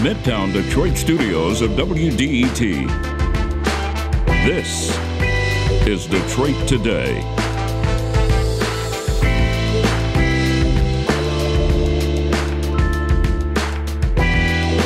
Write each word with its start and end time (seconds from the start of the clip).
Midtown 0.00 0.50
Detroit 0.50 0.96
studios 0.96 1.60
of 1.60 1.72
WDET. 1.72 2.88
This 4.46 4.96
is 5.86 6.06
Detroit 6.06 6.56
Today. 6.66 7.20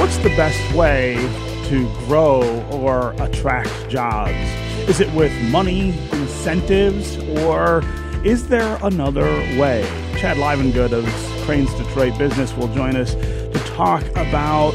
What's 0.00 0.16
the 0.16 0.34
best 0.36 0.74
way 0.74 1.14
to 1.68 1.88
grow 2.06 2.42
or 2.72 3.12
attract 3.22 3.88
jobs? 3.88 4.32
Is 4.88 4.98
it 4.98 5.14
with 5.14 5.32
money, 5.48 5.90
incentives, 6.10 7.18
or 7.38 7.84
is 8.24 8.48
there 8.48 8.80
another 8.82 9.30
way? 9.60 9.88
Chad 10.16 10.38
Livengood 10.38 10.90
of 10.90 11.06
Crain's 11.44 11.72
Detroit 11.74 12.18
Business 12.18 12.52
will 12.54 12.66
join 12.74 12.96
us 12.96 13.14
to 13.14 13.62
talk 13.76 14.04
about 14.16 14.74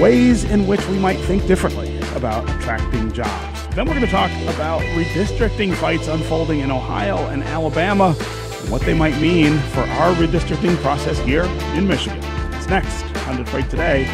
ways 0.00 0.44
in 0.44 0.66
which 0.66 0.84
we 0.88 0.98
might 0.98 1.18
think 1.26 1.46
differently 1.46 1.98
about 2.16 2.48
attracting 2.56 3.12
jobs. 3.12 3.66
Then 3.74 3.86
we're 3.86 3.94
going 3.94 4.06
to 4.06 4.10
talk 4.10 4.30
about 4.54 4.80
redistricting 4.96 5.74
fights 5.74 6.08
unfolding 6.08 6.60
in 6.60 6.70
Ohio 6.70 7.26
and 7.28 7.42
Alabama 7.44 8.16
and 8.18 8.70
what 8.70 8.80
they 8.82 8.94
might 8.94 9.20
mean 9.20 9.58
for 9.72 9.80
our 9.80 10.14
redistricting 10.14 10.76
process 10.78 11.18
here 11.20 11.44
in 11.74 11.86
Michigan. 11.86 12.18
It's 12.54 12.66
next 12.66 13.04
on 13.28 13.36
Detroit 13.36 13.68
Today. 13.68 14.04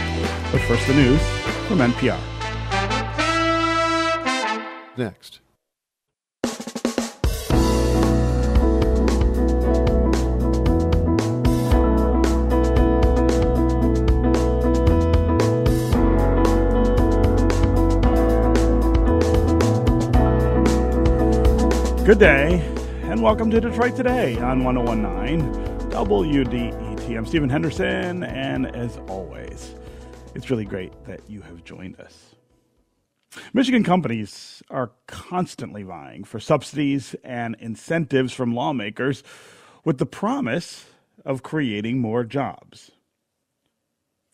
But 0.51 0.61
first, 0.63 0.87
the 0.87 0.95
news 0.95 1.21
from 1.69 1.79
NPR. 1.79 2.19
Next. 4.97 5.41
Good 22.07 22.21
day, 22.21 22.61
and 23.03 23.21
welcome 23.21 23.51
to 23.51 23.61
Detroit 23.61 23.97
Today 23.97 24.39
on 24.39 24.63
1019 24.63 25.53
WDET. 25.91 27.17
I'm 27.19 27.27
Stephen 27.27 27.49
Henderson, 27.51 28.23
and 28.23 28.65
as 28.77 28.99
always, 29.09 29.75
it's 30.33 30.49
really 30.49 30.67
great 30.67 30.93
that 31.07 31.29
you 31.29 31.41
have 31.41 31.65
joined 31.65 31.99
us. 31.99 32.37
Michigan 33.53 33.83
companies 33.83 34.63
are 34.71 34.93
constantly 35.09 35.83
vying 35.83 36.23
for 36.23 36.39
subsidies 36.39 37.17
and 37.25 37.57
incentives 37.59 38.33
from 38.33 38.55
lawmakers 38.55 39.25
with 39.85 39.99
the 39.99 40.07
promise 40.07 40.87
of 41.25 41.43
creating 41.43 41.99
more 41.99 42.23
jobs. 42.23 42.93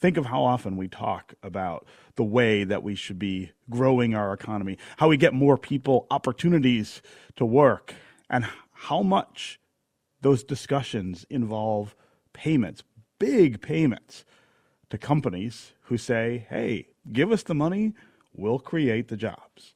Think 0.02 0.16
of 0.16 0.26
how 0.26 0.42
often 0.42 0.76
we 0.76 0.88
talk 0.88 1.34
about 1.44 1.86
the 2.16 2.24
way 2.24 2.64
that 2.64 2.82
we 2.82 2.96
should 2.96 3.20
be 3.20 3.52
growing 3.70 4.16
our 4.16 4.32
economy, 4.32 4.76
how 4.96 5.06
we 5.06 5.16
get 5.16 5.32
more 5.32 5.56
people 5.56 6.08
opportunities 6.10 7.02
to 7.36 7.46
work, 7.46 7.94
and 8.28 8.44
how 8.72 9.02
much 9.02 9.60
those 10.20 10.42
discussions 10.42 11.24
involve 11.30 11.94
payments, 12.32 12.82
big 13.20 13.62
payments 13.62 14.24
to 14.90 14.98
companies 14.98 15.70
who 15.82 15.96
say, 15.96 16.48
hey, 16.50 16.88
give 17.12 17.30
us 17.30 17.44
the 17.44 17.54
money, 17.54 17.94
we'll 18.34 18.58
create 18.58 19.06
the 19.06 19.16
jobs. 19.16 19.74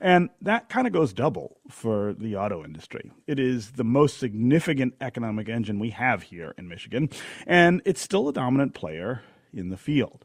And 0.00 0.30
that 0.42 0.68
kind 0.68 0.86
of 0.86 0.92
goes 0.92 1.12
double 1.12 1.58
for 1.68 2.14
the 2.14 2.36
auto 2.36 2.64
industry. 2.64 3.10
It 3.26 3.38
is 3.38 3.72
the 3.72 3.84
most 3.84 4.18
significant 4.18 4.94
economic 5.00 5.48
engine 5.48 5.78
we 5.78 5.90
have 5.90 6.24
here 6.24 6.54
in 6.58 6.68
Michigan, 6.68 7.08
and 7.46 7.80
it's 7.84 8.00
still 8.00 8.28
a 8.28 8.32
dominant 8.32 8.74
player 8.74 9.22
in 9.52 9.70
the 9.70 9.76
field. 9.76 10.24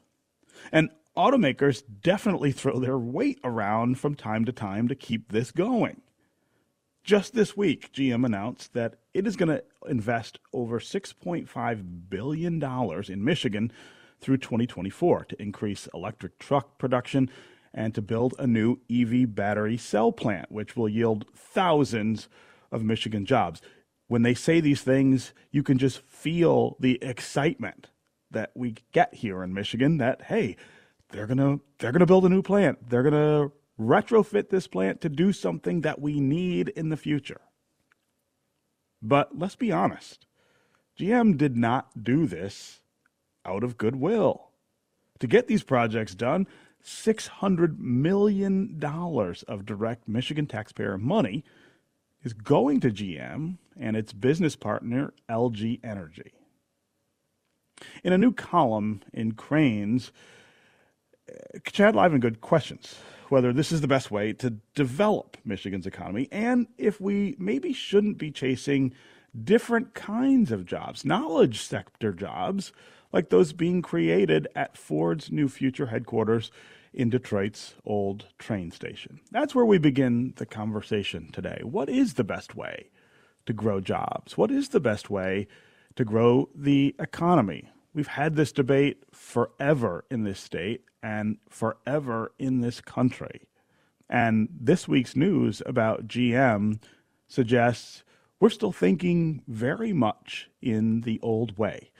And 0.71 0.89
automakers 1.15 1.83
definitely 2.01 2.51
throw 2.51 2.79
their 2.79 2.97
weight 2.97 3.39
around 3.43 3.99
from 3.99 4.15
time 4.15 4.45
to 4.45 4.51
time 4.51 4.87
to 4.87 4.95
keep 4.95 5.31
this 5.31 5.51
going. 5.51 6.01
Just 7.03 7.33
this 7.33 7.55
week, 7.55 7.93
GM 7.93 8.25
announced 8.25 8.73
that 8.73 8.95
it 9.13 9.27
is 9.27 9.35
going 9.35 9.49
to 9.49 9.63
invest 9.87 10.39
over 10.51 10.79
$6.5 10.79 12.09
billion 12.09 12.63
in 13.09 13.23
Michigan 13.23 13.71
through 14.19 14.37
2024 14.37 15.25
to 15.25 15.41
increase 15.41 15.87
electric 15.93 16.39
truck 16.39 16.79
production 16.79 17.29
and 17.75 17.93
to 17.93 18.01
build 18.01 18.33
a 18.39 18.47
new 18.47 18.79
EV 18.89 19.35
battery 19.35 19.77
cell 19.77 20.11
plant, 20.11 20.51
which 20.51 20.75
will 20.75 20.89
yield 20.89 21.25
thousands 21.35 22.29
of 22.71 22.83
Michigan 22.83 23.25
jobs. 23.25 23.61
When 24.07 24.23
they 24.23 24.33
say 24.33 24.61
these 24.61 24.81
things, 24.81 25.33
you 25.51 25.61
can 25.61 25.77
just 25.77 26.01
feel 26.01 26.77
the 26.79 26.97
excitement 27.03 27.89
that 28.31 28.51
we 28.55 28.75
get 28.93 29.13
here 29.15 29.43
in 29.43 29.53
Michigan 29.53 29.97
that, 29.97 30.23
hey, 30.23 30.55
they're 31.09 31.27
gonna 31.27 31.59
they're 31.77 31.91
gonna 31.91 32.05
build 32.05 32.25
a 32.25 32.29
new 32.29 32.41
plant. 32.41 32.89
They're 32.89 33.03
gonna 33.03 33.51
retrofit 33.79 34.49
this 34.49 34.67
plant 34.67 35.01
to 35.01 35.09
do 35.09 35.33
something 35.33 35.81
that 35.81 35.99
we 35.99 36.19
need 36.19 36.69
in 36.69 36.89
the 36.89 36.97
future. 36.97 37.41
But 39.01 39.37
let's 39.37 39.55
be 39.55 39.71
honest. 39.71 40.25
GM 40.97 41.37
did 41.37 41.57
not 41.57 42.03
do 42.03 42.25
this 42.25 42.79
out 43.45 43.63
of 43.63 43.77
goodwill. 43.77 44.49
To 45.19 45.27
get 45.27 45.47
these 45.47 45.63
projects 45.63 46.15
done, 46.15 46.47
$600 46.85 47.79
million 47.79 48.79
of 49.47 49.65
direct 49.65 50.07
Michigan 50.07 50.45
taxpayer 50.45 50.97
money 50.97 51.43
is 52.23 52.33
going 52.33 52.79
to 52.81 52.91
GM 52.91 53.57
and 53.77 53.97
its 53.97 54.13
business 54.13 54.55
partner, 54.55 55.13
LG 55.29 55.79
Energy. 55.83 56.31
In 58.03 58.13
a 58.13 58.17
new 58.17 58.31
column 58.31 59.01
in 59.11 59.33
Crain's, 59.33 60.11
uh, 61.29 61.59
Chad 61.71 61.95
Livengood 61.95 62.41
questions 62.41 62.95
whether 63.29 63.51
this 63.51 63.71
is 63.71 63.81
the 63.81 63.87
best 63.87 64.11
way 64.11 64.33
to 64.33 64.51
develop 64.75 65.35
Michigan's 65.43 65.87
economy 65.87 66.27
and 66.31 66.67
if 66.77 67.01
we 67.01 67.35
maybe 67.39 67.73
shouldn't 67.73 68.19
be 68.19 68.29
chasing 68.29 68.93
different 69.43 69.93
kinds 69.93 70.51
of 70.51 70.65
jobs, 70.65 71.03
knowledge 71.03 71.61
sector 71.61 72.13
jobs, 72.13 72.71
like 73.11 73.29
those 73.29 73.53
being 73.53 73.81
created 73.81 74.47
at 74.55 74.77
Ford's 74.77 75.31
new 75.31 75.47
future 75.47 75.87
headquarters 75.87 76.51
in 76.95 77.09
Detroit's 77.09 77.75
old 77.85 78.25
train 78.39 78.71
station. 78.71 79.19
That's 79.29 79.53
where 79.53 79.65
we 79.65 79.77
begin 79.77 80.33
the 80.37 80.45
conversation 80.45 81.29
today. 81.31 81.59
What 81.63 81.89
is 81.89 82.13
the 82.13 82.23
best 82.23 82.55
way 82.55 82.89
to 83.45 83.53
grow 83.53 83.81
jobs? 83.81 84.37
What 84.37 84.49
is 84.49 84.69
the 84.69 84.79
best 84.79 85.09
way 85.09 85.47
to 85.97 86.05
grow 86.05 86.49
the 86.55 86.95
economy? 86.97 87.69
We've 87.93 88.07
had 88.07 88.35
this 88.35 88.53
debate 88.53 89.03
forever 89.11 90.05
in 90.09 90.23
this 90.23 90.39
state 90.39 90.85
and 91.03 91.37
forever 91.49 92.31
in 92.39 92.61
this 92.61 92.79
country. 92.79 93.41
And 94.09 94.47
this 94.49 94.87
week's 94.87 95.15
news 95.15 95.61
about 95.65 96.07
GM 96.07 96.81
suggests 97.27 98.03
we're 98.39 98.49
still 98.49 98.71
thinking 98.71 99.41
very 99.47 99.91
much 99.91 100.49
in 100.61 101.01
the 101.01 101.19
old 101.21 101.57
way 101.57 101.91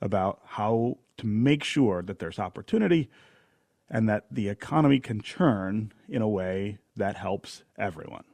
about 0.00 0.40
how 0.44 0.98
to 1.18 1.26
make 1.26 1.62
sure 1.62 2.02
that 2.02 2.18
there's 2.18 2.38
opportunity 2.38 3.10
and 3.90 4.08
that 4.08 4.26
the 4.30 4.48
economy 4.48 5.00
can 5.00 5.20
churn 5.20 5.92
in 6.08 6.22
a 6.22 6.28
way 6.28 6.78
that 6.96 7.16
helps 7.16 7.64
everyone. 7.78 8.24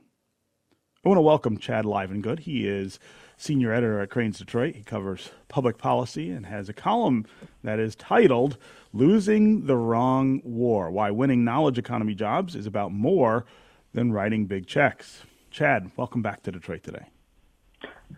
I 1.05 1.09
want 1.09 1.19
to 1.19 1.22
welcome 1.22 1.56
Chad 1.56 1.84
Livengood. 1.84 2.41
He 2.41 2.67
is 2.67 2.99
senior 3.37 3.72
editor 3.72 4.00
at 4.00 4.11
Crain's 4.11 4.39
Detroit. 4.39 4.75
He 4.75 4.83
covers 4.83 5.31
public 5.47 5.78
policy 5.78 6.31
and 6.31 6.47
has 6.47 6.69
a 6.69 6.72
column 6.72 7.27
that 7.62 7.78
is 7.78 7.94
titled 7.94 8.59
Losing 8.93 9.67
the 9.67 9.77
Wrong 9.77 10.41
War 10.43 10.91
Why 10.91 11.12
Winning 11.12 11.44
Knowledge 11.44 11.78
Economy 11.78 12.15
Jobs 12.15 12.56
is 12.56 12.67
About 12.67 12.93
More 12.93 13.47
Than 13.94 14.11
Writing 14.12 14.47
Big 14.47 14.67
Checks. 14.67 15.23
Chad, 15.50 15.93
welcome 15.97 16.23
back 16.23 16.43
to 16.43 16.50
Detroit 16.50 16.82
today. 16.82 17.06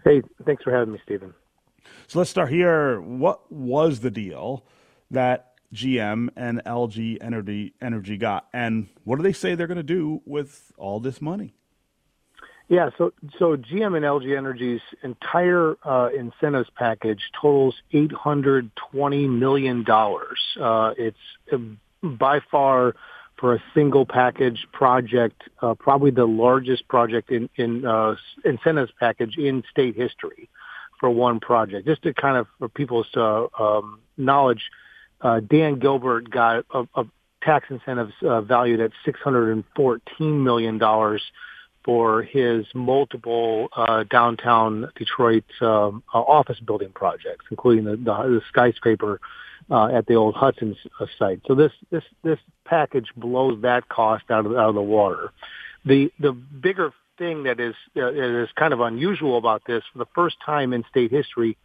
Hey, 0.04 0.22
thanks 0.46 0.62
for 0.62 0.72
having 0.72 0.94
me, 0.94 1.00
Stephen. 1.04 1.34
So 2.06 2.18
let's 2.18 2.30
start 2.30 2.48
here. 2.48 3.00
What 3.00 3.52
was 3.52 4.00
the 4.00 4.10
deal 4.10 4.64
that 5.10 5.47
GM 5.72 6.28
and 6.36 6.62
LG 6.64 7.18
Energy, 7.20 7.74
Energy 7.80 8.16
got? 8.16 8.48
And 8.52 8.88
what 9.04 9.16
do 9.16 9.22
they 9.22 9.32
say 9.32 9.54
they're 9.54 9.66
going 9.66 9.76
to 9.76 9.82
do 9.82 10.22
with 10.24 10.72
all 10.76 11.00
this 11.00 11.20
money? 11.20 11.54
Yeah, 12.68 12.90
so 12.98 13.14
so 13.38 13.56
GM 13.56 13.96
and 13.96 14.04
LG 14.04 14.36
Energy's 14.36 14.82
entire 15.02 15.76
uh, 15.82 16.10
incentives 16.14 16.68
package 16.76 17.30
totals 17.40 17.74
eight 17.92 18.12
hundred 18.12 18.70
twenty 18.76 19.26
million 19.26 19.84
dollars. 19.84 20.38
Uh, 20.60 20.92
it's 20.98 21.16
uh, 21.50 21.56
by 22.02 22.40
far 22.50 22.94
for 23.38 23.54
a 23.54 23.62
single 23.72 24.04
package 24.04 24.66
project, 24.72 25.44
uh, 25.62 25.74
probably 25.74 26.10
the 26.10 26.26
largest 26.26 26.86
project 26.88 27.30
in 27.30 27.48
in 27.56 27.86
uh, 27.86 28.16
incentives 28.44 28.92
package 29.00 29.38
in 29.38 29.62
state 29.70 29.96
history 29.96 30.50
for 31.00 31.08
one 31.08 31.40
project. 31.40 31.86
Just 31.86 32.02
to 32.02 32.12
kind 32.12 32.36
of 32.36 32.46
for 32.58 32.68
people's 32.68 33.08
uh, 33.16 33.46
um, 33.58 34.00
knowledge, 34.18 34.70
uh, 35.20 35.40
Dan 35.40 35.78
Gilbert 35.78 36.30
got 36.30 36.64
a, 36.72 36.86
a 36.94 37.04
tax 37.42 37.66
incentives 37.70 38.12
uh, 38.22 38.40
valued 38.40 38.80
at 38.80 38.90
six 39.04 39.20
hundred 39.20 39.52
and 39.52 39.64
fourteen 39.74 40.44
million 40.44 40.78
dollars 40.78 41.22
for 41.84 42.22
his 42.22 42.66
multiple 42.74 43.68
uh, 43.74 44.04
downtown 44.10 44.90
Detroit 44.96 45.44
um, 45.62 46.02
uh, 46.12 46.18
office 46.18 46.60
building 46.60 46.90
projects, 46.94 47.46
including 47.50 47.84
the, 47.84 47.96
the, 47.96 48.04
the 48.04 48.42
skyscraper 48.48 49.20
uh, 49.70 49.86
at 49.86 50.06
the 50.06 50.14
old 50.14 50.34
Hudson 50.34 50.76
uh, 51.00 51.06
site. 51.18 51.40
So 51.46 51.54
this 51.54 51.72
this 51.90 52.04
this 52.22 52.38
package 52.64 53.08
blows 53.16 53.62
that 53.62 53.88
cost 53.88 54.24
out 54.30 54.44
of 54.46 54.52
out 54.52 54.68
of 54.68 54.74
the 54.74 54.82
water. 54.82 55.32
The 55.84 56.12
the 56.18 56.32
bigger 56.32 56.92
thing 57.16 57.44
that 57.44 57.58
is 57.60 57.74
uh, 57.96 58.12
is 58.12 58.48
kind 58.56 58.72
of 58.72 58.80
unusual 58.80 59.38
about 59.38 59.62
this, 59.66 59.82
for 59.92 59.98
the 59.98 60.06
first 60.14 60.36
time 60.44 60.72
in 60.72 60.84
state 60.90 61.10
history, 61.10 61.56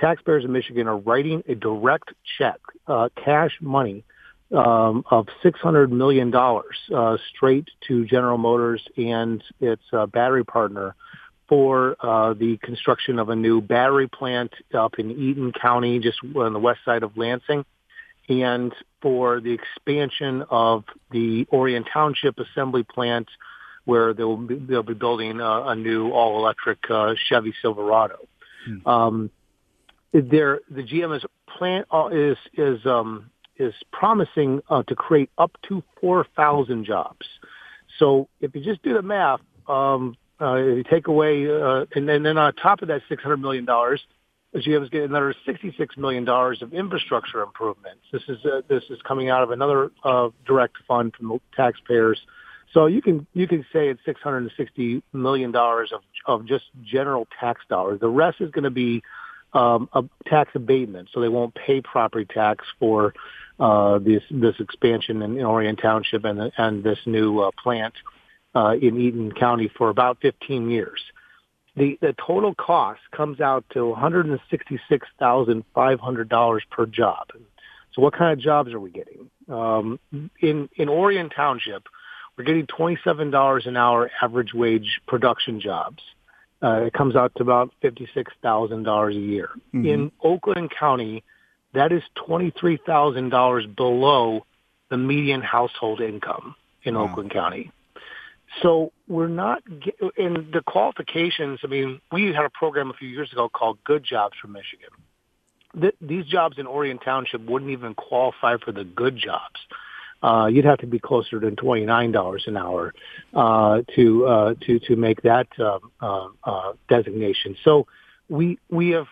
taxpayers 0.00 0.44
in 0.44 0.52
Michigan 0.52 0.88
are 0.88 0.96
writing 0.96 1.42
a 1.48 1.54
direct 1.54 2.12
check, 2.38 2.58
uh, 2.86 3.08
cash 3.22 3.52
money 3.60 4.04
um, 4.52 5.04
of 5.10 5.28
$600 5.44 5.90
million 5.90 6.34
uh, 6.34 7.16
straight 7.34 7.68
to 7.86 8.04
General 8.06 8.38
Motors 8.38 8.82
and 8.96 9.42
its 9.60 9.82
uh, 9.92 10.06
battery 10.06 10.44
partner 10.44 10.94
for 11.48 11.96
uh, 12.00 12.32
the 12.34 12.56
construction 12.58 13.18
of 13.18 13.28
a 13.28 13.36
new 13.36 13.60
battery 13.60 14.08
plant 14.08 14.52
up 14.72 14.98
in 14.98 15.10
Eaton 15.10 15.52
County, 15.52 15.98
just 15.98 16.18
on 16.36 16.52
the 16.52 16.58
west 16.58 16.80
side 16.84 17.02
of 17.02 17.16
Lansing, 17.16 17.64
and 18.28 18.72
for 19.02 19.40
the 19.40 19.52
expansion 19.52 20.44
of 20.48 20.84
the 21.10 21.46
Orion 21.52 21.84
Township 21.84 22.38
assembly 22.38 22.84
plant 22.84 23.28
where 23.84 24.14
they'll 24.14 24.36
be, 24.36 24.54
they'll 24.54 24.84
be 24.84 24.94
building 24.94 25.40
a, 25.40 25.62
a 25.68 25.74
new 25.74 26.10
all-electric 26.10 26.78
uh, 26.88 27.14
Chevy 27.28 27.52
Silverado. 27.60 28.18
Hmm. 28.64 28.88
Um, 28.88 29.30
there, 30.12 30.60
the 30.70 30.82
GM 30.82 31.16
is 31.16 31.24
plant 31.56 31.86
uh, 31.92 32.08
is 32.12 32.36
is 32.54 32.84
um, 32.86 33.30
is 33.60 33.74
promising 33.92 34.60
uh, 34.68 34.82
to 34.84 34.94
create 34.94 35.30
up 35.38 35.52
to 35.68 35.82
4,000 36.00 36.84
jobs. 36.84 37.26
So 37.98 38.28
if 38.40 38.54
you 38.54 38.62
just 38.62 38.82
do 38.82 38.94
the 38.94 39.02
math, 39.02 39.40
um, 39.68 40.16
uh, 40.40 40.56
you 40.56 40.82
take 40.82 41.08
away, 41.08 41.46
uh, 41.46 41.84
and, 41.94 42.08
then, 42.08 42.22
then 42.22 42.38
on 42.38 42.54
top 42.54 42.80
of 42.80 42.88
that 42.88 43.02
$600 43.10 43.38
million, 43.38 43.66
GM 43.66 44.82
is 44.82 44.88
getting 44.88 45.10
another 45.10 45.34
$66 45.46 45.98
million 45.98 46.26
of 46.26 46.72
infrastructure 46.72 47.42
improvements. 47.42 48.00
This 48.10 48.22
is 48.28 48.38
uh, 48.44 48.62
this 48.68 48.82
is 48.90 48.98
coming 49.06 49.28
out 49.28 49.44
of 49.44 49.50
another 49.50 49.92
uh, 50.02 50.30
direct 50.44 50.76
fund 50.88 51.14
from 51.16 51.28
the 51.28 51.38
taxpayers. 51.54 52.18
So 52.72 52.86
you 52.86 53.00
can 53.00 53.26
you 53.32 53.46
can 53.46 53.64
say 53.72 53.88
it's 53.88 54.00
660 54.04 55.02
million 55.12 55.52
dollars 55.52 55.92
of 55.92 56.00
of 56.26 56.46
just 56.46 56.64
general 56.82 57.28
tax 57.38 57.60
dollars. 57.68 58.00
The 58.00 58.08
rest 58.08 58.40
is 58.40 58.50
going 58.50 58.64
to 58.64 58.70
be 58.70 59.02
um, 59.52 59.88
a 59.92 60.04
tax 60.26 60.52
abatement, 60.54 61.08
so 61.12 61.20
they 61.20 61.28
won't 61.28 61.54
pay 61.54 61.80
property 61.80 62.24
tax 62.24 62.64
for 62.78 63.12
uh, 63.58 63.98
this 63.98 64.22
this 64.30 64.54
expansion 64.60 65.22
in, 65.22 65.40
Orion 65.40 65.74
Township 65.76 66.24
and 66.24 66.52
and 66.56 66.84
this 66.84 66.98
new 67.06 67.40
uh, 67.40 67.50
plant 67.62 67.94
uh, 68.54 68.74
in 68.80 68.98
Eaton 69.00 69.32
County 69.32 69.70
for 69.76 69.90
about 69.90 70.18
15 70.22 70.70
years. 70.70 71.00
The 71.76 71.98
the 72.00 72.14
total 72.26 72.54
cost 72.54 73.00
comes 73.12 73.40
out 73.40 73.64
to 73.74 73.94
$166,500 73.96 76.60
per 76.70 76.86
job. 76.86 77.26
So 77.92 78.02
what 78.02 78.14
kind 78.14 78.32
of 78.32 78.38
jobs 78.38 78.72
are 78.72 78.80
we 78.80 78.90
getting? 78.90 79.30
Um, 79.48 80.00
in 80.40 80.68
in 80.76 80.88
Orion 80.88 81.30
Township, 81.30 81.88
we're 82.36 82.44
getting 82.44 82.66
$27 82.66 83.66
an 83.66 83.76
hour 83.76 84.10
average 84.22 84.54
wage 84.54 85.00
production 85.06 85.60
jobs. 85.60 86.02
Uh, 86.62 86.82
it 86.82 86.92
comes 86.92 87.16
out 87.16 87.32
to 87.36 87.42
about 87.42 87.72
$56,000 87.82 89.08
a 89.08 89.14
year. 89.14 89.48
Mm-hmm. 89.74 89.86
In 89.86 90.12
Oakland 90.22 90.70
County, 90.78 91.24
that 91.72 91.92
is 91.92 92.02
$23,000 92.28 93.76
below 93.76 94.44
the 94.90 94.96
median 94.96 95.40
household 95.40 96.00
income 96.00 96.54
in 96.82 96.94
wow. 96.96 97.04
Oakland 97.04 97.30
County. 97.30 97.70
So 98.62 98.92
we're 99.08 99.28
not 99.28 99.62
in 100.16 100.50
the 100.52 100.60
qualifications. 100.66 101.60
I 101.62 101.68
mean, 101.68 102.00
we 102.10 102.26
had 102.32 102.44
a 102.44 102.50
program 102.50 102.90
a 102.90 102.94
few 102.94 103.08
years 103.08 103.32
ago 103.32 103.48
called 103.48 103.78
Good 103.84 104.04
Jobs 104.04 104.34
for 104.40 104.48
Michigan. 104.48 105.94
these 106.00 106.26
jobs 106.26 106.58
in 106.58 106.66
Orion 106.66 106.98
Township 106.98 107.42
wouldn't 107.42 107.70
even 107.70 107.94
qualify 107.94 108.56
for 108.56 108.72
the 108.72 108.84
good 108.84 109.16
jobs. 109.16 109.60
Uh, 110.22 110.46
you'd 110.52 110.64
have 110.64 110.78
to 110.78 110.86
be 110.86 110.98
closer 110.98 111.40
to 111.40 111.50
twenty 111.52 111.86
nine 111.86 112.12
dollars 112.12 112.44
an 112.46 112.56
hour 112.56 112.92
uh, 113.34 113.80
to 113.94 114.26
uh, 114.26 114.54
to 114.60 114.78
to 114.80 114.96
make 114.96 115.22
that 115.22 115.48
uh, 115.58 115.78
uh, 116.00 116.72
designation. 116.88 117.56
So 117.64 117.86
we 118.28 118.58
we 118.68 118.90
have 118.90 119.06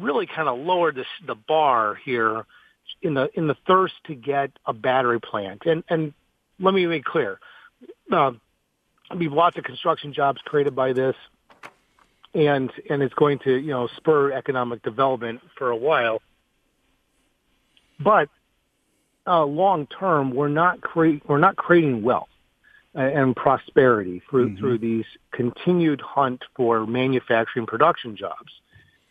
really 0.00 0.26
kind 0.26 0.48
of 0.48 0.58
lowered 0.58 0.96
this, 0.96 1.06
the 1.26 1.34
bar 1.34 1.94
here 2.04 2.44
in 3.02 3.14
the 3.14 3.30
in 3.34 3.46
the 3.46 3.56
thirst 3.66 3.94
to 4.06 4.14
get 4.14 4.50
a 4.66 4.72
battery 4.72 5.20
plant. 5.20 5.62
And 5.64 5.84
and 5.88 6.12
let 6.58 6.74
me 6.74 6.86
make 6.86 7.04
clear, 7.04 7.38
uh, 8.12 8.32
I 9.10 9.14
mean, 9.14 9.30
lots 9.30 9.56
of 9.56 9.64
construction 9.64 10.12
jobs 10.12 10.40
created 10.44 10.74
by 10.74 10.92
this, 10.92 11.16
and 12.34 12.70
and 12.90 13.02
it's 13.02 13.14
going 13.14 13.38
to 13.40 13.56
you 13.56 13.70
know 13.70 13.88
spur 13.96 14.32
economic 14.32 14.82
development 14.82 15.40
for 15.56 15.70
a 15.70 15.76
while. 15.76 16.20
But 18.00 18.28
uh, 19.28 19.44
long 19.44 19.86
term, 19.86 20.30
we're 20.34 20.48
not 20.48 20.80
create 20.80 21.22
we're 21.28 21.38
not 21.38 21.56
creating 21.56 22.02
wealth 22.02 22.28
and 22.94 23.36
prosperity 23.36 24.22
through 24.28 24.50
mm-hmm. 24.50 24.58
through 24.58 24.78
these 24.78 25.04
continued 25.32 26.00
hunt 26.00 26.42
for 26.56 26.86
manufacturing 26.86 27.66
production 27.66 28.16
jobs. 28.16 28.52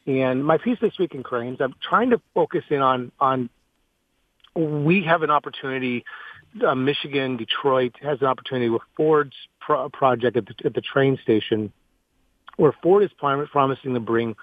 And 0.05 0.43
my 0.43 0.57
piece 0.57 0.79
this 0.81 0.97
week 0.97 1.13
in 1.13 1.23
Crain's, 1.23 1.59
I'm 1.61 1.75
trying 1.81 2.09
to 2.11 2.21
focus 2.33 2.63
in 2.69 2.81
on 2.81 3.11
on 3.19 3.49
we 4.55 5.03
have 5.03 5.21
an 5.21 5.29
opportunity. 5.29 6.03
Uh, 6.65 6.73
Michigan, 6.73 7.37
Detroit 7.37 7.93
has 8.01 8.19
an 8.21 8.27
opportunity 8.27 8.69
with 8.69 8.81
Ford's 8.95 9.35
pro- 9.59 9.89
project 9.89 10.37
at 10.37 10.45
the, 10.47 10.55
at 10.65 10.73
the 10.73 10.81
train 10.81 11.19
station, 11.21 11.71
where 12.55 12.73
Ford 12.81 13.03
is 13.03 13.11
promising 13.19 13.93
to 13.93 13.99
bring 13.99 14.33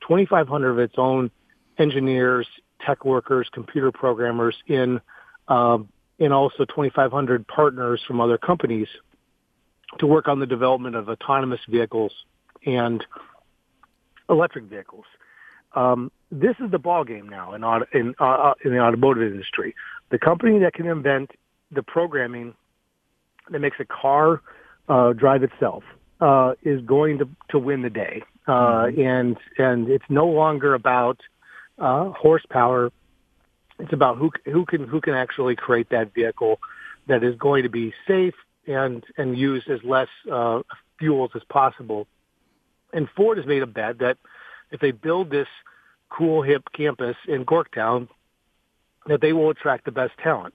2,500 0.00 0.70
of 0.70 0.78
its 0.78 0.94
own 0.96 1.30
engineers, 1.78 2.48
tech 2.84 3.04
workers, 3.04 3.48
computer 3.52 3.92
programmers 3.92 4.56
in, 4.66 5.00
um, 5.50 5.88
and 6.18 6.32
also 6.32 6.64
2,500 6.64 7.46
partners 7.46 8.00
from 8.06 8.20
other 8.20 8.38
companies 8.38 8.88
to 9.98 10.06
work 10.06 10.28
on 10.28 10.38
the 10.38 10.46
development 10.46 10.96
of 10.96 11.08
autonomous 11.08 11.60
vehicles 11.68 12.12
and 12.64 13.04
electric 14.30 14.64
vehicles. 14.64 15.04
Um, 15.74 16.10
this 16.30 16.56
is 16.64 16.70
the 16.70 16.78
ball 16.78 17.04
game 17.04 17.28
now 17.28 17.54
in 17.54 17.62
in, 17.92 18.14
uh, 18.20 18.24
uh, 18.24 18.54
in 18.64 18.72
the 18.72 18.78
automotive 18.78 19.32
industry. 19.32 19.74
The 20.10 20.18
company 20.18 20.58
that 20.60 20.74
can 20.74 20.86
invent 20.86 21.32
the 21.70 21.82
programming 21.82 22.54
that 23.50 23.58
makes 23.60 23.78
a 23.80 23.84
car 23.84 24.40
uh, 24.88 25.12
drive 25.12 25.42
itself 25.42 25.84
uh, 26.20 26.54
is 26.62 26.80
going 26.82 27.18
to 27.18 27.28
to 27.50 27.58
win 27.58 27.82
the 27.82 27.90
day, 27.90 28.22
uh, 28.46 28.52
mm-hmm. 28.52 29.00
and 29.00 29.36
and 29.58 29.88
it's 29.88 30.04
no 30.08 30.26
longer 30.26 30.74
about 30.74 31.20
uh, 31.78 32.10
horsepower. 32.10 32.92
It's 33.80 33.92
about 33.92 34.18
who 34.18 34.30
who 34.44 34.64
can 34.64 34.86
who 34.86 35.00
can 35.00 35.14
actually 35.14 35.56
create 35.56 35.90
that 35.90 36.14
vehicle 36.14 36.58
that 37.06 37.24
is 37.24 37.34
going 37.36 37.62
to 37.64 37.68
be 37.68 37.92
safe 38.06 38.34
and 38.66 39.04
and 39.16 39.36
use 39.36 39.64
as 39.70 39.80
less 39.84 40.08
uh, 40.30 40.60
fuels 40.98 41.30
as 41.34 41.42
possible 41.48 42.06
and 42.92 43.08
Ford 43.16 43.38
has 43.38 43.46
made 43.46 43.62
a 43.62 43.66
bet 43.66 43.98
that 43.98 44.18
if 44.70 44.80
they 44.80 44.90
build 44.90 45.30
this 45.30 45.48
cool, 46.08 46.42
hip 46.42 46.64
campus 46.74 47.16
in 47.28 47.44
Corktown, 47.44 48.08
that 49.06 49.20
they 49.20 49.32
will 49.32 49.50
attract 49.50 49.84
the 49.84 49.92
best 49.92 50.12
talent. 50.22 50.54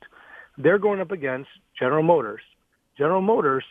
They're 0.58 0.80
going 0.80 1.02
up 1.02 1.12
against 1.12 1.50
General 1.78 2.04
Motors. 2.04 2.42
General 2.98 3.22
Motors 3.22 3.64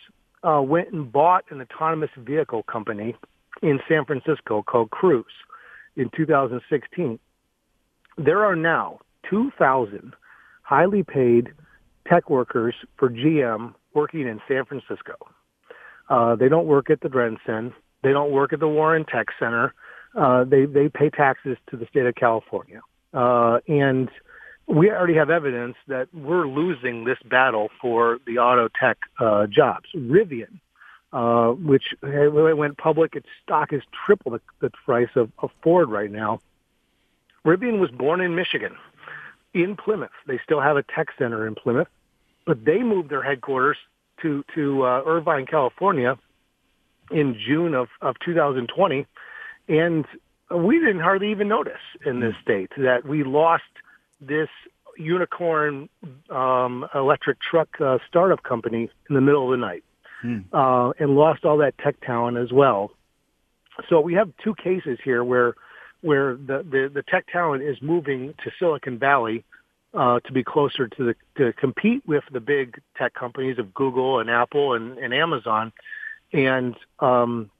uh, 0.42 0.60
went 0.62 0.92
and 0.92 1.10
bought 1.10 1.44
an 1.50 1.60
autonomous 1.60 2.10
vehicle 2.16 2.62
company 2.64 3.14
in 3.62 3.80
San 3.88 4.04
Francisco 4.04 4.62
called 4.62 4.90
Cruise 4.90 5.24
in 5.96 6.10
2016. 6.14 7.18
There 8.18 8.44
are 8.44 8.56
now 8.56 9.00
2,000 9.28 10.14
highly 10.62 11.02
paid 11.02 11.52
tech 12.08 12.30
workers 12.30 12.74
for 12.96 13.08
GM 13.08 13.74
working 13.94 14.22
in 14.22 14.40
San 14.48 14.64
Francisco. 14.64 15.14
Uh, 16.08 16.36
they 16.36 16.48
don't 16.48 16.66
work 16.66 16.90
at 16.90 17.00
the 17.00 17.08
RenCen. 17.08 17.72
They 18.02 18.12
don't 18.12 18.30
work 18.30 18.52
at 18.52 18.60
the 18.60 18.68
Warren 18.68 19.04
Tech 19.04 19.28
Center. 19.38 19.72
Uh, 20.14 20.44
they 20.44 20.66
they 20.66 20.88
pay 20.88 21.10
taxes 21.10 21.56
to 21.70 21.76
the 21.76 21.86
state 21.86 22.06
of 22.06 22.14
California, 22.14 22.80
uh, 23.14 23.58
and 23.66 24.08
we 24.66 24.90
already 24.90 25.14
have 25.14 25.28
evidence 25.28 25.76
that 25.88 26.08
we're 26.14 26.46
losing 26.46 27.04
this 27.04 27.18
battle 27.24 27.68
for 27.80 28.18
the 28.26 28.38
auto 28.38 28.68
tech 28.68 28.98
uh, 29.18 29.46
jobs. 29.46 29.88
Rivian, 29.94 30.60
uh, 31.12 31.48
which 31.52 31.94
went 32.02 32.78
public, 32.78 33.16
its 33.16 33.26
stock 33.42 33.72
is 33.72 33.82
triple 34.06 34.32
the, 34.32 34.40
the 34.60 34.70
price 34.70 35.10
of, 35.16 35.30
of 35.40 35.50
Ford 35.62 35.90
right 35.90 36.10
now. 36.10 36.38
Rivian 37.44 37.78
was 37.78 37.90
born 37.90 38.20
in 38.20 38.34
Michigan, 38.34 38.76
in 39.54 39.76
Plymouth. 39.76 40.10
They 40.26 40.38
still 40.44 40.60
have 40.60 40.76
a 40.76 40.82
tech 40.82 41.08
center 41.18 41.46
in 41.46 41.54
Plymouth, 41.54 41.88
but 42.44 42.64
they 42.64 42.82
moved 42.82 43.10
their 43.10 43.22
headquarters 43.22 43.76
to 44.22 44.44
to 44.54 44.84
uh, 44.84 45.02
Irvine, 45.06 45.46
California, 45.46 46.18
in 47.10 47.38
June 47.38 47.74
of, 47.74 47.88
of 48.00 48.16
2020. 48.24 49.06
And 49.68 50.04
we 50.54 50.78
didn't 50.78 51.00
hardly 51.00 51.30
even 51.30 51.48
notice 51.48 51.80
in 52.04 52.20
this 52.20 52.34
state 52.42 52.70
that 52.76 53.06
we 53.06 53.24
lost 53.24 53.64
this 54.20 54.48
unicorn 54.96 55.88
um, 56.30 56.86
electric 56.94 57.40
truck 57.40 57.68
uh, 57.80 57.98
startup 58.08 58.42
company 58.42 58.90
in 59.08 59.14
the 59.14 59.20
middle 59.20 59.44
of 59.44 59.50
the 59.50 59.56
night 59.56 59.84
hmm. 60.22 60.40
uh, 60.52 60.90
and 60.90 61.16
lost 61.16 61.44
all 61.44 61.58
that 61.58 61.76
tech 61.78 62.00
talent 62.00 62.36
as 62.36 62.52
well. 62.52 62.92
So 63.88 64.00
we 64.00 64.14
have 64.14 64.30
two 64.42 64.54
cases 64.54 64.98
here 65.02 65.24
where 65.24 65.54
where 66.04 66.34
the, 66.34 66.64
the, 66.70 66.90
the 66.92 67.02
tech 67.02 67.26
talent 67.32 67.62
is 67.62 67.78
moving 67.80 68.34
to 68.44 68.50
Silicon 68.58 68.98
Valley 68.98 69.42
uh, 69.94 70.20
to 70.20 70.32
be 70.32 70.44
closer 70.44 70.86
to 70.86 71.04
the 71.04 71.14
to 71.36 71.52
compete 71.54 72.02
with 72.06 72.24
the 72.30 72.40
big 72.40 72.80
tech 72.98 73.14
companies 73.14 73.58
of 73.58 73.72
Google 73.72 74.18
and 74.20 74.28
Apple 74.28 74.74
and, 74.74 74.98
and 74.98 75.14
Amazon, 75.14 75.72
and 76.32 76.74
um, 77.00 77.50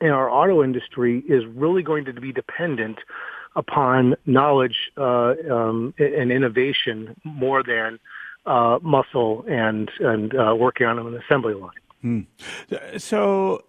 and 0.00 0.10
our 0.10 0.30
auto 0.30 0.64
industry 0.64 1.22
is 1.28 1.44
really 1.46 1.82
going 1.82 2.06
to 2.06 2.12
be 2.14 2.32
dependent 2.32 2.98
upon 3.54 4.16
knowledge 4.26 4.76
uh, 4.96 5.34
um, 5.50 5.94
and 5.98 6.32
innovation 6.32 7.14
more 7.24 7.62
than 7.62 7.98
uh, 8.46 8.78
muscle 8.82 9.44
and 9.48 9.90
and 10.00 10.34
uh, 10.34 10.54
working 10.58 10.86
on 10.86 10.98
an 10.98 11.20
assembly 11.22 11.54
line. 11.54 11.70
Hmm. 12.02 12.20
So, 12.96 13.64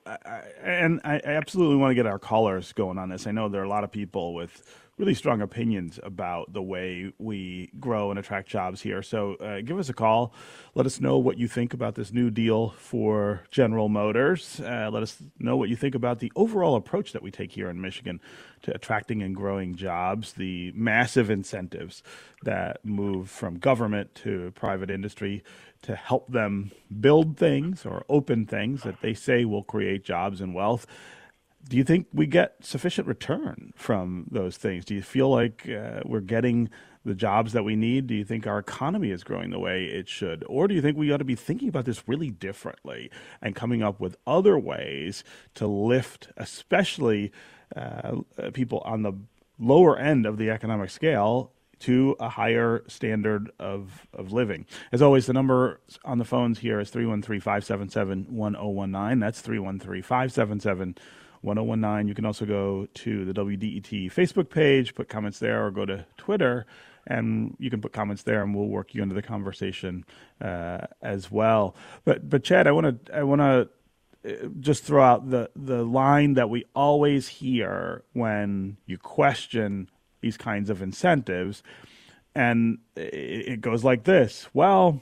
and 0.64 1.02
I 1.04 1.20
absolutely 1.26 1.78
want 1.78 1.92
to 1.92 1.96
get 1.96 2.06
our 2.06 2.20
callers 2.20 2.74
going 2.74 2.98
on 2.98 3.10
this. 3.10 3.26
I 3.26 3.32
know 3.32 3.50
there 3.50 3.62
are 3.62 3.66
a 3.66 3.70
lot 3.70 3.84
of 3.84 3.92
people 3.92 4.36
with 4.36 4.64
really 5.00 5.14
strong 5.14 5.42
opinions 5.42 5.98
about 6.04 6.52
the 6.52 6.62
way 6.62 7.12
we 7.18 7.72
grow 7.80 8.10
and 8.10 8.20
attract 8.20 8.50
jobs 8.50 8.82
here. 8.82 9.02
So 9.02 9.36
uh, 9.36 9.62
give 9.62 9.80
us 9.80 9.88
a 9.88 9.94
call. 9.94 10.34
Let 10.76 10.86
us 10.86 11.00
know 11.00 11.18
what 11.18 11.38
you 11.38 11.48
think 11.48 11.74
about 11.74 11.96
this 11.96 12.12
new 12.12 12.30
deal 12.30 12.72
for 12.72 13.44
General 13.50 13.88
Motors. 13.88 14.60
Uh, 14.60 14.90
let 14.92 15.02
us 15.02 15.24
know 15.40 15.56
what 15.56 15.70
you 15.70 15.78
think 15.78 15.96
about 15.96 16.20
the 16.20 16.32
overall 16.36 16.76
approach 16.76 17.14
that 17.14 17.24
we 17.24 17.32
take 17.32 17.54
here 17.54 17.70
in 17.70 17.80
Michigan 17.80 18.20
to 18.64 18.76
attracting 18.76 19.24
and 19.24 19.34
growing 19.34 19.74
jobs, 19.74 20.34
the 20.34 20.74
massive 20.76 21.30
incentives 21.30 22.04
that 22.44 22.84
move 22.84 23.30
from 23.30 23.58
government 23.58 24.14
to 24.16 24.52
private 24.52 24.92
industry 24.92 25.44
to 25.82 25.96
help 25.96 26.32
them 26.32 26.72
build 27.00 27.38
things 27.38 27.86
or 27.86 28.04
open 28.10 28.46
things 28.46 28.84
that 28.84 29.02
they 29.02 29.14
say 29.14 29.46
will 29.46 29.64
create 29.64 30.04
jobs 30.04 30.42
and 30.42 30.54
wealth 30.54 30.86
do 31.68 31.78
you 31.78 31.84
think 31.84 32.08
we 32.14 32.26
get 32.26 32.56
sufficient 32.62 33.08
return 33.08 33.74
from 33.76 34.26
those 34.32 34.58
things? 34.58 34.86
Do 34.86 34.96
you 34.96 35.02
feel 35.02 35.30
like 35.30 35.68
uh, 35.70 36.02
we're 36.06 36.22
getting 36.22 36.70
the 37.04 37.14
jobs 37.14 37.54
that 37.54 37.64
we 37.64 37.76
need? 37.76 38.08
Do 38.08 38.16
you 38.16 38.24
think 38.24 38.48
our 38.48 38.60
economy 38.60 39.12
is 39.12 39.24
growing 39.24 39.50
the 39.50 39.60
way 39.60 39.86
it 39.86 40.08
should? 40.08 40.44
Or 40.48 40.68
do 40.68 40.76
you 40.76 40.82
think 40.82 40.98
we 40.98 41.12
ought 41.12 41.18
to 41.18 41.26
be 41.26 41.36
thinking 41.36 41.70
about 41.70 41.86
this 41.86 42.08
really 42.08 42.30
differently 42.30 43.12
and 43.42 43.56
coming 43.56 43.84
up 43.84 44.00
with 44.00 44.18
other 44.26 44.58
ways 44.58 45.24
to 45.56 45.68
lift, 45.68 46.30
especially 46.38 47.32
uh, 47.76 48.18
people 48.54 48.80
on 48.80 49.04
the 49.04 49.14
lower 49.60 49.98
end 49.98 50.26
of 50.26 50.38
the 50.38 50.50
economic 50.50 50.90
scale? 50.90 51.52
To 51.82 52.16
a 52.20 52.30
higher 52.30 52.84
standard 52.88 53.52
of, 53.60 54.08
of 54.14 54.32
living. 54.34 54.66
As 54.92 55.02
always, 55.02 55.28
the 55.28 55.34
number 55.34 55.80
on 56.04 56.18
the 56.18 56.26
phones 56.26 56.60
here 56.60 56.80
is 56.80 56.90
313 56.90 57.40
577 57.40 58.26
1019. 58.30 59.20
That's 59.20 59.42
313 59.42 60.02
577 60.02 60.98
1019. 61.42 62.08
You 62.08 62.16
can 62.16 62.26
also 62.26 62.46
go 62.46 62.88
to 62.94 63.26
the 63.26 63.34
WDET 63.34 64.12
Facebook 64.12 64.50
page, 64.50 64.94
put 64.94 65.08
comments 65.08 65.40
there, 65.40 65.66
or 65.66 65.72
go 65.72 65.86
to 65.86 66.06
Twitter 66.18 66.66
and 67.08 67.56
you 67.60 67.70
can 67.70 67.82
put 67.82 67.92
comments 67.92 68.24
there, 68.24 68.44
and 68.44 68.56
we'll 68.56 68.68
work 68.68 68.94
you 68.94 69.02
into 69.02 69.16
the 69.16 69.22
conversation 69.22 70.06
uh, 70.42 70.80
as 71.02 71.32
well. 71.32 71.76
But 72.06 72.30
but 72.30 72.44
Chad, 72.44 72.68
I 72.68 72.72
want 72.72 73.06
to 73.06 73.18
I 73.18 73.24
want 73.24 73.42
to 73.42 73.70
uh, 74.26 74.48
just 74.60 74.84
throw 74.84 75.04
out 75.04 75.30
the 75.30 75.50
the 75.56 75.84
line 75.84 76.36
that 76.36 76.50
we 76.50 76.66
always 76.76 77.28
hear 77.28 78.04
when 78.14 78.78
you 78.86 78.98
question 78.98 79.90
these 80.22 80.38
kinds 80.38 80.70
of 80.70 80.82
incentives, 80.82 81.64
and 82.36 82.80
it 82.96 83.62
goes 83.62 83.84
like 83.84 84.04
this: 84.04 84.48
Well, 84.54 85.02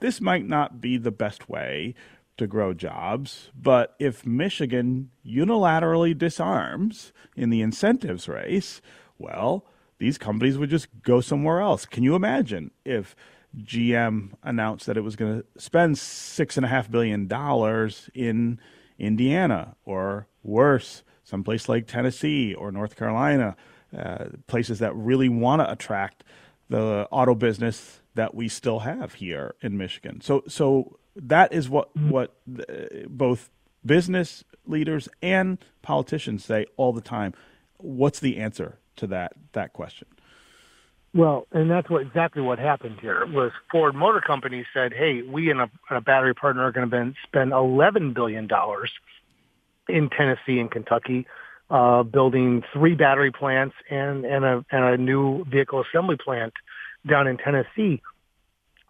this 0.00 0.20
might 0.20 0.46
not 0.46 0.80
be 0.80 0.96
the 0.96 1.10
best 1.10 1.48
way 1.48 1.94
to 2.38 2.46
grow 2.46 2.72
jobs. 2.72 3.50
But 3.60 3.94
if 3.98 4.24
Michigan 4.24 5.10
unilaterally 5.26 6.16
disarms 6.16 7.12
in 7.36 7.50
the 7.50 7.60
incentives 7.60 8.28
race, 8.28 8.80
well, 9.18 9.66
these 9.98 10.16
companies 10.16 10.56
would 10.56 10.70
just 10.70 10.88
go 11.02 11.20
somewhere 11.20 11.60
else. 11.60 11.84
Can 11.84 12.04
you 12.04 12.14
imagine 12.14 12.70
if 12.84 13.14
GM 13.56 14.32
announced 14.42 14.86
that 14.86 14.96
it 14.96 15.02
was 15.02 15.16
going 15.16 15.42
to 15.42 15.60
spend 15.60 15.98
six 15.98 16.56
and 16.56 16.64
a 16.64 16.68
half 16.68 16.90
billion 16.90 17.26
dollars 17.26 18.08
in 18.14 18.60
Indiana 18.98 19.76
or 19.84 20.28
worse, 20.42 21.02
someplace 21.24 21.68
like 21.68 21.86
Tennessee 21.86 22.54
or 22.54 22.70
North 22.70 22.96
Carolina, 22.96 23.56
uh, 23.96 24.26
places 24.46 24.78
that 24.80 24.94
really 24.94 25.28
want 25.28 25.60
to 25.60 25.70
attract 25.70 26.24
the 26.68 27.08
auto 27.10 27.34
business 27.34 28.00
that 28.14 28.34
we 28.34 28.48
still 28.48 28.80
have 28.80 29.14
here 29.14 29.54
in 29.62 29.78
Michigan. 29.78 30.20
So, 30.20 30.42
so 30.48 30.98
that 31.16 31.52
is 31.52 31.68
what 31.68 31.94
what 31.96 32.34
both 33.08 33.50
business 33.84 34.44
leaders 34.66 35.08
and 35.22 35.58
politicians 35.82 36.44
say 36.44 36.66
all 36.76 36.92
the 36.92 37.00
time. 37.00 37.32
What's 37.78 38.20
the 38.20 38.38
answer 38.38 38.78
to 38.96 39.06
that 39.08 39.32
that 39.52 39.72
question? 39.72 40.08
Well, 41.14 41.46
and 41.52 41.70
that's 41.70 41.88
what 41.88 42.02
exactly 42.02 42.42
what 42.42 42.58
happened 42.58 42.98
here 43.00 43.24
was 43.26 43.50
Ford 43.70 43.94
Motor 43.94 44.20
Company 44.20 44.66
said, 44.74 44.92
"Hey, 44.92 45.22
we 45.22 45.50
and 45.50 45.60
a, 45.60 45.70
a 45.90 46.00
battery 46.00 46.34
partner 46.34 46.64
are 46.64 46.72
going 46.72 46.90
to 46.90 47.14
spend 47.26 47.52
eleven 47.52 48.12
billion 48.12 48.46
dollars 48.46 48.90
in 49.88 50.10
Tennessee 50.10 50.58
and 50.58 50.70
Kentucky, 50.70 51.26
uh, 51.70 52.02
building 52.02 52.62
three 52.72 52.94
battery 52.94 53.30
plants 53.30 53.74
and 53.90 54.24
and 54.24 54.44
a 54.44 54.64
and 54.70 54.84
a 54.84 54.96
new 54.96 55.44
vehicle 55.44 55.82
assembly 55.82 56.16
plant 56.16 56.52
down 57.06 57.26
in 57.26 57.36
Tennessee." 57.36 58.00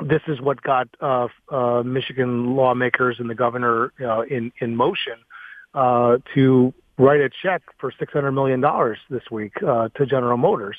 this 0.04 0.22
is 0.28 0.40
what 0.40 0.62
got 0.62 0.88
uh, 1.00 1.28
uh, 1.50 1.82
Michigan 1.82 2.54
lawmakers 2.54 3.16
and 3.18 3.28
the 3.28 3.34
governor 3.34 3.92
uh, 4.00 4.22
in 4.22 4.52
in 4.60 4.76
motion 4.76 5.14
uh, 5.74 6.18
to 6.34 6.72
write 6.98 7.20
a 7.20 7.30
check 7.42 7.62
for 7.78 7.92
six 7.98 8.12
hundred 8.12 8.32
million 8.32 8.60
dollars 8.60 8.98
this 9.10 9.22
week 9.30 9.52
uh, 9.66 9.88
to 9.96 10.06
General 10.06 10.36
Motors, 10.36 10.76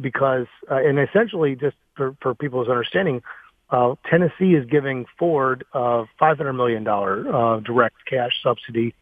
because 0.00 0.46
uh, 0.70 0.76
and 0.76 0.98
essentially 0.98 1.56
just 1.56 1.76
for, 1.96 2.16
for 2.20 2.34
people's 2.34 2.68
understanding, 2.68 3.22
uh, 3.70 3.94
Tennessee 4.08 4.54
is 4.54 4.64
giving 4.66 5.06
Ford 5.18 5.64
a 5.72 6.04
five 6.18 6.36
hundred 6.36 6.52
million 6.54 6.84
dollar 6.84 7.34
uh, 7.34 7.60
direct 7.60 7.96
cash 8.08 8.32
subsidy 8.42 8.94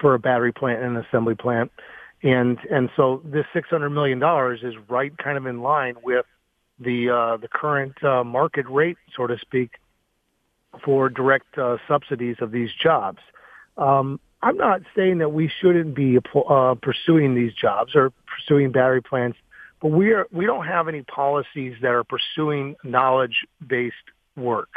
for 0.00 0.14
a 0.14 0.18
battery 0.18 0.52
plant 0.52 0.82
and 0.82 0.96
an 0.96 1.04
assembly 1.04 1.34
plant, 1.34 1.70
and 2.22 2.58
and 2.70 2.90
so 2.96 3.22
this 3.24 3.44
six 3.52 3.68
hundred 3.68 3.90
million 3.90 4.18
dollars 4.18 4.60
is 4.62 4.74
right 4.88 5.16
kind 5.18 5.36
of 5.36 5.46
in 5.46 5.62
line 5.62 5.96
with 6.02 6.26
the 6.78 7.10
uh, 7.10 7.36
the 7.36 7.48
current 7.48 8.02
uh, 8.04 8.24
market 8.24 8.66
rate, 8.68 8.96
so 9.16 9.26
to 9.26 9.38
speak, 9.38 9.70
for 10.84 11.08
direct 11.08 11.58
uh, 11.58 11.76
subsidies 11.88 12.36
of 12.40 12.50
these 12.50 12.70
jobs. 12.82 13.18
Um, 13.76 14.20
I'm 14.42 14.56
not 14.56 14.82
saying 14.94 15.18
that 15.18 15.30
we 15.30 15.50
shouldn't 15.60 15.94
be 15.94 16.18
uh, 16.18 16.74
pursuing 16.80 17.34
these 17.34 17.52
jobs 17.54 17.94
or 17.94 18.12
pursuing 18.26 18.70
battery 18.70 19.02
plants, 19.02 19.38
but 19.80 19.88
we 19.88 20.12
are 20.12 20.26
we 20.32 20.46
don't 20.46 20.66
have 20.66 20.88
any 20.88 21.02
policies 21.02 21.74
that 21.82 21.90
are 21.90 22.04
pursuing 22.04 22.76
knowledge-based 22.84 23.94
work 24.36 24.68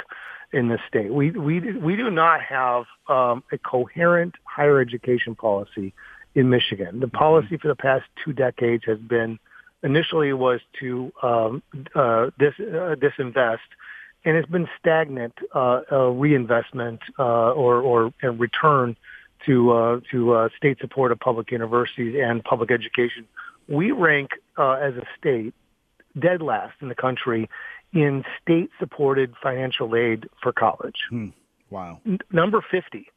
in 0.51 0.67
this 0.69 0.79
state. 0.87 1.13
We 1.13 1.31
we 1.31 1.59
we 1.59 1.95
do 1.95 2.09
not 2.09 2.41
have 2.41 2.85
um, 3.07 3.43
a 3.51 3.57
coherent 3.57 4.35
higher 4.43 4.79
education 4.79 5.35
policy 5.35 5.93
in 6.35 6.49
Michigan. 6.49 6.99
The 6.99 7.07
policy 7.07 7.57
for 7.57 7.67
the 7.67 7.75
past 7.75 8.05
two 8.23 8.33
decades 8.33 8.83
has 8.85 8.99
been 8.99 9.39
initially 9.83 10.33
was 10.33 10.59
to 10.79 11.11
um, 11.23 11.63
uh, 11.95 12.29
dis, 12.37 12.53
uh, 12.59 12.95
disinvest, 12.95 13.59
and 14.25 14.35
it's 14.37 14.49
been 14.49 14.67
stagnant 14.79 15.33
uh, 15.53 15.81
uh, 15.91 16.07
reinvestment 16.09 16.99
uh, 17.17 17.51
or, 17.51 17.81
or 17.81 18.13
return 18.23 18.97
to 19.45 19.71
uh, 19.71 19.99
to 20.11 20.49
state 20.57 20.77
support 20.81 21.11
of 21.11 21.19
public 21.19 21.51
universities 21.51 22.19
and 22.21 22.43
public 22.43 22.71
education. 22.71 23.27
We 23.67 23.91
rank 23.91 24.31
as 24.57 24.95
a 24.95 25.03
state 25.17 25.53
dead 26.17 26.41
last 26.41 26.73
in 26.81 26.89
the 26.89 26.95
country 26.95 27.49
in 27.93 28.23
state 28.41 28.69
supported 28.79 29.33
financial 29.41 29.95
aid 29.95 30.27
for 30.41 30.51
college. 30.51 30.97
Hmm. 31.09 31.27
Wow. 31.69 31.99
N- 32.05 32.19
number 32.31 32.63
50. 32.69 33.07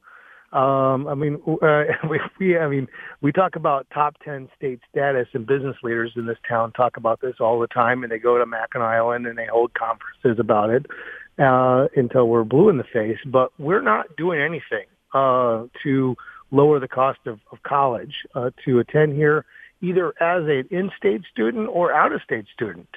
Um, 0.53 1.07
I 1.07 1.15
mean, 1.15 1.41
uh, 1.47 1.85
we, 2.09 2.21
we, 2.39 2.59
I 2.59 2.69
mean, 2.69 2.89
we 3.21 3.33
talk 3.33 3.57
about 3.57 3.87
top 3.93 4.17
10 4.25 4.49
state 4.57 4.81
status 4.91 5.29
and 5.33 5.47
business 5.47 5.77
leaders 5.83 6.13
in 6.17 6.27
this 6.27 6.39
town 6.49 6.73
talk 6.73 6.97
about 6.97 7.21
this 7.21 7.37
all 7.41 7.59
the 7.59 7.67
time 7.67 8.03
and 8.03 8.13
they 8.13 8.19
go 8.19 8.39
to 8.39 8.47
Mackinac 8.47 8.87
Island 8.87 9.27
and 9.27 9.39
they 9.39 9.47
hold 9.47 9.73
conferences 9.75 10.39
about 10.39 10.71
it, 10.71 10.87
uh, 11.39 11.89
until 11.97 12.29
we're 12.29 12.45
blue 12.45 12.69
in 12.69 12.77
the 12.77 12.85
face, 12.85 13.19
but 13.27 13.51
we're 13.59 13.81
not 13.81 14.17
doing 14.17 14.41
anything, 14.41 14.87
uh, 15.15 15.65
to 15.83 16.15
lower 16.51 16.79
the 16.79 16.89
cost 16.89 17.21
of, 17.27 17.41
of 17.51 17.63
college, 17.63 18.15
uh, 18.35 18.51
to 18.65 18.79
attend 18.79 19.15
here 19.15 19.47
either 19.81 20.11
as 20.21 20.45
an 20.45 20.69
in-state 20.71 21.23
student 21.31 21.69
or 21.69 21.93
out-of-state 21.93 22.45
student. 22.55 22.89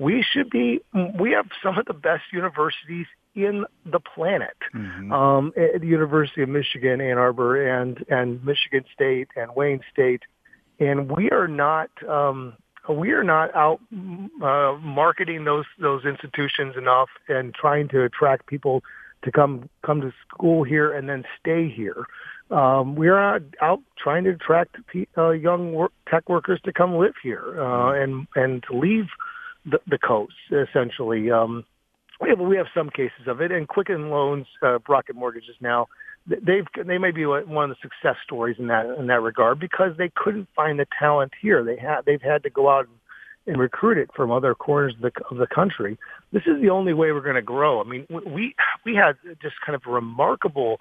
We 0.00 0.24
should 0.32 0.48
be, 0.48 0.80
we 1.18 1.32
have 1.32 1.46
some 1.62 1.78
of 1.78 1.84
the 1.84 1.92
best 1.92 2.22
universities 2.32 3.06
in 3.34 3.66
the 3.84 4.00
planet. 4.00 4.56
Mm-hmm. 4.74 5.12
Um, 5.12 5.52
at 5.56 5.82
the 5.82 5.86
University 5.86 6.42
of 6.42 6.48
Michigan, 6.48 7.02
Ann 7.02 7.18
Arbor, 7.18 7.80
and 7.80 8.02
and 8.08 8.42
Michigan 8.44 8.84
State 8.94 9.28
and 9.36 9.54
Wayne 9.54 9.80
State, 9.92 10.22
and 10.78 11.10
we 11.10 11.30
are 11.30 11.46
not 11.46 11.90
um, 12.08 12.54
we 12.88 13.10
are 13.10 13.22
not 13.22 13.54
out 13.54 13.80
uh, 14.42 14.72
marketing 14.80 15.44
those 15.44 15.66
those 15.78 16.04
institutions 16.04 16.76
enough 16.76 17.10
and 17.28 17.54
trying 17.54 17.88
to 17.88 18.02
attract 18.02 18.46
people 18.46 18.82
to 19.22 19.30
come 19.30 19.68
come 19.82 20.00
to 20.00 20.12
school 20.28 20.64
here 20.64 20.92
and 20.92 21.08
then 21.08 21.24
stay 21.38 21.68
here. 21.68 22.06
Um, 22.50 22.96
we 22.96 23.08
are 23.08 23.40
out 23.60 23.80
trying 23.96 24.24
to 24.24 24.30
attract 24.30 24.76
uh, 25.16 25.30
young 25.30 25.72
work, 25.72 25.92
tech 26.08 26.28
workers 26.28 26.60
to 26.64 26.72
come 26.72 26.96
live 26.96 27.14
here 27.22 27.60
uh, 27.60 27.92
and 27.92 28.26
and 28.34 28.64
to 28.64 28.76
leave 28.76 29.06
the, 29.64 29.78
the 29.88 29.98
coast 29.98 30.34
essentially. 30.50 31.30
Um, 31.30 31.64
we 32.20 32.28
have 32.28 32.38
we 32.38 32.56
have 32.56 32.66
some 32.74 32.90
cases 32.90 33.26
of 33.26 33.40
it, 33.40 33.50
and 33.50 33.66
Quicken 33.66 34.10
Loans, 34.10 34.46
uh, 34.62 34.78
Rocket 34.88 35.16
Mortgages 35.16 35.54
now 35.60 35.86
they've 36.26 36.66
they 36.86 36.98
may 36.98 37.10
be 37.10 37.26
one 37.26 37.70
of 37.70 37.70
the 37.70 37.76
success 37.82 38.16
stories 38.24 38.56
in 38.58 38.66
that 38.68 38.86
in 38.98 39.06
that 39.08 39.20
regard 39.20 39.58
because 39.58 39.96
they 39.98 40.10
couldn't 40.14 40.48
find 40.54 40.78
the 40.78 40.86
talent 40.98 41.32
here. 41.40 41.64
They 41.64 41.76
had 41.76 42.02
they've 42.06 42.22
had 42.22 42.42
to 42.44 42.50
go 42.50 42.68
out 42.68 42.86
and, 42.86 42.96
and 43.46 43.60
recruit 43.60 43.98
it 43.98 44.10
from 44.14 44.30
other 44.30 44.54
corners 44.54 44.94
of 44.96 45.02
the 45.02 45.12
of 45.30 45.38
the 45.38 45.46
country. 45.46 45.98
This 46.32 46.42
is 46.46 46.60
the 46.60 46.70
only 46.70 46.92
way 46.92 47.12
we're 47.12 47.22
going 47.22 47.36
to 47.36 47.42
grow. 47.42 47.80
I 47.80 47.84
mean, 47.84 48.06
we 48.10 48.54
we 48.84 48.94
had 48.94 49.16
just 49.40 49.54
kind 49.64 49.74
of 49.74 49.82
remarkable 49.86 50.76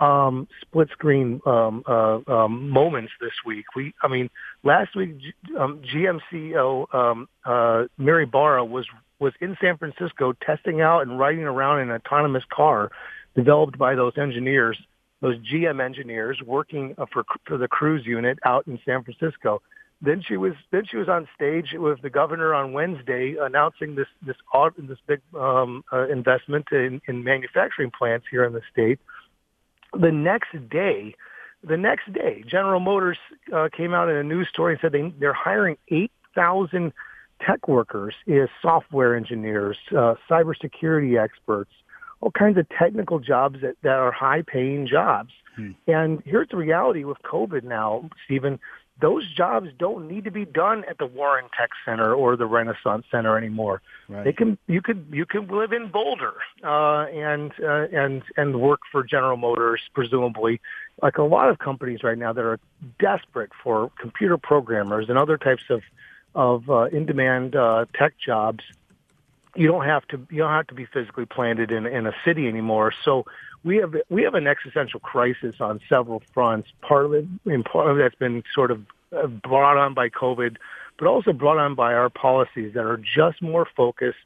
um, 0.00 0.48
split 0.60 0.88
screen 0.90 1.40
um, 1.46 1.82
uh, 1.86 2.18
um, 2.26 2.68
moments 2.68 3.12
this 3.20 3.32
week. 3.44 3.64
We, 3.74 3.94
I 4.02 4.08
mean, 4.08 4.30
last 4.62 4.94
week 4.94 5.18
G- 5.18 5.34
um, 5.58 5.82
GM 5.82 6.20
CEO 6.30 6.92
um, 6.94 7.28
uh, 7.44 7.84
Mary 7.98 8.26
Barra 8.26 8.64
was 8.64 8.86
was 9.18 9.32
in 9.40 9.56
San 9.60 9.78
Francisco 9.78 10.34
testing 10.44 10.80
out 10.80 11.00
and 11.00 11.18
riding 11.18 11.44
around 11.44 11.80
in 11.80 11.90
an 11.90 11.96
autonomous 11.96 12.44
car 12.52 12.90
developed 13.34 13.78
by 13.78 13.94
those 13.94 14.12
engineers, 14.18 14.78
those 15.22 15.36
GM 15.38 15.84
engineers 15.84 16.40
working 16.44 16.94
uh, 16.98 17.06
for 17.12 17.24
for 17.46 17.56
the 17.56 17.68
Cruise 17.68 18.04
unit 18.04 18.38
out 18.44 18.66
in 18.66 18.78
San 18.84 19.02
Francisco. 19.02 19.62
Then 20.02 20.22
she 20.26 20.36
was 20.36 20.52
then 20.72 20.82
she 20.90 20.98
was 20.98 21.08
on 21.08 21.26
stage 21.34 21.68
with 21.72 22.02
the 22.02 22.10
governor 22.10 22.52
on 22.52 22.74
Wednesday 22.74 23.36
announcing 23.40 23.94
this 23.94 24.08
this 24.26 24.36
this 24.78 24.98
big 25.06 25.20
um, 25.34 25.82
uh, 25.90 26.06
investment 26.08 26.66
in, 26.70 27.00
in 27.08 27.24
manufacturing 27.24 27.90
plants 27.96 28.26
here 28.30 28.44
in 28.44 28.52
the 28.52 28.60
state. 28.70 28.98
The 29.98 30.12
next 30.12 30.68
day, 30.68 31.14
the 31.62 31.76
next 31.76 32.12
day, 32.12 32.44
General 32.46 32.80
Motors 32.80 33.18
uh, 33.52 33.68
came 33.74 33.94
out 33.94 34.08
in 34.08 34.16
a 34.16 34.22
news 34.22 34.48
story 34.48 34.74
and 34.74 34.80
said 34.80 34.92
they 34.92 35.12
they're 35.18 35.32
hiring 35.32 35.76
eight 35.88 36.12
thousand 36.34 36.92
tech 37.40 37.68
workers, 37.68 38.14
is 38.26 38.48
software 38.62 39.14
engineers, 39.14 39.76
uh, 39.90 40.14
cybersecurity 40.28 41.22
experts, 41.22 41.70
all 42.20 42.30
kinds 42.30 42.56
of 42.58 42.66
technical 42.68 43.18
jobs 43.18 43.60
that, 43.60 43.76
that 43.82 43.98
are 43.98 44.12
high 44.12 44.42
paying 44.42 44.86
jobs. 44.86 45.32
Hmm. 45.54 45.72
And 45.86 46.22
here's 46.24 46.48
the 46.48 46.56
reality 46.56 47.04
with 47.04 47.18
COVID 47.22 47.62
now, 47.62 48.08
Stephen. 48.24 48.58
Those 48.98 49.30
jobs 49.30 49.68
don't 49.78 50.08
need 50.08 50.24
to 50.24 50.30
be 50.30 50.46
done 50.46 50.84
at 50.88 50.96
the 50.96 51.04
Warren 51.04 51.46
Tech 51.56 51.70
Center 51.84 52.14
or 52.14 52.34
the 52.36 52.46
Renaissance 52.46 53.04
Center 53.10 53.36
anymore. 53.36 53.82
Right. 54.08 54.24
They 54.24 54.32
can 54.32 54.56
you 54.66 54.80
could 54.80 55.06
you 55.10 55.26
could 55.26 55.50
live 55.50 55.72
in 55.72 55.88
Boulder 55.88 56.34
uh, 56.64 57.06
and 57.12 57.52
uh, 57.62 57.88
and 57.92 58.22
and 58.36 58.60
work 58.60 58.80
for 58.90 59.04
General 59.04 59.36
Motors, 59.36 59.82
presumably, 59.92 60.60
like 61.02 61.18
a 61.18 61.22
lot 61.22 61.50
of 61.50 61.58
companies 61.58 62.02
right 62.02 62.16
now 62.16 62.32
that 62.32 62.44
are 62.44 62.58
desperate 62.98 63.50
for 63.62 63.90
computer 64.00 64.38
programmers 64.38 65.10
and 65.10 65.18
other 65.18 65.36
types 65.36 65.64
of 65.68 65.82
of 66.34 66.68
uh, 66.70 66.84
in-demand 66.84 67.56
uh, 67.56 67.86
tech 67.94 68.14
jobs 68.24 68.62
you 69.56 69.66
don't 69.66 69.84
have 69.84 70.06
to 70.08 70.26
you 70.30 70.38
don't 70.38 70.50
have 70.50 70.66
to 70.68 70.74
be 70.74 70.86
physically 70.86 71.26
planted 71.26 71.70
in 71.70 71.86
in 71.86 72.06
a 72.06 72.12
city 72.24 72.46
anymore. 72.46 72.92
So 73.04 73.24
we 73.66 73.76
have 73.78 73.94
we 74.08 74.22
have 74.22 74.34
an 74.34 74.46
existential 74.46 75.00
crisis 75.00 75.56
on 75.60 75.80
several 75.88 76.22
fronts. 76.32 76.68
Part 76.80 77.06
of 77.06 77.12
it, 77.12 77.26
in 77.44 77.64
part 77.64 77.90
of 77.90 77.98
that's 77.98 78.14
been 78.14 78.44
sort 78.54 78.70
of 78.70 78.86
uh, 79.12 79.26
brought 79.26 79.76
on 79.76 79.92
by 79.92 80.08
COVID, 80.08 80.56
but 80.98 81.08
also 81.08 81.32
brought 81.32 81.58
on 81.58 81.74
by 81.74 81.92
our 81.92 82.08
policies 82.08 82.74
that 82.74 82.84
are 82.84 82.96
just 82.96 83.42
more 83.42 83.66
focused 83.76 84.16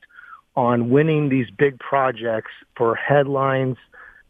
on 0.56 0.90
winning 0.90 1.30
these 1.30 1.46
big 1.50 1.78
projects 1.78 2.50
for 2.76 2.94
headlines 2.94 3.78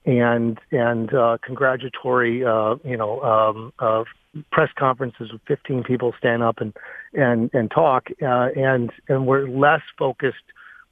and 0.07 0.59
and 0.71 1.13
uh, 1.13 1.39
congratulatory 1.43 2.45
uh, 2.45 2.77
you 2.85 2.97
know 2.97 3.21
um, 3.23 3.73
uh, 3.81 4.05
press 4.53 4.71
conferences 4.79 5.33
with 5.33 5.43
15 5.49 5.83
people 5.83 6.15
stand 6.19 6.43
up 6.43 6.61
and 6.61 6.73
and 7.15 7.51
and 7.53 7.71
talk 7.73 8.09
uh, 8.23 8.49
and 8.57 8.93
and 9.09 9.27
we're 9.27 9.49
less 9.49 9.83
focused 9.99 10.45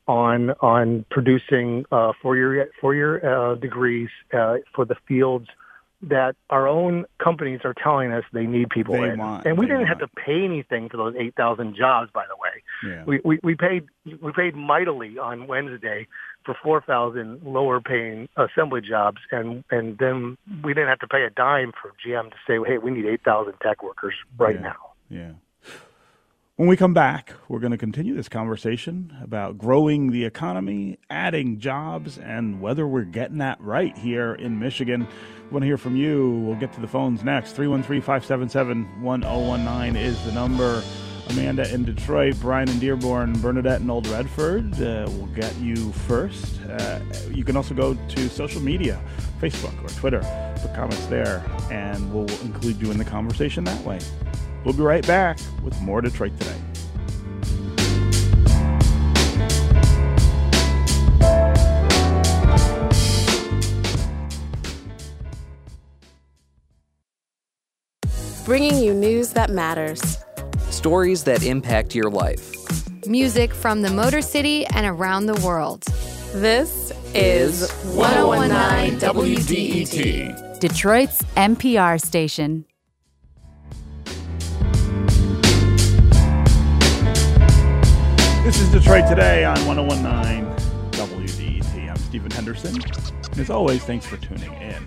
on 0.08 0.50
on 0.60 1.04
producing 1.10 1.84
uh, 1.92 2.12
four 2.20 2.36
year 2.36 2.70
four 2.80 2.94
year 2.94 3.24
uh, 3.24 3.54
degrees 3.54 4.08
uh, 4.32 4.56
for 4.74 4.84
the 4.84 4.96
fields 5.06 5.48
that 6.00 6.36
our 6.48 6.68
own 6.68 7.04
companies 7.22 7.60
are 7.64 7.74
telling 7.74 8.12
us 8.12 8.22
they 8.32 8.46
need 8.46 8.70
people 8.70 8.94
they 8.94 9.10
in. 9.10 9.18
Want, 9.18 9.46
and 9.46 9.58
we 9.58 9.66
didn't 9.66 9.80
want. 9.80 9.88
have 9.88 9.98
to 9.98 10.08
pay 10.08 10.44
anything 10.44 10.88
for 10.88 10.96
those 10.96 11.14
eight 11.18 11.34
thousand 11.34 11.76
jobs, 11.76 12.10
by 12.12 12.24
the 12.28 12.36
way. 12.36 12.62
Yeah. 12.90 13.04
We, 13.04 13.20
we 13.24 13.40
we 13.42 13.54
paid 13.54 13.86
we 14.20 14.32
paid 14.32 14.54
mightily 14.54 15.18
on 15.18 15.46
Wednesday 15.46 16.06
for 16.44 16.56
four 16.62 16.80
thousand 16.80 17.42
lower 17.44 17.80
paying 17.80 18.28
assembly 18.36 18.80
jobs, 18.80 19.18
and 19.30 19.64
and 19.70 19.98
then 19.98 20.38
we 20.62 20.72
didn't 20.72 20.88
have 20.88 21.00
to 21.00 21.08
pay 21.08 21.24
a 21.24 21.30
dime 21.30 21.72
for 21.72 21.92
GM 22.04 22.30
to 22.30 22.36
say, 22.46 22.58
hey, 22.66 22.78
we 22.78 22.90
need 22.90 23.06
eight 23.06 23.22
thousand 23.24 23.54
tech 23.62 23.82
workers 23.82 24.14
right 24.38 24.54
yeah. 24.54 24.62
now. 24.62 24.76
Yeah. 25.10 25.32
When 26.58 26.68
we 26.68 26.76
come 26.76 26.92
back, 26.92 27.34
we're 27.46 27.60
going 27.60 27.70
to 27.70 27.78
continue 27.78 28.16
this 28.16 28.28
conversation 28.28 29.16
about 29.22 29.58
growing 29.58 30.10
the 30.10 30.24
economy, 30.24 30.98
adding 31.08 31.60
jobs, 31.60 32.18
and 32.18 32.60
whether 32.60 32.84
we're 32.84 33.04
getting 33.04 33.38
that 33.38 33.60
right 33.60 33.96
here 33.96 34.34
in 34.34 34.58
Michigan. 34.58 35.06
We 35.44 35.50
want 35.52 35.62
to 35.62 35.66
hear 35.66 35.78
from 35.78 35.94
you. 35.94 36.30
We'll 36.44 36.58
get 36.58 36.72
to 36.72 36.80
the 36.80 36.88
phones 36.88 37.22
next. 37.22 37.52
313 37.52 38.02
577 38.02 39.00
1019 39.00 40.02
is 40.02 40.20
the 40.24 40.32
number. 40.32 40.82
Amanda 41.30 41.72
in 41.72 41.84
Detroit, 41.84 42.34
Brian 42.40 42.68
in 42.68 42.80
Dearborn, 42.80 43.34
Bernadette 43.40 43.80
in 43.80 43.88
Old 43.88 44.08
Redford 44.08 44.74
uh, 44.82 45.06
will 45.06 45.26
get 45.26 45.54
you 45.58 45.92
first. 45.92 46.60
Uh, 46.62 46.98
you 47.30 47.44
can 47.44 47.56
also 47.56 47.72
go 47.72 47.94
to 47.94 48.28
social 48.28 48.60
media, 48.60 49.00
Facebook 49.40 49.80
or 49.84 49.90
Twitter, 49.90 50.22
put 50.60 50.74
comments 50.74 51.06
there, 51.06 51.44
and 51.70 52.12
we'll 52.12 52.28
include 52.40 52.82
you 52.82 52.90
in 52.90 52.98
the 52.98 53.04
conversation 53.04 53.62
that 53.62 53.80
way. 53.84 54.00
We'll 54.68 54.76
be 54.76 54.82
right 54.82 55.06
back 55.06 55.38
with 55.64 55.80
more 55.80 56.02
Detroit 56.02 56.32
Today. 56.38 56.54
Bringing 68.44 68.76
you 68.82 68.92
news 68.92 69.30
that 69.30 69.48
matters, 69.48 70.18
stories 70.68 71.24
that 71.24 71.42
impact 71.42 71.94
your 71.94 72.10
life, 72.10 72.52
music 73.06 73.54
from 73.54 73.80
the 73.80 73.90
Motor 73.90 74.20
City 74.20 74.66
and 74.66 74.84
around 74.84 75.24
the 75.24 75.40
world. 75.46 75.84
This 76.34 76.92
is 77.14 77.70
1019 77.94 79.00
WDET, 79.00 80.60
Detroit's 80.60 81.22
NPR 81.38 81.98
station. 81.98 82.66
This 88.48 88.62
is 88.62 88.70
Detroit 88.70 89.06
Today 89.06 89.44
on 89.44 89.58
1019 89.66 90.46
WDET. 90.92 91.90
I'm 91.90 91.96
Stephen 91.96 92.30
Henderson. 92.30 92.80
As 93.38 93.50
always, 93.50 93.84
thanks 93.84 94.06
for 94.06 94.16
tuning 94.16 94.50
in. 94.54 94.86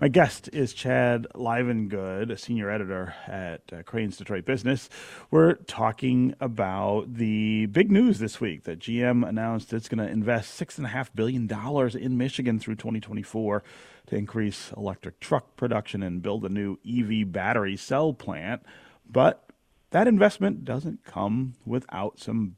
My 0.00 0.08
guest 0.08 0.50
is 0.52 0.72
Chad 0.74 1.28
Livengood, 1.36 2.32
a 2.32 2.36
senior 2.36 2.68
editor 2.68 3.14
at 3.28 3.62
uh, 3.72 3.84
Crain's 3.84 4.16
Detroit 4.16 4.44
Business. 4.44 4.88
We're 5.30 5.54
talking 5.54 6.34
about 6.40 7.14
the 7.14 7.66
big 7.66 7.92
news 7.92 8.18
this 8.18 8.40
week 8.40 8.64
that 8.64 8.80
GM 8.80 9.24
announced 9.24 9.72
it's 9.72 9.88
going 9.88 10.04
to 10.04 10.12
invest 10.12 10.60
$6.5 10.60 11.10
billion 11.14 11.48
in 11.96 12.18
Michigan 12.18 12.58
through 12.58 12.74
2024 12.74 13.62
to 14.08 14.16
increase 14.16 14.72
electric 14.76 15.20
truck 15.20 15.54
production 15.54 16.02
and 16.02 16.22
build 16.22 16.44
a 16.44 16.48
new 16.48 16.76
EV 16.84 17.30
battery 17.30 17.76
cell 17.76 18.12
plant. 18.12 18.64
But 19.08 19.47
that 19.90 20.08
investment 20.08 20.64
doesn't 20.64 21.04
come 21.04 21.54
without 21.64 22.18
some 22.20 22.56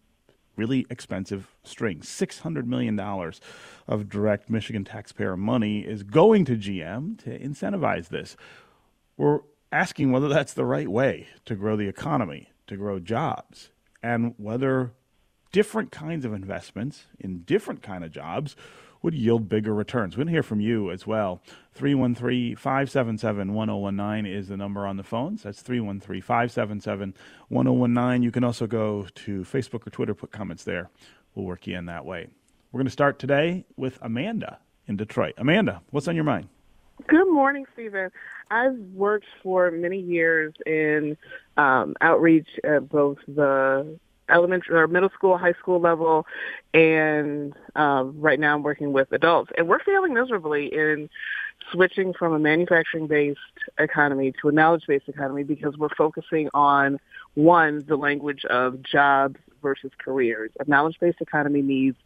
really 0.57 0.87
expensive 0.91 1.49
strings. 1.65 2.07
$600 2.07 2.67
million 2.67 2.99
of 3.89 4.09
direct 4.09 4.51
Michigan 4.51 4.85
taxpayer 4.85 5.37
money 5.37 5.81
is 5.81 6.03
going 6.03 6.45
to 6.45 6.57
GM 6.57 7.23
to 7.25 7.39
incentivize 7.39 8.09
this. 8.09 8.37
We're 9.17 9.41
asking 9.73 10.13
whether 10.13 10.29
that's 10.29 10.53
the 10.53 10.65
right 10.65 10.89
way 10.89 11.29
to 11.47 11.55
grow 11.55 11.77
the 11.77 11.89
economy, 11.89 12.51
to 12.67 12.77
grow 12.77 12.99
jobs, 12.99 13.71
and 14.03 14.35
whether 14.37 14.93
different 15.53 15.91
kinds 15.91 16.25
of 16.25 16.33
investments 16.33 17.07
in 17.19 17.43
different 17.43 17.83
kind 17.83 18.05
of 18.05 18.11
jobs 18.11 18.55
would 19.03 19.15
yield 19.15 19.49
bigger 19.49 19.75
returns. 19.75 20.17
We 20.17 20.21
want 20.21 20.29
to 20.29 20.33
hear 20.33 20.43
from 20.43 20.61
you 20.61 20.91
as 20.91 21.07
well. 21.07 21.43
313 21.75 22.57
577 22.57 23.55
1019 23.55 24.33
is 24.33 24.49
the 24.49 24.57
number 24.57 24.87
on 24.87 24.97
the 24.97 25.03
phones. 25.03 25.43
That's 25.43 25.63
313 25.63 26.21
577 26.21 27.15
1019. 27.49 28.23
You 28.23 28.31
can 28.31 28.45
also 28.45 28.67
go 28.67 29.07
to 29.15 29.41
Facebook 29.43 29.87
or 29.87 29.91
Twitter, 29.91 30.15
put 30.15 30.31
comments 30.31 30.65
there. 30.65 30.91
We'll 31.35 31.47
work 31.47 31.67
you 31.67 31.77
in 31.77 31.87
that 31.87 32.05
way. 32.05 32.29
We're 32.73 32.79
going 32.79 32.87
to 32.87 32.93
start 32.93 33.19
today 33.19 33.65
with 33.77 33.99
Amanda 34.03 34.59
in 34.87 34.97
Detroit. 34.97 35.35
Amanda, 35.39 35.81
what's 35.91 36.09
on 36.09 36.15
your 36.15 36.25
mind? 36.25 36.49
Good 37.07 37.29
morning, 37.33 37.65
Stephen. 37.73 38.11
I've 38.51 38.77
worked 38.93 39.27
for 39.43 39.71
many 39.71 39.99
years 39.99 40.53
in 40.67 41.17
um, 41.57 41.95
outreach 42.01 42.49
at 42.63 42.89
both 42.89 43.19
the 43.27 43.99
elementary 44.31 44.77
or 44.77 44.87
middle 44.87 45.11
school, 45.11 45.39
high 45.39 45.55
school 45.55 45.81
level, 45.81 46.27
and 46.75 47.55
um, 47.77 48.21
right 48.21 48.39
now 48.39 48.55
I'm 48.55 48.63
working 48.63 48.93
with 48.93 49.13
adults. 49.13 49.51
And 49.57 49.69
we're 49.69 49.81
failing 49.81 50.15
miserably 50.15 50.67
in 50.67 51.09
switching 51.73 52.13
from 52.13 52.33
a 52.33 52.39
manufacturing-based 52.39 53.39
economy 53.79 54.33
to 54.41 54.49
a 54.49 54.53
knowledge-based 54.53 55.09
economy 55.09 55.43
because 55.43 55.77
we're 55.77 55.95
focusing 55.97 56.49
on 56.55 56.99
one, 57.35 57.85
the 57.87 57.97
language 57.97 58.45
of 58.47 58.83
jobs 58.83 59.37
versus 59.63 59.91
careers. 59.99 60.51
A 60.59 60.69
knowledge-based 60.69 61.21
economy 61.21 61.63
needs 61.63 61.97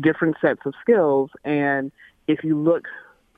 different 0.00 0.36
sets 0.40 0.60
of 0.64 0.74
skills, 0.80 1.30
and 1.44 1.92
if 2.26 2.42
you 2.42 2.58
look 2.58 2.86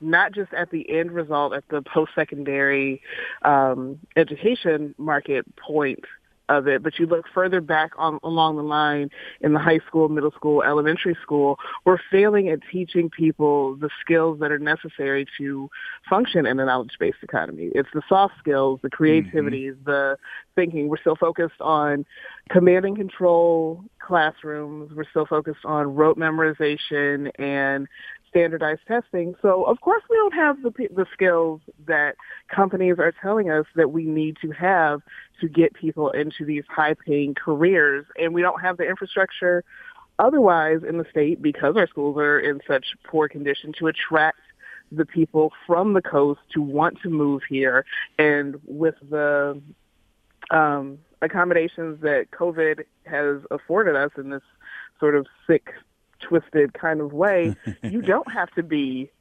not 0.01 0.33
just 0.33 0.53
at 0.53 0.71
the 0.71 0.89
end 0.89 1.11
result 1.11 1.53
at 1.53 1.63
the 1.69 1.81
post-secondary 1.81 3.01
um, 3.43 3.99
education 4.15 4.93
market 4.97 5.45
point 5.55 6.03
of 6.49 6.67
it, 6.67 6.83
but 6.83 6.99
you 6.99 7.05
look 7.05 7.25
further 7.33 7.61
back 7.61 7.91
on 7.97 8.19
along 8.23 8.55
the 8.55 8.63
line 8.63 9.09
in 9.41 9.53
the 9.53 9.59
high 9.59 9.79
school, 9.87 10.09
middle 10.09 10.31
school, 10.31 10.61
elementary 10.63 11.17
school, 11.21 11.57
we're 11.85 11.99
failing 12.11 12.49
at 12.49 12.59
teaching 12.71 13.09
people 13.09 13.75
the 13.75 13.89
skills 14.01 14.39
that 14.39 14.51
are 14.51 14.59
necessary 14.59 15.25
to 15.37 15.69
function 16.09 16.45
in 16.45 16.59
a 16.59 16.65
knowledge-based 16.65 17.17
economy. 17.23 17.71
It's 17.73 17.89
the 17.93 18.03
soft 18.07 18.35
skills, 18.39 18.79
the 18.83 18.89
creativity, 18.89 19.71
mm-hmm. 19.71 19.83
the 19.83 20.17
thinking. 20.55 20.87
We're 20.87 20.99
still 20.99 21.15
focused 21.15 21.59
on 21.61 22.05
command 22.49 22.85
and 22.85 22.95
control 22.95 23.83
classrooms. 23.99 24.91
We're 24.95 25.09
still 25.09 25.25
focused 25.25 25.65
on 25.65 25.95
rote 25.95 26.17
memorization 26.17 27.31
and 27.39 27.87
standardized 28.35 28.81
testing. 28.85 29.33
So 29.41 29.63
of 29.63 29.79
course 29.79 30.03
we 30.09 30.17
don't 30.17 30.33
have 30.33 30.61
the 30.61 30.71
the 30.93 31.05
skills 31.13 31.61
that 31.87 32.15
companies 32.53 32.95
are 32.99 33.13
telling 33.21 33.49
us 33.49 33.65
that 33.75 33.91
we 33.91 34.03
need 34.03 34.35
to 34.41 34.51
have 34.51 35.01
to 35.39 35.47
get 35.47 35.73
people 35.73 36.09
into 36.11 36.43
these 36.43 36.63
high 36.69 36.95
paying 37.05 37.33
careers 37.33 38.05
and 38.17 38.33
we 38.33 38.41
don't 38.41 38.61
have 38.61 38.75
the 38.75 38.83
infrastructure 38.83 39.63
otherwise 40.19 40.79
in 40.87 40.97
the 40.97 41.05
state 41.09 41.41
because 41.41 41.75
our 41.77 41.87
schools 41.87 42.17
are 42.17 42.39
in 42.39 42.59
such 42.67 42.85
poor 43.05 43.29
condition 43.29 43.73
to 43.79 43.87
attract 43.87 44.39
the 44.91 45.05
people 45.05 45.51
from 45.65 45.93
the 45.93 46.01
coast 46.01 46.41
to 46.53 46.61
want 46.61 46.97
to 47.01 47.09
move 47.09 47.41
here 47.47 47.85
and 48.19 48.59
with 48.65 48.95
the 49.09 49.61
um, 50.51 50.97
accommodations 51.21 52.01
that 52.01 52.27
COVID 52.31 52.83
has 53.05 53.41
afforded 53.49 53.95
us 53.95 54.11
in 54.17 54.29
this 54.29 54.43
sort 54.99 55.15
of 55.15 55.25
sick 55.47 55.73
twisted 56.27 56.73
kind 56.73 57.01
of 57.01 57.13
way, 57.13 57.55
you 57.83 58.01
don't 58.01 58.31
have 58.31 58.51
to 58.51 58.63
be 58.63 59.11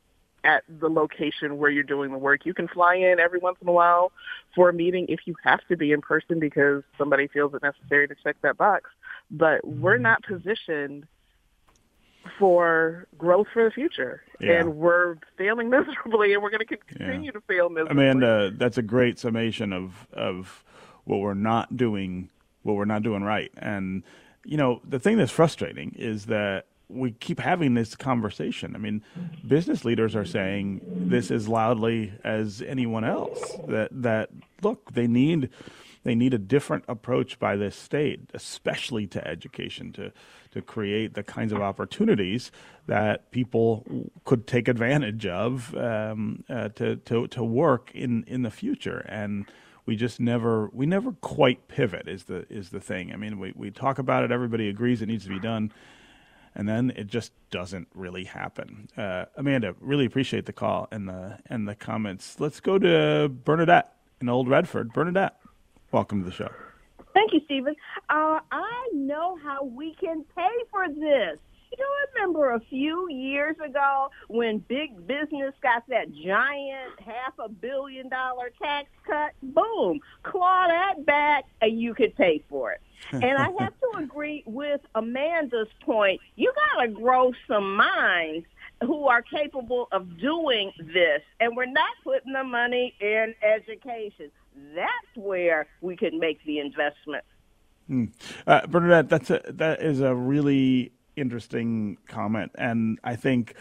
at 0.45 0.63
the 0.69 0.89
location 0.89 1.57
where 1.57 1.71
you're 1.71 1.83
doing 1.83 2.13
the 2.13 2.19
work. 2.19 2.45
You 2.45 2.53
can 2.53 2.69
fly 2.69 2.97
in 2.97 3.19
every 3.19 3.39
once 3.39 3.57
in 3.63 3.69
a 3.69 3.73
while 3.73 4.13
for 4.55 4.69
a 4.69 4.73
meeting 4.73 5.07
if 5.09 5.21
you 5.25 5.35
have 5.43 5.61
to 5.69 5.77
be 5.77 5.93
in 5.93 6.03
person 6.03 6.39
because 6.39 6.83
somebody 6.99 7.29
feels 7.29 7.55
it 7.55 7.63
necessary 7.63 8.07
to 8.09 8.15
check 8.23 8.37
that 8.43 8.59
box. 8.59 8.91
But 9.31 9.67
we're 9.67 9.95
mm-hmm. 9.95 10.03
not 10.03 10.23
positioned 10.23 11.07
for 12.39 13.07
growth 13.17 13.47
for 13.53 13.65
the 13.65 13.71
future. 13.71 14.23
Yeah. 14.41 14.61
And 14.61 14.77
we're 14.77 15.17
failing 15.37 15.71
miserably 15.71 16.35
and 16.35 16.43
we're 16.43 16.51
going 16.51 16.67
to 16.67 16.77
continue 16.77 17.27
yeah. 17.27 17.31
to 17.33 17.41
fail 17.43 17.71
miserably. 17.71 17.93
Amanda, 17.93 18.51
that's 18.51 18.79
a 18.79 18.83
great 18.83 19.19
summation 19.19 19.73
of 19.73 20.07
of 20.13 20.63
what 21.05 21.21
we're 21.21 21.35
not 21.35 21.77
doing 21.77 22.31
what 22.63 22.77
we're 22.77 22.85
not 22.87 23.03
doing 23.03 23.23
right. 23.23 23.51
And 23.57 24.03
you 24.45 24.57
know, 24.57 24.81
the 24.87 24.99
thing 24.99 25.17
that's 25.17 25.33
frustrating 25.33 25.95
is 25.97 26.27
that 26.27 26.67
we 26.89 27.13
keep 27.13 27.41
having 27.41 27.75
this 27.75 27.95
conversation. 27.95 28.75
I 28.75 28.79
mean, 28.79 29.03
business 29.47 29.85
leaders 29.85 30.15
are 30.15 30.25
saying 30.25 30.81
this 30.87 31.31
as 31.31 31.49
loudly 31.49 32.13
as 32.23 32.63
anyone 32.63 33.05
else 33.05 33.57
that 33.69 33.89
that 33.93 34.31
look, 34.63 34.93
they 34.93 35.07
need 35.07 35.51
they 36.05 36.15
need 36.15 36.35
a 36.35 36.39
different 36.39 36.85
approach 36.87 37.39
by 37.39 37.57
this 37.57 37.75
state, 37.75 38.31
especially 38.35 39.07
to 39.09 39.27
education, 39.27 39.93
to 39.93 40.13
to 40.51 40.63
create 40.63 41.15
the 41.15 41.23
kinds 41.23 41.53
of 41.53 41.61
opportunities 41.61 42.53
that 42.87 43.31
people 43.33 43.85
could 44.25 44.47
take 44.47 44.69
advantage 44.69 45.27
of 45.27 45.75
um, 45.77 46.45
uh, 46.49 46.69
to 46.71 46.97
to 46.97 47.27
to 47.29 47.43
work 47.43 47.91
in 47.95 48.25
in 48.25 48.43
the 48.43 48.51
future 48.51 49.05
and 49.09 49.47
we 49.87 49.97
just 49.97 50.21
never 50.21 50.71
we 50.73 50.87
never 50.87 51.13
quite 51.13 51.69
pivot 51.69 52.09
is 52.09 52.25
the 52.25 52.47
is 52.51 52.71
the 52.71 52.81
thing. 52.81 53.13
I 53.13 53.17
mean, 53.17 53.39
we, 53.39 53.53
we 53.55 53.71
talk 53.71 53.99
about 53.99 54.25
it, 54.25 54.33
everybody 54.33 54.69
agrees 54.69 55.03
it 55.03 55.07
needs 55.07 55.25
to 55.25 55.31
be 55.31 55.39
done, 55.39 55.73
and 56.55 56.69
then 56.69 56.93
it 56.97 57.07
just 57.07 57.33
doesn't 57.51 57.89
really 57.95 58.25
happen. 58.25 58.89
Uh, 58.97 59.27
Amanda, 59.37 59.75
really 59.81 60.07
appreciate 60.07 60.47
the 60.47 60.53
call 60.53 60.89
and 60.91 61.09
the 61.09 61.39
and 61.47 61.69
the 61.69 61.75
comments. 61.75 62.41
Let's 62.41 62.61
go 62.61 62.79
to 62.79 63.29
Bernadette 63.29 63.95
in 64.21 64.29
Old 64.29 64.49
Redford. 64.49 64.93
Bernadette, 64.93 65.37
welcome 65.93 66.23
to 66.23 66.27
the 66.27 66.35
show. 66.35 66.51
Thank 67.13 67.33
you, 67.33 67.41
Stephen. 67.45 67.75
Uh, 68.11 68.41
I 68.51 68.91
know 68.93 69.39
how 69.43 69.65
we 69.65 69.95
can 70.01 70.25
pay 70.37 70.51
for 70.71 70.89
this. 70.89 71.39
You 71.79 71.87
remember 72.15 72.53
a 72.53 72.61
few 72.61 73.11
years 73.11 73.57
ago 73.65 74.11
when 74.29 74.59
big 74.59 75.07
business 75.07 75.55
got 75.63 75.85
that 75.89 76.13
giant 76.13 77.01
half 77.05 77.35
a 77.39 77.49
billion 77.49 78.09
dollar 78.09 78.51
tax 78.63 78.89
cut? 79.07 79.33
Boom, 79.43 80.01
claw 80.23 80.67
that 80.69 81.05
back 81.05 81.45
and 81.61 81.81
you 81.81 81.95
could 81.95 82.15
pay 82.17 82.45
for 82.49 82.73
it. 82.73 82.81
and 83.13 83.37
I 83.37 83.51
have 83.59 83.75
to 83.81 83.99
agree 83.99 84.43
with 84.47 84.81
Amanda's 84.95 85.69
point. 85.83 86.21
You 86.37 86.53
got 86.55 86.83
to 86.83 86.89
grow 86.89 87.33
some 87.47 87.77
minds 87.77 88.47
who 88.83 89.07
are 89.07 89.23
capable 89.23 89.89
of 89.93 90.19
doing 90.19 90.73
this, 90.79 91.23
and 91.41 91.57
we're 91.57 91.67
not 91.67 91.91
putting 92.03 92.33
the 92.33 92.45
money 92.45 92.95
in 93.01 93.35
education. 93.43 94.31
That's 94.75 95.17
where 95.17 95.67
we 95.81 95.97
can 95.97 96.19
make 96.19 96.43
the 96.45 96.59
investment. 96.59 97.25
Hmm. 97.87 98.07
Uh, 98.47 98.67
Bernadette, 98.67 99.09
that's 99.09 99.31
a, 99.31 99.43
that 99.49 99.83
is 99.83 100.01
a 100.01 100.15
really 100.15 100.93
interesting 101.17 101.99
comment, 102.09 102.53
and 102.57 102.99
I 103.05 103.17
think 103.17 103.55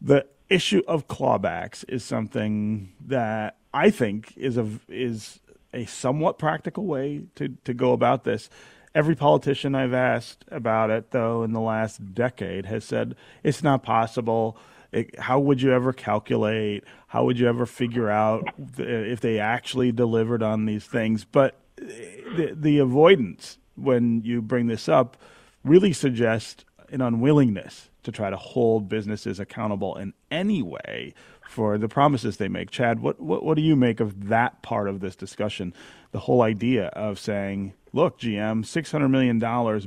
the 0.00 0.26
issue 0.48 0.82
of 0.86 1.08
clawbacks 1.08 1.84
is 1.88 2.04
something 2.04 2.92
that 3.06 3.56
I 3.72 3.90
think 3.90 4.36
is 4.36 4.56
a 4.56 4.68
is 4.88 5.40
a 5.72 5.86
somewhat 5.86 6.38
practical 6.38 6.86
way 6.86 7.24
to 7.36 7.48
to 7.64 7.74
go 7.74 7.92
about 7.92 8.24
this. 8.24 8.50
Every 8.94 9.14
politician 9.14 9.74
I've 9.74 9.94
asked 9.94 10.44
about 10.50 10.90
it, 10.90 11.12
though, 11.12 11.42
in 11.44 11.52
the 11.52 11.60
last 11.60 12.14
decade, 12.14 12.66
has 12.66 12.84
said 12.84 13.16
it's 13.42 13.62
not 13.62 13.82
possible. 13.82 14.58
It, 14.92 15.18
how 15.18 15.40
would 15.40 15.62
you 15.62 15.72
ever 15.72 15.94
calculate? 15.94 16.84
How 17.06 17.24
would 17.24 17.38
you 17.38 17.48
ever 17.48 17.64
figure 17.64 18.10
out 18.10 18.44
if 18.76 19.20
they 19.20 19.38
actually 19.38 19.92
delivered 19.92 20.42
on 20.42 20.66
these 20.66 20.84
things? 20.84 21.24
But 21.24 21.56
the, 21.76 22.52
the 22.54 22.78
avoidance 22.78 23.56
when 23.76 24.20
you 24.22 24.42
bring 24.42 24.66
this 24.66 24.90
up 24.90 25.16
really 25.64 25.94
suggests 25.94 26.66
an 26.92 27.00
unwillingness 27.00 27.90
to 28.02 28.12
try 28.12 28.30
to 28.30 28.36
hold 28.36 28.88
businesses 28.88 29.40
accountable 29.40 29.96
in 29.96 30.12
any 30.30 30.62
way 30.62 31.14
for 31.48 31.78
the 31.78 31.88
promises 31.88 32.36
they 32.36 32.48
make. 32.48 32.70
Chad, 32.70 33.00
what, 33.00 33.20
what, 33.20 33.44
what 33.44 33.56
do 33.56 33.62
you 33.62 33.76
make 33.76 34.00
of 34.00 34.28
that 34.28 34.62
part 34.62 34.88
of 34.88 35.00
this 35.00 35.16
discussion? 35.16 35.72
The 36.12 36.20
whole 36.20 36.42
idea 36.42 36.86
of 36.88 37.18
saying, 37.18 37.74
look, 37.92 38.18
GM, 38.18 38.64
$600 38.64 39.10
million 39.10 39.38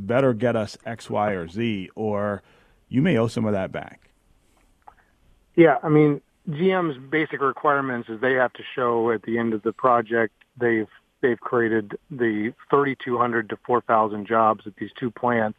better 0.06 0.34
get 0.34 0.56
us 0.56 0.78
X, 0.86 1.10
Y, 1.10 1.32
or 1.32 1.48
Z, 1.48 1.90
or 1.96 2.42
you 2.90 3.02
may 3.02 3.18
owe 3.18 3.28
some 3.28 3.46
of 3.46 3.54
that 3.54 3.72
back. 3.72 4.10
Yeah, 5.56 5.78
I 5.84 5.90
mean, 5.90 6.22
GM's 6.50 6.98
basic 7.10 7.42
requirements 7.42 8.10
is 8.10 8.22
they 8.22 8.34
have 8.34 8.54
to 8.54 8.64
show 8.76 9.12
at 9.12 9.24
the 9.24 9.38
end 9.38 9.54
of 9.54 9.64
the 9.64 9.74
project 9.74 10.34
they've 10.60 10.88
they've 11.22 11.40
created 11.40 11.98
the 12.12 12.54
3,200 12.70 13.50
to 13.50 13.58
4,000 13.66 14.28
jobs 14.28 14.68
at 14.68 14.76
these 14.76 14.92
two 15.00 15.10
plants 15.10 15.58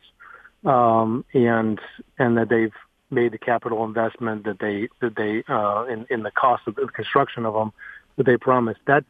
um, 0.66 1.24
and 1.32 1.80
and 2.18 2.36
that 2.36 2.48
they've 2.48 2.72
made 3.10 3.32
the 3.32 3.38
capital 3.38 3.84
investment 3.84 4.44
that 4.44 4.58
they 4.58 4.88
that 5.00 5.16
they 5.16 5.44
uh, 5.48 5.84
in 5.84 6.06
in 6.10 6.22
the 6.22 6.30
cost 6.30 6.62
of 6.66 6.74
the 6.74 6.86
construction 6.88 7.46
of 7.46 7.54
them 7.54 7.72
that 8.16 8.26
they 8.26 8.36
promised. 8.36 8.80
That's 8.86 9.06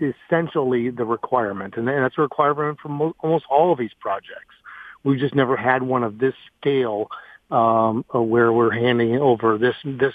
essentially 0.00 0.90
the 0.90 1.04
requirement, 1.04 1.74
and 1.76 1.86
that's 1.86 2.18
a 2.18 2.22
requirement 2.22 2.78
for 2.80 2.88
mo- 2.88 3.16
almost 3.20 3.44
all 3.50 3.72
of 3.72 3.78
these 3.78 3.94
projects. 4.00 4.54
We've 5.04 5.20
just 5.20 5.34
never 5.34 5.56
had 5.56 5.82
one 5.82 6.02
of 6.02 6.18
this 6.18 6.34
scale 6.60 7.08
um, 7.50 8.04
uh, 8.14 8.20
where 8.20 8.52
we're 8.52 8.72
handing 8.72 9.16
over 9.18 9.58
this 9.58 9.76
this 9.84 10.14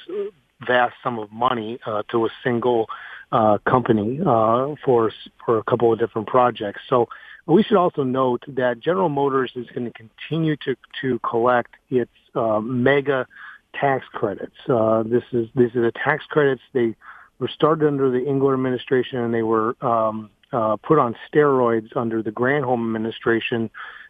vast 0.67 0.95
sum 1.03 1.17
of 1.19 1.31
money 1.31 1.79
uh, 1.85 2.03
to 2.11 2.25
a 2.25 2.29
single 2.43 2.87
uh, 3.31 3.57
company 3.59 4.19
uh, 4.19 4.75
for 4.83 5.11
for 5.45 5.57
a 5.57 5.63
couple 5.63 5.93
of 5.93 5.99
different 5.99 6.27
projects. 6.27 6.81
So 6.89 7.07
we 7.45 7.63
should 7.63 7.77
also 7.77 8.03
note 8.03 8.43
that 8.47 8.79
General 8.79 9.09
Motors 9.09 9.51
is 9.55 9.67
going 9.73 9.85
to 9.85 9.91
continue 9.91 10.55
to 10.57 10.75
to 11.01 11.19
collect 11.19 11.75
its 11.89 12.11
uh, 12.35 12.59
mega 12.59 13.27
tax 13.73 14.05
credits. 14.13 14.55
Uh, 14.67 15.03
this 15.03 15.23
is 15.31 15.47
these 15.55 15.75
are 15.75 15.81
the 15.81 15.91
tax 15.91 16.23
credits 16.29 16.61
they 16.73 16.95
were 17.39 17.47
started 17.47 17.87
under 17.87 18.11
the 18.11 18.25
Engler 18.25 18.53
administration 18.53 19.19
and 19.19 19.33
they 19.33 19.41
were 19.43 19.75
um, 19.83 20.29
uh, 20.53 20.77
put 20.77 20.99
on 20.99 21.15
steroids 21.31 21.95
under 21.95 22.21
the 22.21 22.31
Granholm 22.31 22.85
administration 22.85 23.69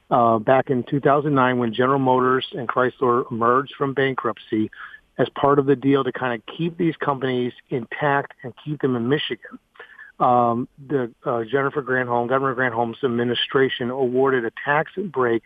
uh, 0.10 0.38
back 0.40 0.70
in 0.70 0.84
2009 0.84 1.58
when 1.58 1.74
General 1.74 2.00
Motors 2.00 2.46
and 2.52 2.68
Chrysler 2.68 3.30
emerged 3.32 3.74
from 3.78 3.94
bankruptcy 3.94 4.70
as 5.18 5.30
part 5.30 5.60
of 5.60 5.66
the 5.66 5.76
deal 5.76 6.04
to 6.04 6.12
kind 6.12 6.34
of 6.34 6.58
keep 6.58 6.78
these 6.78 6.96
companies 6.98 7.54
intact 7.70 8.34
and 8.44 8.54
keep 8.64 8.82
them 8.82 8.96
in 8.96 9.08
Michigan. 9.08 9.60
Um, 10.22 10.68
the 10.88 11.12
uh, 11.26 11.44
Jennifer 11.44 11.82
Granholm, 11.82 12.30
Governor 12.30 12.56
Granholm's 12.56 13.04
administration 13.04 13.90
awarded 13.90 14.46
a 14.46 14.52
tax 14.64 14.92
break 14.98 15.44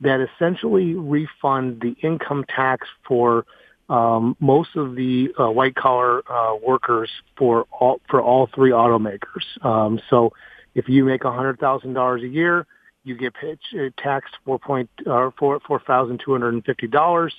that 0.00 0.20
essentially 0.20 0.94
refund 0.94 1.80
the 1.80 1.96
income 2.02 2.44
tax 2.54 2.86
for 3.06 3.46
um, 3.88 4.36
most 4.40 4.70
of 4.74 4.96
the 4.96 5.32
uh, 5.38 5.48
white 5.50 5.76
collar 5.76 6.22
uh, 6.30 6.56
workers 6.56 7.08
for 7.38 7.66
all 7.70 8.00
for 8.10 8.20
all 8.20 8.48
three 8.52 8.72
automakers. 8.72 9.64
Um, 9.64 10.00
so, 10.10 10.32
if 10.74 10.88
you 10.88 11.04
make 11.04 11.22
hundred 11.22 11.60
thousand 11.60 11.94
dollars 11.94 12.22
a 12.22 12.28
year, 12.28 12.66
you 13.04 13.16
get 13.16 13.34
paid, 13.34 13.58
uh, 13.78 13.90
taxed 13.96 14.34
four 14.44 14.58
point 14.58 14.90
uh, 15.06 15.30
four 15.38 15.60
four 15.66 15.80
thousand 15.86 16.20
two 16.24 16.32
hundred 16.32 16.54
and 16.54 16.64
fifty 16.64 16.88
dollars. 16.88 17.32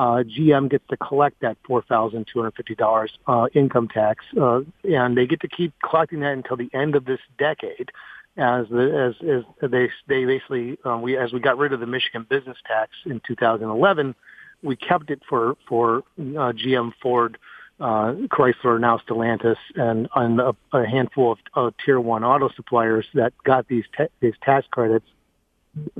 Uh, 0.00 0.22
GM 0.22 0.70
gets 0.70 0.86
to 0.88 0.96
collect 0.96 1.38
that 1.40 1.58
four 1.66 1.82
thousand 1.82 2.26
two 2.32 2.38
hundred 2.38 2.54
fifty 2.54 2.74
dollars 2.74 3.12
uh, 3.26 3.48
income 3.52 3.86
tax, 3.86 4.24
uh, 4.40 4.60
and 4.82 5.14
they 5.14 5.26
get 5.26 5.40
to 5.40 5.48
keep 5.48 5.74
collecting 5.86 6.20
that 6.20 6.32
until 6.32 6.56
the 6.56 6.70
end 6.72 6.94
of 6.94 7.04
this 7.04 7.20
decade. 7.38 7.90
As 8.38 8.66
the, 8.70 9.14
as 9.20 9.28
as 9.28 9.70
they 9.70 9.90
they 10.08 10.24
basically 10.24 10.78
um, 10.86 11.02
we 11.02 11.18
as 11.18 11.34
we 11.34 11.40
got 11.40 11.58
rid 11.58 11.74
of 11.74 11.80
the 11.80 11.86
Michigan 11.86 12.24
business 12.30 12.56
tax 12.66 12.92
in 13.04 13.20
2011, 13.26 14.14
we 14.62 14.74
kept 14.74 15.10
it 15.10 15.20
for 15.28 15.58
for 15.68 15.98
uh, 15.98 16.52
GM, 16.52 16.92
Ford, 17.02 17.36
uh, 17.78 18.14
Chrysler, 18.32 18.80
now 18.80 19.02
Stellantis, 19.06 19.58
and, 19.74 20.08
and 20.16 20.40
a, 20.40 20.56
a 20.72 20.86
handful 20.86 21.32
of 21.32 21.38
uh, 21.54 21.70
tier 21.84 22.00
one 22.00 22.24
auto 22.24 22.48
suppliers 22.56 23.04
that 23.12 23.34
got 23.44 23.68
these 23.68 23.84
ta- 23.94 24.08
these 24.20 24.34
tax 24.42 24.66
credits. 24.70 25.06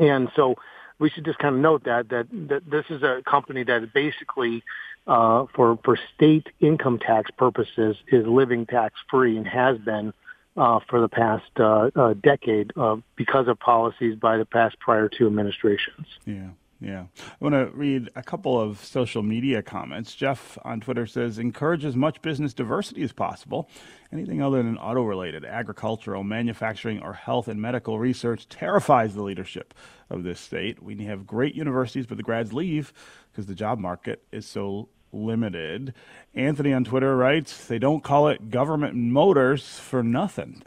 And 0.00 0.30
so 0.34 0.54
we 1.00 1.10
should 1.10 1.24
just 1.24 1.38
kind 1.38 1.56
of 1.56 1.60
note 1.60 1.84
that 1.84 2.08
that, 2.10 2.28
that 2.30 2.70
this 2.70 2.84
is 2.90 3.02
a 3.02 3.22
company 3.28 3.64
that 3.64 3.92
basically 3.92 4.62
uh, 5.08 5.46
for 5.56 5.78
for 5.84 5.98
state 6.14 6.46
income 6.60 7.00
tax 7.00 7.30
purposes 7.36 7.96
is 8.06 8.24
living 8.26 8.66
tax 8.66 8.94
free 9.10 9.36
and 9.36 9.48
has 9.48 9.78
been 9.78 10.12
uh, 10.56 10.78
for 10.88 11.00
the 11.00 11.08
past 11.08 11.50
uh, 11.58 11.90
uh, 11.96 12.14
decade 12.14 12.72
uh, 12.76 12.96
because 13.16 13.48
of 13.48 13.58
policies 13.58 14.14
by 14.14 14.36
the 14.36 14.44
past 14.44 14.78
prior 14.78 15.08
two 15.08 15.26
administrations. 15.26 16.06
Yeah. 16.24 16.50
Yeah. 16.80 17.04
I 17.18 17.44
want 17.44 17.54
to 17.54 17.66
read 17.76 18.08
a 18.16 18.22
couple 18.22 18.58
of 18.58 18.82
social 18.82 19.22
media 19.22 19.62
comments. 19.62 20.14
Jeff 20.14 20.56
on 20.64 20.80
Twitter 20.80 21.06
says, 21.06 21.38
encourage 21.38 21.84
as 21.84 21.94
much 21.94 22.22
business 22.22 22.54
diversity 22.54 23.02
as 23.02 23.12
possible. 23.12 23.68
Anything 24.12 24.42
other 24.42 24.62
than 24.62 24.78
auto 24.78 25.02
related, 25.02 25.44
agricultural, 25.44 26.24
manufacturing, 26.24 27.02
or 27.02 27.12
health 27.12 27.48
and 27.48 27.60
medical 27.60 27.98
research 27.98 28.48
terrifies 28.48 29.14
the 29.14 29.22
leadership 29.22 29.74
of 30.08 30.24
this 30.24 30.40
state. 30.40 30.82
We 30.82 31.04
have 31.04 31.26
great 31.26 31.54
universities, 31.54 32.06
but 32.06 32.16
the 32.16 32.22
grads 32.22 32.54
leave 32.54 32.94
because 33.30 33.46
the 33.46 33.54
job 33.54 33.78
market 33.78 34.24
is 34.32 34.46
so 34.46 34.88
limited. 35.12 35.92
Anthony 36.34 36.72
on 36.72 36.84
Twitter 36.84 37.14
writes, 37.16 37.66
they 37.66 37.78
don't 37.78 38.02
call 38.02 38.28
it 38.28 38.50
government 38.50 38.94
motors 38.94 39.78
for 39.78 40.02
nothing. 40.02 40.62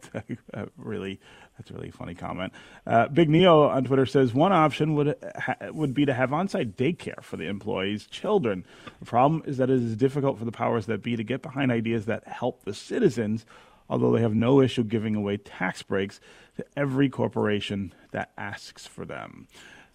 really 0.76 1.20
that's 1.56 1.70
a 1.70 1.74
really 1.74 1.90
funny 1.90 2.14
comment. 2.14 2.52
Uh, 2.86 3.08
Big 3.08 3.30
Neo 3.30 3.62
on 3.62 3.84
Twitter 3.84 4.06
says 4.06 4.34
one 4.34 4.52
option 4.52 4.94
would 4.94 5.16
ha- 5.38 5.56
would 5.70 5.94
be 5.94 6.04
to 6.04 6.12
have 6.12 6.32
on-site 6.32 6.76
daycare 6.76 7.22
for 7.22 7.36
the 7.36 7.46
employees' 7.46 8.06
children. 8.06 8.64
The 9.00 9.06
problem 9.06 9.42
is 9.46 9.56
that 9.56 9.70
it 9.70 9.82
is 9.82 9.96
difficult 9.96 10.38
for 10.38 10.44
the 10.44 10.52
powers 10.52 10.86
that 10.86 11.02
be 11.02 11.16
to 11.16 11.24
get 11.24 11.42
behind 11.42 11.72
ideas 11.72 12.06
that 12.06 12.26
help 12.26 12.64
the 12.64 12.74
citizens, 12.74 13.46
although 13.88 14.12
they 14.12 14.20
have 14.20 14.34
no 14.34 14.60
issue 14.60 14.84
giving 14.84 15.14
away 15.14 15.38
tax 15.38 15.82
breaks 15.82 16.20
to 16.56 16.64
every 16.76 17.08
corporation 17.08 17.92
that 18.12 18.32
asks 18.36 18.86
for 18.86 19.04
them. 19.04 19.48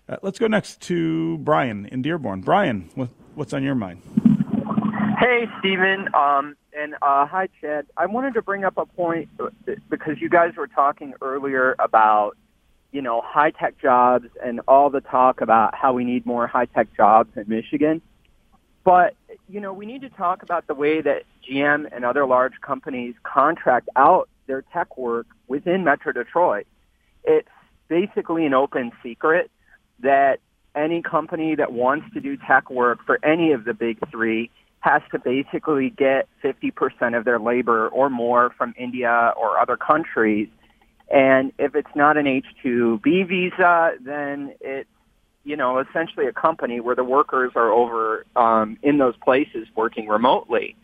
Uh, 0.09 0.17
let's 0.23 0.39
go 0.39 0.47
next 0.47 0.81
to 0.81 1.37
Brian 1.39 1.85
in 1.85 2.01
Dearborn. 2.01 2.41
Brian, 2.41 2.89
what, 2.95 3.09
what's 3.35 3.53
on 3.53 3.63
your 3.63 3.75
mind? 3.75 4.30
Hey, 5.31 5.47
Stephen. 5.59 6.09
Um, 6.13 6.57
and 6.77 6.95
uh, 6.95 7.25
hi, 7.25 7.47
Chad. 7.61 7.85
I 7.95 8.05
wanted 8.07 8.33
to 8.33 8.41
bring 8.41 8.65
up 8.65 8.73
a 8.75 8.85
point 8.85 9.29
because 9.89 10.19
you 10.19 10.27
guys 10.27 10.57
were 10.57 10.67
talking 10.67 11.13
earlier 11.21 11.73
about, 11.79 12.35
you 12.91 13.01
know, 13.01 13.21
high 13.23 13.51
tech 13.51 13.77
jobs 13.81 14.27
and 14.43 14.59
all 14.67 14.89
the 14.89 14.99
talk 14.99 15.39
about 15.39 15.73
how 15.73 15.93
we 15.93 16.03
need 16.03 16.25
more 16.25 16.47
high 16.47 16.65
tech 16.65 16.93
jobs 16.97 17.29
in 17.37 17.45
Michigan. 17.47 18.01
But, 18.83 19.15
you 19.47 19.61
know, 19.61 19.71
we 19.71 19.85
need 19.85 20.01
to 20.01 20.09
talk 20.09 20.43
about 20.43 20.67
the 20.67 20.73
way 20.73 20.99
that 20.99 21.23
GM 21.49 21.87
and 21.95 22.03
other 22.03 22.25
large 22.25 22.59
companies 22.59 23.15
contract 23.23 23.87
out 23.95 24.27
their 24.47 24.63
tech 24.73 24.97
work 24.97 25.27
within 25.47 25.85
Metro 25.85 26.11
Detroit. 26.11 26.67
It's 27.23 27.47
basically 27.87 28.45
an 28.45 28.53
open 28.53 28.91
secret 29.01 29.49
that 30.01 30.41
any 30.75 31.01
company 31.01 31.55
that 31.55 31.71
wants 31.71 32.13
to 32.15 32.19
do 32.19 32.35
tech 32.35 32.69
work 32.69 32.99
for 33.05 33.17
any 33.23 33.53
of 33.53 33.63
the 33.63 33.73
big 33.73 33.97
three 34.09 34.51
has 34.81 35.01
to 35.11 35.19
basically 35.19 35.91
get 35.91 36.27
50% 36.43 37.17
of 37.17 37.23
their 37.23 37.39
labor 37.39 37.87
or 37.89 38.09
more 38.09 38.51
from 38.57 38.73
India 38.77 39.33
or 39.37 39.59
other 39.59 39.77
countries. 39.77 40.49
And 41.09 41.53
if 41.59 41.75
it's 41.75 41.95
not 41.95 42.17
an 42.17 42.27
H-2B 42.27 43.27
visa, 43.27 43.93
then 44.01 44.53
it's, 44.59 44.89
you 45.43 45.55
know, 45.55 45.79
essentially 45.79 46.25
a 46.27 46.33
company 46.33 46.79
where 46.79 46.95
the 46.95 47.03
workers 47.03 47.51
are 47.55 47.71
over 47.71 48.25
um, 48.35 48.77
in 48.81 48.97
those 48.97 49.15
places 49.23 49.67
working 49.75 50.07
remotely. 50.07 50.75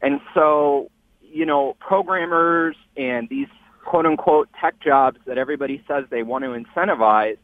And 0.00 0.20
so, 0.32 0.90
you 1.20 1.44
know, 1.44 1.76
programmers 1.80 2.76
and 2.96 3.28
these 3.28 3.48
quote 3.84 4.06
unquote 4.06 4.48
tech 4.58 4.80
jobs 4.80 5.18
that 5.26 5.36
everybody 5.36 5.82
says 5.86 6.04
they 6.08 6.22
want 6.22 6.44
to 6.44 6.50
incentivize, 6.50 7.36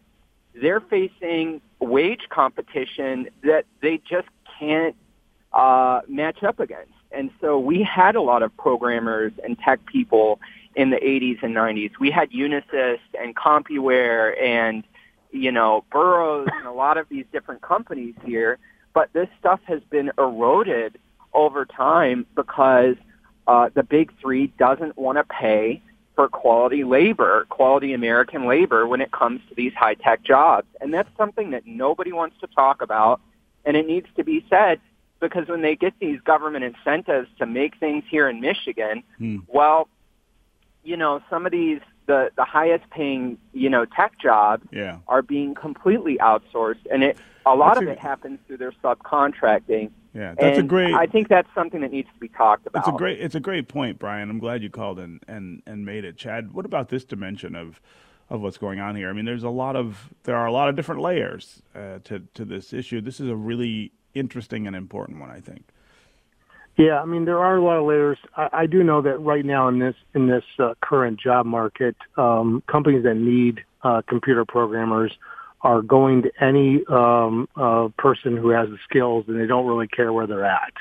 they're 0.54 0.80
facing 0.80 1.60
wage 1.78 2.22
competition 2.30 3.28
that 3.42 3.66
they 3.82 3.98
just 3.98 4.28
can't 4.58 4.96
uh, 5.52 6.00
match 6.08 6.42
up 6.42 6.60
against. 6.60 6.92
And 7.12 7.30
so 7.40 7.58
we 7.58 7.82
had 7.82 8.14
a 8.14 8.20
lot 8.20 8.42
of 8.42 8.56
programmers 8.56 9.32
and 9.42 9.58
tech 9.58 9.84
people 9.86 10.40
in 10.76 10.90
the 10.90 10.96
80s 10.96 11.42
and 11.42 11.54
90s. 11.54 11.92
We 11.98 12.10
had 12.10 12.30
Unisys 12.30 13.00
and 13.20 13.34
CompuWare 13.34 14.40
and, 14.40 14.84
you 15.32 15.50
know, 15.50 15.84
Burroughs 15.90 16.48
and 16.52 16.66
a 16.66 16.72
lot 16.72 16.96
of 16.96 17.08
these 17.08 17.24
different 17.32 17.62
companies 17.62 18.14
here. 18.24 18.58
But 18.92 19.12
this 19.12 19.28
stuff 19.38 19.60
has 19.64 19.80
been 19.90 20.12
eroded 20.18 20.98
over 21.32 21.64
time 21.64 22.26
because 22.34 22.96
uh, 23.46 23.70
the 23.74 23.82
big 23.82 24.12
three 24.20 24.48
doesn't 24.58 24.96
want 24.96 25.18
to 25.18 25.24
pay 25.24 25.82
for 26.14 26.28
quality 26.28 26.84
labor, 26.84 27.46
quality 27.48 27.92
American 27.92 28.46
labor 28.46 28.86
when 28.86 29.00
it 29.00 29.10
comes 29.10 29.40
to 29.48 29.54
these 29.54 29.72
high 29.74 29.94
tech 29.94 30.22
jobs. 30.22 30.66
And 30.80 30.92
that's 30.92 31.08
something 31.16 31.50
that 31.50 31.66
nobody 31.66 32.12
wants 32.12 32.36
to 32.40 32.46
talk 32.48 32.82
about. 32.82 33.20
And 33.64 33.76
it 33.76 33.86
needs 33.86 34.06
to 34.16 34.24
be 34.24 34.44
said 34.48 34.80
because 35.20 35.48
when 35.48 35.62
they 35.62 35.76
get 35.76 35.94
these 36.00 36.20
government 36.20 36.64
incentives 36.64 37.28
to 37.38 37.46
make 37.46 37.76
things 37.78 38.04
here 38.10 38.28
in 38.28 38.40
Michigan, 38.40 39.02
hmm. 39.18 39.38
well, 39.46 39.88
you 40.82 40.96
know, 40.96 41.20
some 41.28 41.46
of 41.46 41.52
these 41.52 41.80
the 42.06 42.30
the 42.36 42.44
highest 42.44 42.88
paying 42.90 43.38
you 43.52 43.70
know 43.70 43.84
tech 43.84 44.18
jobs 44.20 44.66
yeah. 44.72 44.98
are 45.06 45.22
being 45.22 45.54
completely 45.54 46.18
outsourced, 46.18 46.84
and 46.90 47.04
it 47.04 47.16
a 47.46 47.54
lot 47.54 47.74
that's 47.74 47.82
of 47.82 47.88
a, 47.88 47.92
it 47.92 47.98
happens 47.98 48.38
through 48.46 48.56
their 48.56 48.72
subcontracting. 48.82 49.90
Yeah, 50.12 50.34
that's 50.36 50.58
and 50.58 50.66
a 50.66 50.68
great. 50.68 50.92
I 50.92 51.06
think 51.06 51.28
that's 51.28 51.48
something 51.54 51.82
that 51.82 51.92
needs 51.92 52.08
to 52.12 52.18
be 52.18 52.28
talked 52.28 52.66
about. 52.66 52.80
It's 52.80 52.88
a 52.88 52.98
great. 52.98 53.20
It's 53.20 53.36
a 53.36 53.40
great 53.40 53.68
point, 53.68 54.00
Brian. 54.00 54.28
I'm 54.28 54.40
glad 54.40 54.62
you 54.62 54.70
called 54.70 54.98
and 54.98 55.22
and 55.28 55.62
and 55.66 55.86
made 55.86 56.04
it, 56.04 56.16
Chad. 56.16 56.52
What 56.52 56.64
about 56.66 56.88
this 56.88 57.04
dimension 57.04 57.54
of? 57.54 57.80
Of 58.32 58.40
what's 58.40 58.58
going 58.58 58.78
on 58.78 58.94
here, 58.94 59.10
I 59.10 59.12
mean, 59.12 59.24
there's 59.24 59.42
a 59.42 59.50
lot 59.50 59.74
of 59.74 60.08
there 60.22 60.36
are 60.36 60.46
a 60.46 60.52
lot 60.52 60.68
of 60.68 60.76
different 60.76 61.00
layers 61.00 61.62
uh, 61.74 61.98
to 62.04 62.20
to 62.34 62.44
this 62.44 62.72
issue. 62.72 63.00
This 63.00 63.18
is 63.18 63.28
a 63.28 63.34
really 63.34 63.90
interesting 64.14 64.66
and 64.66 64.74
important 64.76 65.20
one, 65.20 65.30
I 65.30 65.40
think. 65.40 65.64
Yeah, 66.76 67.00
I 67.00 67.04
mean 67.04 67.24
there 67.26 67.38
are 67.38 67.56
a 67.56 67.62
lot 67.62 67.78
of 67.78 67.86
layers. 67.86 68.18
I, 68.36 68.48
I 68.52 68.66
do 68.66 68.82
know 68.82 69.02
that 69.02 69.18
right 69.18 69.44
now 69.44 69.68
in 69.68 69.78
this 69.78 69.96
in 70.14 70.28
this 70.28 70.44
uh, 70.58 70.74
current 70.80 71.20
job 71.20 71.44
market, 71.44 71.96
um, 72.16 72.62
companies 72.66 73.04
that 73.04 73.16
need 73.16 73.64
uh, 73.82 74.02
computer 74.08 74.44
programmers 74.44 75.12
are 75.62 75.82
going 75.82 76.22
to 76.22 76.30
any 76.40 76.82
um, 76.86 77.48
uh, 77.54 77.88
person 77.98 78.36
who 78.36 78.48
has 78.48 78.68
the 78.70 78.78
skills, 78.88 79.26
and 79.28 79.38
they 79.38 79.46
don't 79.46 79.66
really 79.66 79.88
care 79.88 80.12
where 80.12 80.26
they're 80.26 80.46
at 80.46 80.72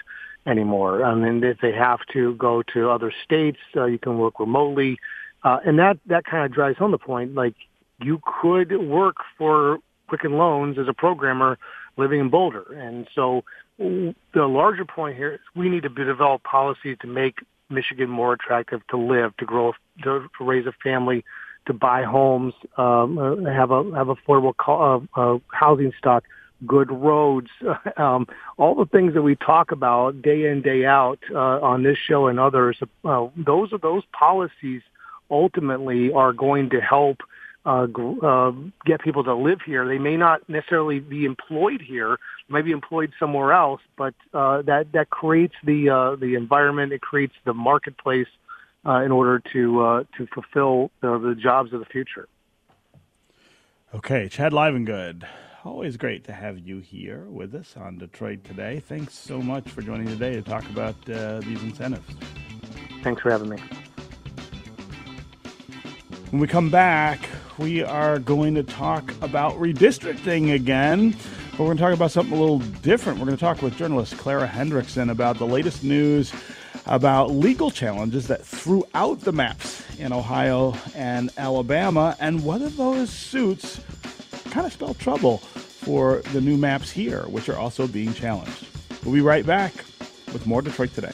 anymore. 0.46 1.04
I 1.04 1.16
mean, 1.16 1.44
if 1.44 1.58
they 1.62 1.74
have 1.74 2.00
to 2.14 2.34
go 2.36 2.64
to 2.74 2.90
other 2.90 3.12
states, 3.26 3.58
uh, 3.76 3.86
you 3.86 4.00
can 4.00 4.18
work 4.18 4.40
remotely, 4.40 4.98
uh, 5.44 5.60
and 5.66 5.80
that 5.80 6.00
that 6.06 6.24
kind 6.24 6.46
of 6.46 6.54
drives 6.54 6.78
home 6.78 6.92
the 6.92 6.98
point. 6.98 7.36
Like 7.36 7.56
you 8.00 8.22
could 8.42 8.72
work 8.80 9.18
for 9.38 9.80
Quicken 10.08 10.38
Loans 10.38 10.78
as 10.80 10.88
a 10.88 10.94
programmer 10.94 11.58
living 12.00 12.20
in 12.20 12.30
Boulder. 12.30 12.66
And 12.74 13.08
so 13.14 13.44
the 13.78 14.14
larger 14.36 14.86
point 14.86 15.18
here 15.18 15.34
is 15.34 15.40
we 15.56 15.70
need 15.70 15.84
to 15.84 15.90
develop 15.90 16.44
policies 16.44 16.98
to 17.02 17.08
make 17.08 17.40
Michigan 17.70 18.10
more 18.10 18.34
attractive 18.34 18.82
to 18.88 18.98
live, 18.98 19.36
to 19.38 19.46
grow, 19.46 19.74
to, 20.04 20.28
to 20.38 20.44
raise 20.44 20.66
a 20.66 20.74
family, 20.84 21.24
to 21.68 21.74
buy 21.74 22.04
homes, 22.04 22.54
um, 22.78 23.18
uh, 23.18 23.50
have 23.50 23.72
a 23.72 23.84
have 23.96 24.08
affordable 24.08 24.56
co- 24.58 25.08
uh, 25.16 25.22
uh, 25.22 25.40
housing 25.52 25.92
stock, 25.98 26.24
good 26.66 26.92
roads, 26.92 27.50
um, 27.98 28.28
all 28.58 28.76
the 28.76 28.86
things 28.86 29.14
that 29.14 29.22
we 29.22 29.36
talk 29.36 29.72
about 29.72 30.22
day 30.22 30.50
in 30.50 30.62
day 30.62 30.86
out 30.86 31.20
uh, 31.32 31.60
on 31.62 31.84
this 31.84 31.98
show 31.98 32.28
and 32.28 32.40
others. 32.40 32.78
Uh, 33.06 33.28
those 33.38 33.72
are 33.72 33.78
those 33.78 34.04
policies 34.12 34.82
ultimately 35.30 36.12
are 36.12 36.34
going 36.34 36.72
to 36.72 36.82
help 36.82 37.20
uh, 37.66 37.88
uh, 38.24 38.52
get 38.86 39.02
people 39.02 39.24
to 39.24 39.36
live 39.36 39.60
here. 39.66 39.88
They 39.88 40.00
may 40.00 40.18
not 40.18 40.48
necessarily 40.48 41.00
be 41.00 41.26
employed 41.26 41.82
here, 41.82 42.18
may 42.50 42.62
be 42.62 42.72
employed 42.72 43.12
somewhere 43.20 43.54
else, 43.54 43.82
but 43.98 44.14
uh, 44.34 44.62
that 44.64 44.92
that 44.94 45.10
creates 45.10 45.56
the 45.64 45.90
uh, 45.90 46.16
the 46.16 46.36
environment. 46.36 46.94
It 46.94 47.02
creates 47.02 47.36
the 47.46 47.54
marketplace 47.54 48.28
uh, 48.86 49.02
in 49.04 49.12
order 49.12 49.42
to 49.54 49.82
uh, 49.82 50.04
to 50.18 50.28
fulfill 50.28 50.92
the, 51.02 51.18
the 51.20 51.36
jobs 51.36 51.74
of 51.74 51.80
the 51.80 51.86
future. 51.86 52.28
Okay, 53.94 54.30
Chad 54.30 54.52
Livengood. 54.52 55.26
Always 55.66 55.98
great 55.98 56.24
to 56.26 56.32
have 56.32 56.58
you 56.58 56.80
here 56.80 57.26
with 57.26 57.54
us 57.54 57.76
on 57.76 57.98
Detroit 57.98 58.46
Today. 58.46 58.80
Thanks 58.80 59.14
so 59.14 59.42
much 59.42 59.68
for 59.70 59.82
joining 59.82 60.08
today 60.08 60.34
to 60.34 60.42
talk 60.42 60.64
about 60.70 60.96
uh, 61.10 61.42
these 61.42 61.62
incentives. 61.64 62.08
Thanks 63.04 63.22
for 63.22 63.32
having 63.32 63.50
me. 63.50 63.58
When 66.32 66.40
we 66.40 66.46
come 66.46 66.70
back, 66.70 67.28
we 67.58 67.82
are 67.82 68.20
going 68.20 68.54
to 68.54 68.62
talk 68.62 69.12
about 69.24 69.56
redistricting 69.56 70.54
again. 70.54 71.16
But 71.52 71.62
we're 71.62 71.66
going 71.66 71.78
to 71.78 71.84
talk 71.84 71.94
about 71.94 72.12
something 72.12 72.38
a 72.38 72.40
little 72.40 72.60
different. 72.60 73.18
We're 73.18 73.26
going 73.26 73.38
to 73.38 73.42
talk 73.42 73.64
with 73.64 73.76
journalist 73.76 74.16
Clara 74.20 74.48
Hendrickson 74.48 75.10
about 75.10 75.40
the 75.40 75.48
latest 75.48 75.84
news 75.84 76.32
about 76.86 77.32
legal 77.32 77.72
challenges 77.72 78.28
that 78.28 78.46
threw 78.46 78.86
out 78.94 79.22
the 79.22 79.32
maps 79.32 79.84
in 79.98 80.14
Ohio 80.14 80.76
and 80.94 81.32
Alabama 81.36 82.16
and 82.20 82.46
whether 82.46 82.70
those 82.70 83.10
suits 83.10 83.82
kind 84.52 84.68
of 84.68 84.74
spell 84.74 84.94
trouble 84.94 85.40
for 85.40 86.22
the 86.32 86.42
new 86.42 86.58
maps 86.58 86.92
here, 86.92 87.24
which 87.24 87.50
are 87.50 87.58
also 87.58 87.88
being 87.88 88.14
challenged. 88.14 88.68
We'll 89.04 89.16
be 89.16 89.22
right 89.22 89.48
back 89.48 89.74
with 90.32 90.46
more 90.46 90.62
Detroit 90.62 90.94
Today. 90.94 91.14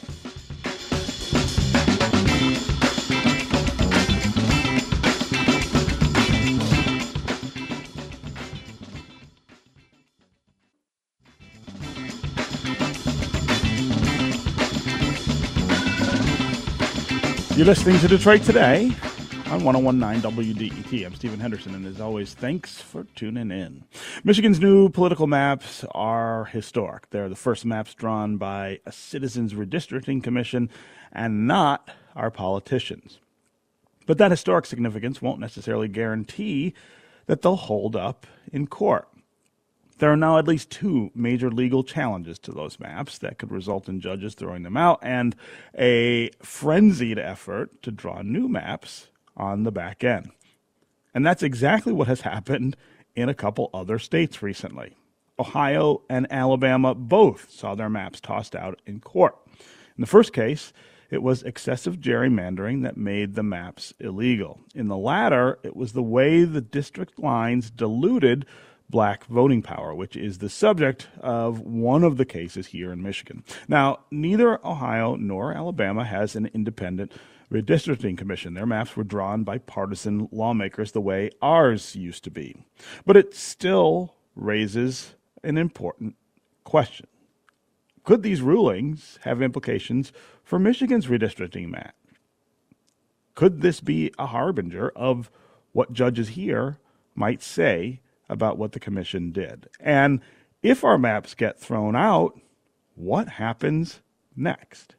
You're 17.56 17.66
listening 17.66 17.98
to 18.00 18.10
Detroit 18.10 18.42
Today 18.42 18.92
on 19.50 19.64
1019 19.64 20.30
WDET. 20.30 21.06
I'm 21.06 21.16
Stephen 21.16 21.40
Henderson, 21.40 21.74
and 21.74 21.86
as 21.86 22.02
always, 22.02 22.34
thanks 22.34 22.82
for 22.82 23.06
tuning 23.16 23.50
in. 23.50 23.86
Michigan's 24.26 24.60
new 24.60 24.90
political 24.90 25.26
maps 25.26 25.86
are 25.92 26.44
historic. 26.46 27.10
They're 27.12 27.30
the 27.30 27.36
first 27.38 27.64
maps 27.64 27.94
drawn 27.94 28.36
by 28.36 28.82
a 28.86 28.92
Citizens 28.92 29.54
Redistricting 29.54 30.22
Commission 30.22 30.70
and 31.14 31.48
not 31.48 31.92
our 32.14 32.30
politicians. 32.30 33.20
But 34.06 34.18
that 34.18 34.32
historic 34.32 34.66
significance 34.66 35.22
won't 35.22 35.40
necessarily 35.40 35.88
guarantee 35.88 36.74
that 37.28 37.42
they'll 37.42 37.56
hold 37.56 37.96
up 37.96 38.28
in 38.52 38.68
court. 38.68 39.08
There 39.98 40.12
are 40.12 40.18
now 40.18 40.38
at 40.38 40.48
least 40.48 40.70
two 40.70 41.10
major 41.16 41.50
legal 41.50 41.84
challenges 41.84 42.38
to 42.40 42.52
those 42.52 42.80
maps 42.80 43.18
that 43.20 43.38
could 43.38 43.52
result 43.52 43.88
in 43.88 44.02
judges 44.02 44.36
throwing 44.36 44.64
them 44.64 44.76
out 44.76 45.00
and 45.02 45.36
a 45.78 46.32
frenzied 46.42 47.18
effort 47.18 47.82
to 47.84 47.92
draw 47.92 48.22
new 48.22 48.50
maps 48.50 49.08
on 49.38 49.64
the 49.64 49.72
back 49.72 50.04
end. 50.04 50.32
And 51.14 51.26
that's 51.26 51.44
exactly 51.44 51.94
what 51.94 52.08
has 52.08 52.22
happened 52.22 52.76
in 53.16 53.30
a 53.30 53.34
couple 53.34 53.70
other 53.74 53.98
states 53.98 54.42
recently. 54.42 54.94
Ohio 55.40 56.02
and 56.10 56.28
Alabama 56.30 56.94
both 56.94 57.50
saw 57.50 57.74
their 57.74 57.90
maps 57.90 58.20
tossed 58.20 58.56
out 58.56 58.82
in 58.86 59.00
court. 59.00 59.36
In 59.98 60.02
the 60.02 60.08
first 60.08 60.34
case, 60.34 60.74
it 61.10 61.22
was 61.22 61.44
excessive 61.44 61.98
gerrymandering 61.98 62.84
that 62.84 62.98
made 62.98 63.36
the 63.36 63.44
maps 63.44 63.94
illegal. 64.00 64.60
In 64.74 64.88
the 64.88 64.98
latter, 64.98 65.60
it 65.64 65.76
was 65.76 65.94
the 65.94 66.04
way 66.04 66.44
the 66.44 66.62
district 66.62 67.20
lines 67.20 67.70
diluted 67.70 68.46
black 68.90 69.26
voting 69.26 69.62
power, 69.62 69.94
which 69.94 70.16
is 70.16 70.38
the 70.38 70.50
subject 70.50 71.08
of 71.20 71.60
one 71.60 72.04
of 72.04 72.18
the 72.18 72.26
cases 72.26 72.68
here 72.68 72.92
in 72.92 73.02
Michigan. 73.02 73.44
Now, 73.68 74.00
neither 74.12 74.66
Ohio 74.66 75.16
nor 75.16 75.54
Alabama 75.54 76.06
has 76.06 76.36
an 76.36 76.50
independent 76.54 77.12
redistricting 77.52 78.18
commission. 78.18 78.54
Their 78.54 78.66
maps 78.66 78.96
were 78.96 79.04
drawn 79.04 79.44
by 79.44 79.60
partisan 79.60 80.28
lawmakers 80.32 80.92
the 80.92 81.02
way 81.02 81.30
ours 81.42 81.96
used 81.96 82.24
to 82.26 82.32
be. 82.32 82.66
But 83.06 83.18
it 83.18 83.36
still 83.36 84.16
raises 84.36 85.16
an 85.44 85.58
important 85.58 86.16
question. 86.64 87.08
Could 88.04 88.24
these 88.24 88.42
rulings 88.42 89.20
have 89.24 89.42
implications 89.42 90.12
for 90.44 90.60
Michigan's 90.60 91.08
redistricting 91.08 91.70
map? 91.70 91.96
Could 93.34 93.62
this 93.62 93.82
be 93.82 94.12
a 94.18 94.28
harbinger 94.28 94.90
of 94.96 95.30
what 95.72 95.94
judges 95.94 96.30
here 96.30 96.80
might 97.16 97.42
say 97.42 98.02
about 98.30 98.58
what 98.58 98.72
the 98.72 98.80
commission 98.80 99.32
did. 99.32 99.68
And 99.80 100.22
if 100.64 100.84
our 100.84 100.98
maps 100.98 101.34
get 101.34 101.60
thrown 101.60 101.96
out, 101.96 102.40
what 102.96 103.28
happens 103.30 104.02
next? 104.36 104.96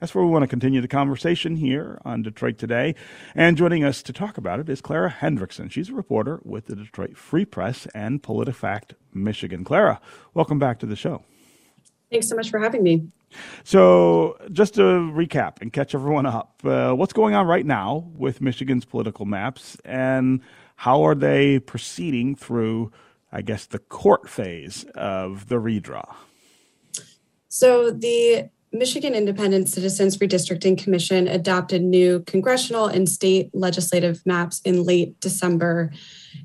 That's 0.00 0.14
where 0.14 0.24
we 0.24 0.30
want 0.30 0.42
to 0.42 0.48
continue 0.48 0.80
the 0.80 0.88
conversation 0.88 1.56
here 1.56 2.00
on 2.04 2.22
Detroit 2.22 2.58
Today. 2.58 2.94
And 3.34 3.56
joining 3.56 3.84
us 3.84 4.02
to 4.02 4.12
talk 4.12 4.36
about 4.36 4.60
it 4.60 4.68
is 4.68 4.80
Clara 4.80 5.10
Hendrickson. 5.10 5.70
She's 5.70 5.88
a 5.88 5.94
reporter 5.94 6.40
with 6.44 6.66
the 6.66 6.76
Detroit 6.76 7.16
Free 7.16 7.44
Press 7.44 7.86
and 7.94 8.22
PolitiFact 8.22 8.92
Michigan. 9.14 9.64
Clara, 9.64 10.00
welcome 10.34 10.58
back 10.58 10.78
to 10.80 10.86
the 10.86 10.96
show. 10.96 11.24
Thanks 12.14 12.28
so 12.28 12.36
much 12.36 12.48
for 12.48 12.60
having 12.60 12.84
me. 12.84 13.08
So, 13.64 14.38
just 14.52 14.74
to 14.74 14.82
recap 14.82 15.60
and 15.60 15.72
catch 15.72 15.96
everyone 15.96 16.26
up, 16.26 16.60
uh, 16.64 16.92
what's 16.92 17.12
going 17.12 17.34
on 17.34 17.48
right 17.48 17.66
now 17.66 18.08
with 18.14 18.40
Michigan's 18.40 18.84
political 18.84 19.26
maps, 19.26 19.76
and 19.84 20.40
how 20.76 21.02
are 21.02 21.16
they 21.16 21.58
proceeding 21.58 22.36
through, 22.36 22.92
I 23.32 23.42
guess, 23.42 23.66
the 23.66 23.80
court 23.80 24.28
phase 24.28 24.84
of 24.94 25.48
the 25.48 25.56
redraw? 25.56 26.14
So, 27.48 27.90
the 27.90 28.48
Michigan 28.74 29.14
Independent 29.14 29.68
Citizens 29.68 30.18
Redistricting 30.18 30.76
Commission 30.76 31.28
adopted 31.28 31.80
new 31.80 32.24
congressional 32.24 32.86
and 32.86 33.08
state 33.08 33.50
legislative 33.54 34.20
maps 34.26 34.60
in 34.64 34.82
late 34.82 35.20
December. 35.20 35.92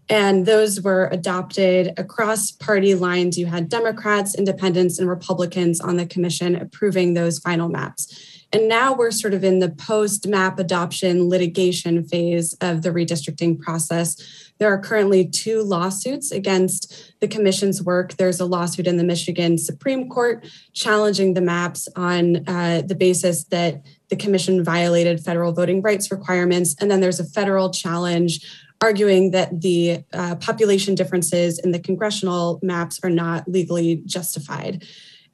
And 0.10 0.46
those 0.46 0.80
were 0.80 1.10
adopted 1.12 1.92
across 1.98 2.52
party 2.52 2.94
lines. 2.94 3.36
You 3.40 3.48
had 3.48 3.68
Democrats, 3.68 4.36
independents, 4.36 5.00
and 5.00 5.10
Republicans 5.10 5.82
on 5.82 5.98
the 5.98 6.06
commission 6.06 6.56
approving 6.56 7.16
those 7.16 7.40
final 7.40 7.68
maps. 7.68 8.39
And 8.52 8.68
now 8.68 8.94
we're 8.94 9.12
sort 9.12 9.34
of 9.34 9.44
in 9.44 9.60
the 9.60 9.70
post 9.70 10.28
map 10.28 10.58
adoption 10.58 11.30
litigation 11.30 12.04
phase 12.04 12.54
of 12.62 12.82
the 12.82 12.90
redistricting 12.90 13.60
process. 13.60 14.18
There 14.58 14.74
are 14.74 14.80
currently 14.80 15.28
two 15.28 15.62
lawsuits 15.62 16.32
against 16.32 17.14
the 17.20 17.28
commission's 17.28 17.82
work. 17.84 18.14
There's 18.18 18.40
a 18.40 18.46
lawsuit 18.46 18.88
in 18.88 18.98
the 18.98 19.04
Michigan 19.04 19.58
Supreme 19.58 20.10
Court 20.10 20.46
challenging 20.74 21.34
the 21.34 21.42
maps 21.42 21.88
on 21.96 22.48
uh, 22.48 22.82
the 22.86 22.96
basis 22.96 23.46
that 23.46 23.86
the 24.10 24.16
commission 24.16 24.64
violated 24.64 25.24
federal 25.24 25.54
voting 25.54 25.82
rights 25.82 26.12
requirements. 26.12 26.76
And 26.80 26.90
then 26.90 27.02
there's 27.02 27.20
a 27.20 27.26
federal 27.26 27.70
challenge 27.70 28.42
arguing 28.82 29.32
that 29.32 29.62
the 29.62 30.04
uh, 30.14 30.36
population 30.36 30.96
differences 30.96 31.60
in 31.60 31.72
the 31.72 31.80
congressional 31.80 32.60
maps 32.64 33.00
are 33.04 33.10
not 33.10 33.48
legally 33.48 34.02
justified. 34.06 34.86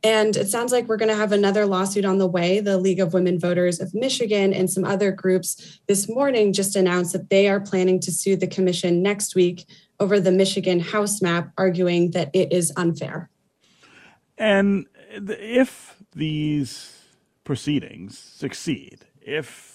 And 0.05 0.37
it 0.37 0.49
sounds 0.49 0.71
like 0.71 0.87
we're 0.87 0.97
going 0.97 1.09
to 1.09 1.15
have 1.15 1.31
another 1.31 1.65
lawsuit 1.65 2.05
on 2.05 2.19
the 2.19 2.27
way. 2.27 2.59
The 2.59 2.77
League 2.77 2.99
of 2.99 3.15
Women 3.15 3.39
Voters 3.39 3.79
of 3.79 3.95
Michigan 3.95 4.53
and 4.53 4.69
some 4.69 4.85
other 4.85 5.11
groups 5.11 5.79
this 5.87 6.07
morning 6.07 6.53
just 6.53 6.75
announced 6.75 7.13
that 7.13 7.31
they 7.31 7.49
are 7.49 7.59
planning 7.59 7.99
to 8.01 8.11
sue 8.11 8.35
the 8.35 8.45
commission 8.45 9.01
next 9.01 9.33
week 9.33 9.65
over 9.99 10.19
the 10.19 10.31
Michigan 10.31 10.79
House 10.79 11.23
map, 11.23 11.51
arguing 11.57 12.11
that 12.11 12.29
it 12.33 12.53
is 12.53 12.71
unfair. 12.77 13.31
And 14.37 14.85
if 15.09 15.95
these 16.13 17.01
proceedings 17.43 18.15
succeed, 18.15 19.07
if 19.21 19.74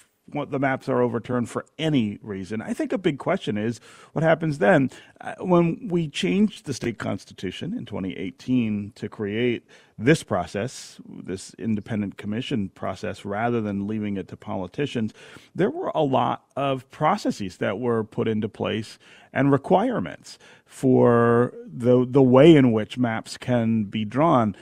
the 0.51 0.59
maps 0.59 0.89
are 0.89 1.03
overturned 1.03 1.49
for 1.49 1.67
any 1.79 2.19
reason. 2.23 2.63
I 2.63 2.73
think 2.73 2.93
a 2.93 2.99
big 2.99 3.19
question 3.19 3.59
is 3.59 3.81
what 4.13 4.23
happens 4.23 4.59
then. 4.59 4.91
Uh, 5.21 5.35
when 5.41 5.89
we 5.89 6.09
changed 6.09 6.67
the 6.67 6.75
state 6.75 6.99
constitution 6.99 7.77
in 7.77 7.85
2018 7.87 8.93
to 8.97 9.09
create 9.09 9.67
this 9.99 10.23
process, 10.23 11.01
this 11.07 11.55
independent 11.59 12.17
commission 12.17 12.71
process, 12.71 13.25
rather 13.25 13.61
than 13.61 13.87
leaving 13.87 14.17
it 14.17 14.29
to 14.29 14.37
politicians, 14.37 15.13
there 15.55 15.71
were 15.71 15.93
a 15.95 16.03
lot 16.03 16.45
of 16.57 16.91
processes 16.91 17.59
that 17.59 17.79
were 17.79 18.03
put 18.03 18.27
into 18.27 18.49
place 18.49 18.99
and 19.33 19.53
requirements 19.53 20.39
for 20.65 21.55
the 21.67 22.07
the 22.09 22.23
way 22.23 22.55
in 22.55 22.73
which 22.73 22.99
maps 22.99 23.37
can 23.37 23.85
be 23.85 24.05
drawn. 24.05 24.57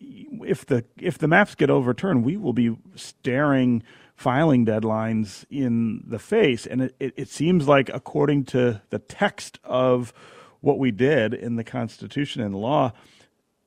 If 0.00 0.66
the 0.66 0.84
if 0.98 1.18
the 1.18 1.28
maps 1.28 1.54
get 1.54 1.70
overturned, 1.70 2.24
we 2.24 2.36
will 2.36 2.52
be 2.52 2.76
staring 2.96 3.82
filing 4.14 4.64
deadlines 4.64 5.44
in 5.50 6.04
the 6.06 6.18
face. 6.18 6.66
And 6.66 6.82
it, 6.82 6.94
it, 7.00 7.14
it, 7.16 7.28
seems 7.28 7.66
like, 7.66 7.88
according 7.92 8.44
to 8.46 8.82
the 8.90 8.98
text 8.98 9.58
of 9.64 10.12
what 10.60 10.78
we 10.78 10.90
did 10.90 11.34
in 11.34 11.56
the 11.56 11.64
Constitution 11.64 12.42
and 12.42 12.54
law, 12.54 12.92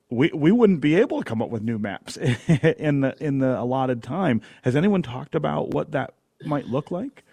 we, 0.08 0.30
we 0.32 0.52
wouldn't 0.52 0.80
be 0.80 0.94
able 0.94 1.18
to 1.18 1.24
come 1.24 1.42
up 1.42 1.50
with 1.50 1.62
new 1.62 1.78
maps 1.78 2.16
in 2.16 3.00
the 3.00 3.16
in 3.20 3.38
the 3.38 3.60
allotted 3.60 4.02
time. 4.02 4.40
Has 4.62 4.76
anyone 4.76 5.02
talked 5.02 5.34
about 5.34 5.70
what 5.70 5.92
that 5.92 6.14
might 6.44 6.66
look 6.66 6.90
like? 6.90 7.24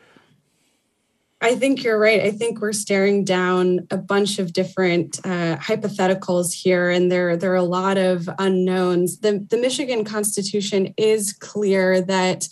I 1.43 1.55
think 1.55 1.83
you're 1.83 1.99
right. 1.99 2.21
I 2.21 2.31
think 2.31 2.61
we're 2.61 2.71
staring 2.71 3.25
down 3.25 3.85
a 3.91 3.97
bunch 3.97 4.39
of 4.39 4.53
different 4.53 5.19
uh, 5.25 5.57
hypotheticals 5.57 6.53
here, 6.53 6.89
and 6.89 7.11
there 7.11 7.35
there 7.35 7.51
are 7.51 7.55
a 7.55 7.63
lot 7.63 7.97
of 7.97 8.29
unknowns. 8.39 9.19
The 9.19 9.45
the 9.49 9.57
Michigan 9.57 10.05
Constitution 10.05 10.93
is 10.97 11.33
clear 11.33 12.01
that 12.01 12.47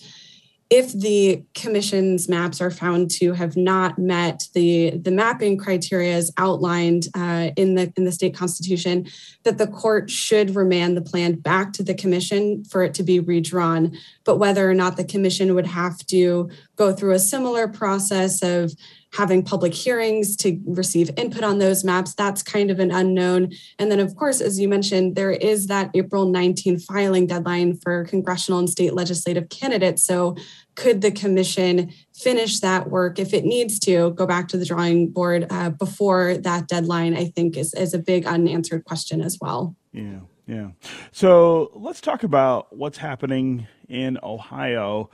if 0.72 0.94
the 0.94 1.44
commission's 1.54 2.30
maps 2.30 2.62
are 2.62 2.72
found 2.72 3.12
to 3.12 3.34
have 3.34 3.58
not 3.58 4.00
met 4.00 4.48
the, 4.54 4.92
the 4.92 5.12
mapping 5.12 5.58
criteria 5.58 6.16
as 6.16 6.32
outlined 6.38 7.10
uh, 7.14 7.50
in 7.58 7.76
the 7.76 7.92
in 7.98 8.06
the 8.06 8.12
state 8.12 8.34
constitution, 8.34 9.06
that 9.44 9.58
the 9.58 9.68
court 9.68 10.10
should 10.10 10.56
remand 10.56 10.96
the 10.96 11.02
plan 11.02 11.34
back 11.34 11.74
to 11.74 11.84
the 11.84 11.94
commission 11.94 12.64
for 12.64 12.84
it 12.84 12.94
to 12.94 13.04
be 13.04 13.20
redrawn. 13.20 13.98
But 14.24 14.38
whether 14.38 14.70
or 14.70 14.74
not 14.74 14.96
the 14.96 15.04
commission 15.04 15.54
would 15.56 15.68
have 15.68 15.98
to 16.08 16.50
go 16.78 16.94
through 16.94 17.12
a 17.12 17.20
similar 17.20 17.68
process 17.68 18.42
of 18.42 18.72
having 19.14 19.44
public 19.44 19.74
hearings 19.74 20.38
to 20.38 20.60
receive 20.66 21.12
input 21.18 21.44
on 21.44 21.60
those 21.60 21.84
maps, 21.84 22.14
that's 22.14 22.42
kind 22.42 22.72
of 22.72 22.80
an 22.80 22.92
unknown. 22.92 23.52
And 23.78 23.92
then, 23.92 24.00
of 24.00 24.16
course, 24.16 24.40
as 24.40 24.60
you 24.60 24.70
mentioned, 24.70 25.16
there 25.16 25.32
is 25.32 25.68
that 25.68 25.92
April 25.94 26.26
19 26.26 26.80
filing 26.80 27.28
deadline 27.28 27.76
for 27.76 28.06
congressional 28.06 28.60
and 28.60 28.70
state 28.70 28.94
legislative 28.94 29.50
candidates. 29.50 30.04
So, 30.04 30.36
could 30.76 31.02
the 31.02 31.12
commission 31.12 31.92
finish 32.14 32.60
that 32.60 32.90
work 32.90 33.20
if 33.20 33.34
it 33.34 33.44
needs 33.44 33.80
to 33.80 34.12
go 34.12 34.26
back 34.26 34.48
to 34.50 34.58
the 34.58 34.66
drawing 34.66 35.10
board 35.10 35.48
uh, 35.50 35.70
before 35.70 36.38
that 36.38 36.68
deadline? 36.68 37.16
I 37.16 37.26
think 37.26 37.58
is, 37.58 37.74
is 37.74 37.94
a 37.94 38.00
big 38.00 38.26
unanswered 38.26 38.86
question 38.86 39.22
as 39.22 39.38
well. 39.42 39.76
Yeah. 39.92 40.22
Yeah. 40.48 40.72
So 41.12 41.72
let's 41.76 42.02
talk 42.02 42.24
about 42.24 42.76
what's 42.76 42.98
happening 42.98 43.68
in 43.88 44.18
Ohio 44.22 45.10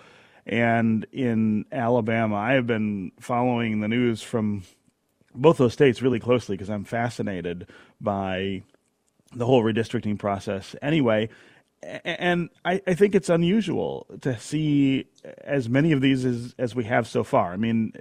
and 0.45 1.05
in 1.11 1.65
Alabama. 1.71 2.35
I 2.35 2.53
have 2.53 2.65
been 2.65 3.11
following 3.19 3.81
the 3.81 3.87
news 3.87 4.21
from 4.21 4.63
both 5.35 5.57
those 5.57 5.73
states 5.73 6.01
really 6.01 6.19
closely 6.19 6.55
because 6.55 6.69
I'm 6.69 6.85
fascinated 6.85 7.67
by 8.01 8.63
the 9.33 9.45
whole 9.45 9.61
redistricting 9.63 10.17
process 10.17 10.75
anyway 10.81 11.29
and 11.83 12.49
I, 12.65 12.81
I, 12.87 12.95
think 12.95 13.13
it's 13.13 13.29
unusual 13.29 14.07
to 14.21 14.37
see 14.39 15.05
as 15.41 15.69
many 15.69 15.91
of 15.91 16.01
these 16.01 16.25
as, 16.25 16.55
as 16.57 16.73
we 16.73 16.85
have 16.85 17.07
so 17.07 17.23
far. 17.23 17.53
I 17.53 17.57
mean, 17.57 17.93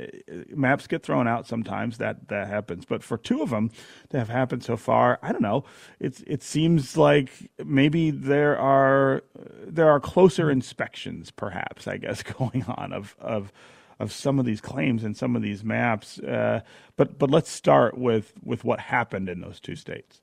maps 0.48 0.86
get 0.86 1.02
thrown 1.02 1.28
out 1.28 1.46
sometimes. 1.46 1.98
That 1.98 2.28
that 2.28 2.48
happens, 2.48 2.86
but 2.86 3.02
for 3.02 3.18
two 3.18 3.42
of 3.42 3.50
them 3.50 3.70
to 4.10 4.18
have 4.18 4.30
happened 4.30 4.64
so 4.64 4.78
far, 4.78 5.18
I 5.22 5.30
don't 5.30 5.42
know. 5.42 5.64
It's 6.00 6.22
it 6.26 6.42
seems 6.42 6.96
like 6.96 7.30
maybe 7.62 8.10
there 8.10 8.58
are 8.58 9.22
there 9.66 9.90
are 9.90 10.00
closer 10.00 10.50
inspections, 10.50 11.30
perhaps. 11.30 11.86
I 11.86 11.98
guess 11.98 12.22
going 12.38 12.64
on 12.64 12.94
of 12.94 13.14
of 13.20 13.52
of 14.00 14.10
some 14.10 14.38
of 14.38 14.46
these 14.46 14.62
claims 14.62 15.04
and 15.04 15.14
some 15.14 15.36
of 15.36 15.42
these 15.42 15.62
maps. 15.62 16.18
Uh, 16.18 16.60
but 16.96 17.18
but 17.18 17.30
let's 17.30 17.50
start 17.50 17.98
with 17.98 18.32
with 18.42 18.64
what 18.64 18.80
happened 18.80 19.28
in 19.28 19.42
those 19.42 19.60
two 19.60 19.76
states. 19.76 20.22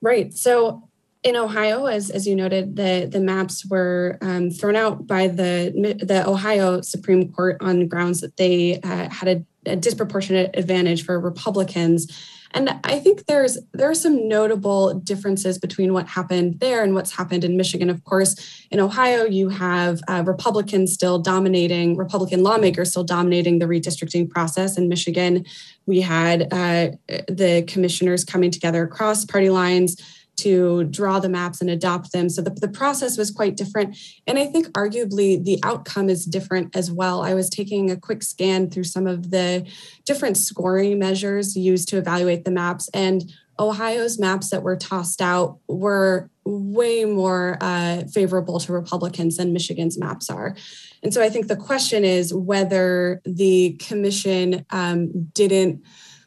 Right. 0.00 0.34
So 0.34 0.88
in 1.22 1.36
Ohio, 1.36 1.86
as, 1.86 2.10
as 2.10 2.26
you 2.26 2.34
noted, 2.34 2.74
the, 2.74 3.08
the 3.10 3.20
maps 3.20 3.64
were 3.66 4.18
um, 4.20 4.50
thrown 4.50 4.74
out 4.74 5.06
by 5.06 5.28
the, 5.28 5.96
the 6.02 6.28
Ohio 6.28 6.80
Supreme 6.80 7.32
Court 7.32 7.56
on 7.60 7.86
grounds 7.86 8.20
that 8.20 8.36
they 8.36 8.80
uh, 8.80 9.08
had 9.08 9.28
a, 9.28 9.70
a, 9.70 9.76
disproportionate 9.76 10.50
advantage 10.54 11.04
for 11.04 11.20
Republicans. 11.20 12.10
And 12.54 12.68
I 12.84 12.98
think 12.98 13.26
there's 13.26 13.56
there 13.72 13.88
are 13.88 13.94
some 13.94 14.28
notable 14.28 14.92
differences 14.94 15.58
between 15.58 15.94
what 15.94 16.06
happened 16.06 16.60
there 16.60 16.82
and 16.82 16.94
what's 16.94 17.12
happened 17.12 17.44
in 17.44 17.56
Michigan. 17.56 17.88
Of 17.88 18.04
course, 18.04 18.66
in 18.70 18.78
Ohio, 18.78 19.24
you 19.24 19.48
have 19.48 20.02
uh, 20.06 20.22
Republicans 20.26 20.92
still 20.92 21.18
dominating, 21.18 21.96
Republican 21.96 22.42
lawmakers 22.42 22.90
still 22.90 23.04
dominating 23.04 23.58
the 23.58 23.64
redistricting 23.64 24.28
process. 24.28 24.76
In 24.76 24.88
Michigan, 24.88 25.46
we 25.86 26.02
had 26.02 26.52
uh, 26.52 26.90
the 27.26 27.64
commissioners 27.66 28.22
coming 28.22 28.50
together 28.50 28.82
across 28.82 29.24
party 29.24 29.48
lines 29.48 29.96
to 30.36 30.84
draw 30.84 31.20
the 31.20 31.28
maps 31.28 31.60
and 31.60 31.70
adopt 31.70 32.12
them. 32.12 32.28
So 32.28 32.42
the, 32.42 32.50
the 32.50 32.68
process 32.68 33.16
was 33.16 33.30
quite 33.30 33.56
different. 33.56 33.96
And 34.26 34.38
I 34.38 34.46
think 34.46 34.68
arguably 34.68 35.42
the 35.42 35.60
outcome 35.62 36.08
is 36.08 36.24
different 36.24 36.74
as 36.74 36.90
well. 36.90 37.22
I 37.22 37.34
was 37.34 37.48
taking 37.48 37.90
a 37.90 37.96
quick 37.96 38.22
scan 38.22 38.70
through 38.70 38.84
some 38.84 39.06
of 39.06 39.30
the 39.30 39.66
different 40.04 40.36
scoring 40.36 40.98
measures 40.98 41.56
used 41.56 41.88
to 41.88 41.98
evaluate 41.98 42.44
the 42.44 42.50
maps. 42.50 42.88
And 42.94 43.30
Ohio's 43.58 44.18
maps 44.18 44.50
that 44.50 44.62
were 44.62 44.76
tossed 44.76 45.20
out 45.20 45.58
were 45.68 46.30
way 46.44 47.04
more 47.04 47.58
uh, 47.60 48.02
favorable 48.12 48.58
to 48.58 48.72
Republicans 48.72 49.36
than 49.36 49.52
Michigan's 49.52 49.98
maps 49.98 50.28
are. 50.30 50.56
And 51.02 51.12
so 51.12 51.22
I 51.22 51.28
think 51.28 51.48
the 51.48 51.56
question 51.56 52.04
is 52.04 52.34
whether 52.34 53.20
the 53.24 53.76
commission 53.80 54.64
um, 54.70 55.26
didn't 55.34 55.82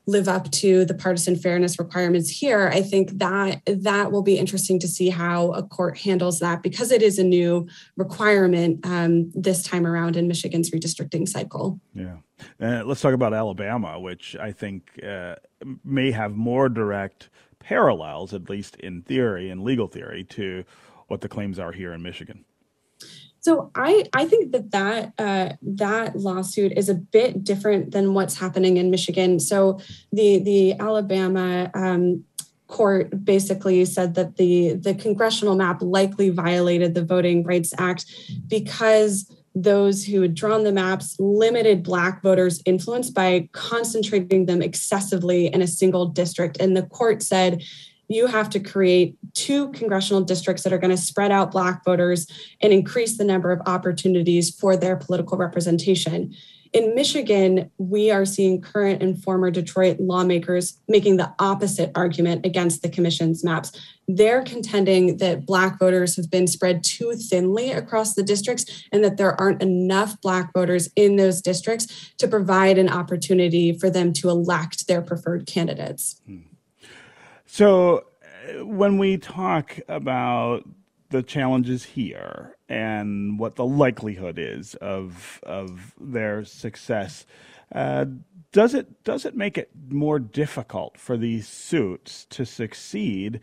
live 0.07 0.27
up 0.27 0.51
to 0.51 0.85
the 0.85 0.93
partisan 0.93 1.35
fairness 1.35 1.79
requirements 1.79 2.29
here 2.29 2.69
i 2.73 2.81
think 2.81 3.11
that 3.17 3.61
that 3.65 4.11
will 4.11 4.21
be 4.21 4.37
interesting 4.37 4.79
to 4.79 4.87
see 4.87 5.09
how 5.09 5.51
a 5.51 5.63
court 5.63 5.97
handles 5.97 6.39
that 6.39 6.61
because 6.61 6.91
it 6.91 7.01
is 7.01 7.19
a 7.19 7.23
new 7.23 7.67
requirement 7.97 8.85
um, 8.85 9.31
this 9.31 9.63
time 9.63 9.85
around 9.85 10.15
in 10.15 10.27
michigan's 10.27 10.71
redistricting 10.71 11.27
cycle. 11.27 11.79
Yeah. 11.93 12.17
Uh, 12.61 12.83
let's 12.85 13.01
talk 13.01 13.13
about 13.13 13.33
alabama 13.33 13.99
which 13.99 14.35
i 14.37 14.51
think 14.51 14.91
uh, 15.03 15.35
may 15.83 16.11
have 16.11 16.35
more 16.35 16.69
direct 16.69 17.29
parallels 17.59 18.33
at 18.33 18.49
least 18.49 18.75
in 18.77 19.01
theory 19.01 19.49
and 19.49 19.63
legal 19.63 19.87
theory 19.87 20.23
to 20.23 20.63
what 21.07 21.21
the 21.21 21.29
claims 21.29 21.59
are 21.59 21.71
here 21.71 21.93
in 21.93 22.01
michigan 22.01 22.43
so 23.45 23.69
I 23.75 24.05
I 24.11 24.25
think 24.25 24.53
that 24.53 24.71
that 24.71 25.13
uh, 25.19 25.49
that 25.61 26.15
lawsuit 26.15 26.71
is 26.75 26.89
a 26.89 26.95
bit 26.95 27.43
different 27.43 27.91
than 27.91 28.15
what's 28.15 28.39
happening 28.39 28.77
in 28.77 28.89
Michigan. 28.89 29.39
So 29.39 29.79
the 30.11 30.39
the 30.39 30.73
Alabama 30.79 31.69
um, 31.75 32.23
court 32.65 33.23
basically 33.23 33.85
said 33.85 34.15
that 34.15 34.37
the 34.37 34.73
the 34.73 34.95
congressional 34.95 35.55
map 35.55 35.79
likely 35.83 36.31
violated 36.31 36.95
the 36.95 37.05
Voting 37.05 37.43
Rights 37.43 37.71
Act 37.77 38.07
because 38.47 39.31
those 39.53 40.03
who 40.03 40.23
had 40.23 40.33
drawn 40.33 40.63
the 40.63 40.71
maps 40.71 41.15
limited 41.19 41.83
black 41.83 42.23
voters 42.23 42.63
influence 42.65 43.11
by 43.11 43.47
concentrating 43.51 44.47
them 44.47 44.63
excessively 44.63 45.53
in 45.53 45.61
a 45.61 45.67
single 45.67 46.07
district 46.07 46.57
and 46.59 46.75
the 46.75 46.87
court 46.87 47.21
said 47.21 47.61
you 48.07 48.27
have 48.27 48.49
to 48.51 48.59
create 48.59 49.17
two 49.33 49.71
congressional 49.71 50.21
districts 50.21 50.63
that 50.63 50.73
are 50.73 50.77
going 50.77 50.95
to 50.95 51.01
spread 51.01 51.31
out 51.31 51.51
Black 51.51 51.83
voters 51.83 52.27
and 52.61 52.71
increase 52.71 53.17
the 53.17 53.23
number 53.23 53.51
of 53.51 53.61
opportunities 53.65 54.49
for 54.49 54.77
their 54.77 54.95
political 54.95 55.37
representation. 55.37 56.33
In 56.75 56.93
Michigan, 56.93 57.71
we 57.77 58.11
are 58.11 58.25
seeing 58.25 58.59
current 58.59 59.01
and 59.01 59.23
former 59.23 59.49
Detroit 59.49 59.97
lawmakers 60.01 60.77
making 60.89 61.15
the 61.15 61.33
opposite 61.39 61.89
argument 61.95 62.45
against 62.45 62.81
the 62.81 62.89
commission's 62.89 63.45
maps. 63.45 63.71
They're 64.09 64.43
contending 64.43 65.15
that 65.17 65.45
Black 65.45 65.79
voters 65.79 66.17
have 66.17 66.29
been 66.29 66.47
spread 66.47 66.83
too 66.83 67.13
thinly 67.13 67.71
across 67.71 68.13
the 68.13 68.23
districts 68.23 68.65
and 68.91 69.05
that 69.05 69.15
there 69.15 69.39
aren't 69.39 69.61
enough 69.61 70.19
Black 70.19 70.51
voters 70.51 70.89
in 70.97 71.15
those 71.15 71.41
districts 71.41 72.11
to 72.17 72.27
provide 72.27 72.77
an 72.77 72.89
opportunity 72.89 73.71
for 73.71 73.89
them 73.89 74.11
to 74.11 74.29
elect 74.29 74.87
their 74.87 75.01
preferred 75.01 75.45
candidates. 75.47 76.19
Hmm. 76.25 76.39
So, 77.57 78.03
uh, 78.59 78.65
when 78.65 78.97
we 78.97 79.15
talk 79.15 79.79
about 79.87 80.67
the 81.09 81.23
challenges 81.23 81.85
here 81.85 82.57
and 82.67 83.39
what 83.39 83.55
the 83.55 83.65
likelihood 83.65 84.37
is 84.37 84.75
of 84.75 85.39
of 85.43 85.93
their 85.97 86.43
success, 86.43 87.25
uh, 87.73 88.07
does 88.51 88.73
it 88.73 89.05
does 89.05 89.23
it 89.23 89.37
make 89.37 89.57
it 89.57 89.69
more 89.87 90.19
difficult 90.19 90.97
for 90.97 91.15
these 91.15 91.47
suits 91.47 92.25
to 92.31 92.45
succeed 92.45 93.39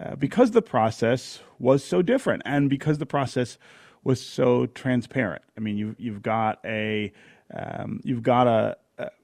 uh, 0.00 0.14
because 0.14 0.52
the 0.52 0.62
process 0.62 1.40
was 1.58 1.82
so 1.82 2.02
different 2.02 2.42
and 2.46 2.70
because 2.70 2.98
the 2.98 3.04
process 3.04 3.58
was 4.04 4.24
so 4.24 4.66
transparent? 4.66 5.42
I 5.56 5.60
mean, 5.60 5.76
you 5.76 5.96
you've 5.98 6.22
got 6.22 6.60
a 6.64 7.12
um, 7.52 7.98
you've 8.04 8.22
got 8.22 8.46
a 8.46 8.76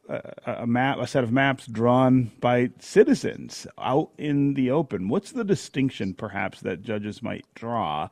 a, 0.09 0.67
map, 0.67 0.99
a 0.99 1.07
set 1.07 1.25
of 1.25 1.33
maps 1.33 1.67
drawn 1.67 2.31
by 2.41 2.71
citizens 2.79 3.67
out 3.79 4.11
in 4.19 4.55
the 4.55 4.71
open. 4.71 5.09
What's 5.09 5.33
the 5.33 5.45
distinction, 5.45 6.15
perhaps, 6.15 6.61
that 6.61 6.83
judges 6.83 7.23
might 7.23 7.47
draw 7.55 8.09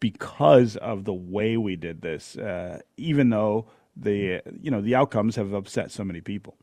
because 0.00 0.76
of 0.76 1.04
the 1.04 1.12
way 1.14 1.56
we 1.56 1.76
did 1.76 2.02
this, 2.02 2.36
uh, 2.36 2.80
even 2.96 3.30
though 3.30 3.70
the 3.96 4.40
you 4.60 4.70
know 4.70 4.80
the 4.80 4.94
outcomes 4.94 5.36
have 5.36 5.52
upset 5.52 5.90
so 5.90 6.04
many 6.04 6.20
people? 6.20 6.56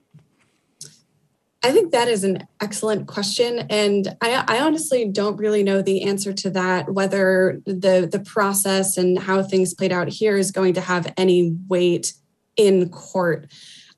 I 1.63 1.71
think 1.71 1.91
that 1.93 2.07
is 2.07 2.23
an 2.23 2.47
excellent 2.61 3.07
question, 3.07 3.65
and 3.71 4.15
I, 4.21 4.43
I, 4.47 4.59
honestly 4.59 5.09
don't 5.09 5.38
really 5.38 5.63
know 5.63 5.82
the 5.82 6.03
answer 6.03 6.32
to 6.32 6.49
that. 6.51 6.93
Whether 6.93 7.59
the 7.65 8.07
the 8.09 8.23
process 8.23 8.97
and 8.97 9.17
how 9.17 9.41
things 9.41 9.73
played 9.73 9.91
out 9.91 10.07
here 10.07 10.38
is 10.38 10.51
going 10.51 10.76
to 10.76 10.82
have 10.82 11.11
any 11.17 11.57
weight 11.67 12.13
in 12.55 12.89
court. 12.89 13.47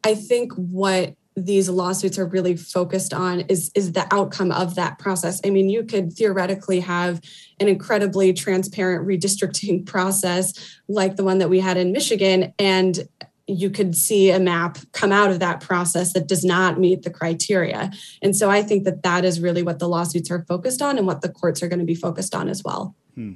I 0.08 0.16
think 0.16 0.53
what 0.53 1.16
these 1.36 1.68
lawsuits 1.68 2.18
are 2.18 2.26
really 2.26 2.55
focused 2.55 3.14
on 3.14 3.41
is 3.41 3.70
is 3.76 3.91
the 3.91 4.08
outcome 4.10 4.53
of 4.53 4.76
that 4.76 4.99
process. 4.99 5.41
I 5.45 5.49
mean, 5.49 5.68
you 5.68 5.84
could 5.84 6.14
theoretically 6.14 6.80
have 6.80 7.20
an 7.60 7.68
incredibly 7.68 8.32
transparent 8.32 9.05
redistricting 9.05 9.86
process 9.93 10.53
like 10.88 11.18
the 11.18 11.26
one 11.26 11.39
that 11.39 11.49
we 11.49 11.60
had 11.60 11.76
in 11.76 11.91
Michigan 11.91 12.53
and 12.58 13.05
you 13.47 13.70
could 13.70 13.95
see 13.97 14.30
a 14.30 14.39
map 14.39 14.78
come 14.93 15.12
out 15.12 15.30
of 15.30 15.39
that 15.39 15.60
process 15.60 16.14
that 16.14 16.28
does 16.28 16.43
not 16.45 16.80
meet 16.80 17.03
the 17.03 17.10
criteria. 17.10 17.91
And 18.22 18.36
so 18.36 18.49
I 18.49 18.62
think 18.62 18.86
that 18.86 19.03
that 19.03 19.26
is 19.26 19.41
really 19.41 19.64
what 19.64 19.80
the 19.80 19.88
lawsuits 19.89 20.32
are 20.32 20.45
focused 20.47 20.82
on 20.82 20.97
and 20.97 21.08
what 21.08 21.22
the 21.22 21.30
courts 21.30 21.62
are 21.62 21.68
going 21.68 21.80
to 21.80 21.86
be 21.86 21.95
focused 21.95 22.34
on 22.34 22.49
as 22.49 22.64
well. 22.64 22.95
Hmm. 23.16 23.34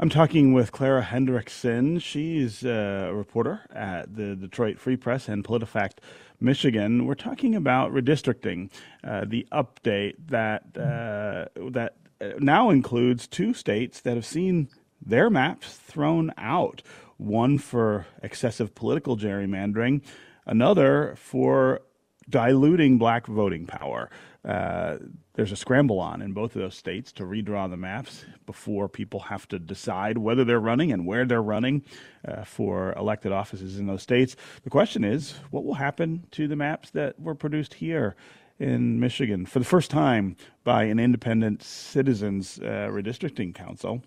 I'm 0.00 0.08
talking 0.08 0.52
with 0.52 0.72
Clara 0.72 1.04
Hendrickson. 1.04 2.02
She's 2.02 2.64
a 2.64 3.12
reporter 3.12 3.60
at 3.72 4.16
the 4.16 4.34
Detroit 4.34 4.80
Free 4.80 4.96
Press 4.96 5.28
and 5.28 5.44
PolitiFact 5.44 5.98
Michigan. 6.40 7.06
We're 7.06 7.14
talking 7.14 7.54
about 7.54 7.92
redistricting, 7.92 8.72
uh, 9.04 9.24
the 9.24 9.46
update 9.52 10.14
that 10.26 10.64
uh, 10.76 11.46
that 11.70 11.94
now 12.40 12.70
includes 12.70 13.28
two 13.28 13.54
states 13.54 14.00
that 14.00 14.16
have 14.16 14.26
seen 14.26 14.68
their 15.00 15.30
maps 15.30 15.76
thrown 15.76 16.32
out. 16.38 16.82
One 17.16 17.56
for 17.58 18.06
excessive 18.20 18.74
political 18.74 19.16
gerrymandering, 19.16 20.02
another 20.44 21.14
for 21.16 21.82
diluting 22.28 22.98
black 22.98 23.28
voting 23.28 23.64
power. 23.66 24.10
Uh, 24.44 24.96
there's 25.34 25.52
a 25.52 25.56
scramble 25.56 25.98
on 25.98 26.22
in 26.22 26.32
both 26.32 26.54
of 26.54 26.62
those 26.62 26.76
states 26.76 27.10
to 27.12 27.24
redraw 27.24 27.68
the 27.68 27.76
maps 27.76 28.24
before 28.46 28.88
people 28.88 29.20
have 29.20 29.48
to 29.48 29.58
decide 29.58 30.18
whether 30.18 30.44
they're 30.44 30.60
running 30.60 30.92
and 30.92 31.06
where 31.06 31.24
they're 31.24 31.42
running 31.42 31.82
uh, 32.26 32.44
for 32.44 32.92
elected 32.92 33.32
offices 33.32 33.78
in 33.78 33.86
those 33.86 34.02
states. 34.02 34.36
The 34.62 34.70
question 34.70 35.02
is, 35.02 35.34
what 35.50 35.64
will 35.64 35.74
happen 35.74 36.26
to 36.32 36.46
the 36.46 36.56
maps 36.56 36.90
that 36.90 37.18
were 37.18 37.34
produced 37.34 37.74
here 37.74 38.14
in 38.60 39.00
Michigan 39.00 39.44
for 39.44 39.58
the 39.58 39.64
first 39.64 39.90
time 39.90 40.36
by 40.62 40.84
an 40.84 41.00
independent 41.00 41.62
citizens 41.62 42.60
uh, 42.60 42.88
redistricting 42.90 43.54
council? 43.54 44.02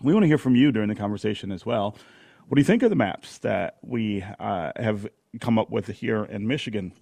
We 0.00 0.12
want 0.12 0.22
to 0.22 0.28
hear 0.28 0.38
from 0.38 0.54
you 0.54 0.70
during 0.70 0.88
the 0.88 0.94
conversation 0.94 1.50
as 1.50 1.66
well. 1.66 1.96
What 2.46 2.56
do 2.56 2.60
you 2.60 2.64
think 2.64 2.84
of 2.84 2.90
the 2.90 2.96
maps 2.96 3.38
that 3.38 3.78
we 3.82 4.22
uh, 4.38 4.70
have 4.76 5.08
come 5.40 5.58
up 5.58 5.70
with 5.70 5.88
here 5.88 6.24
in 6.24 6.46
Michigan? 6.46 6.92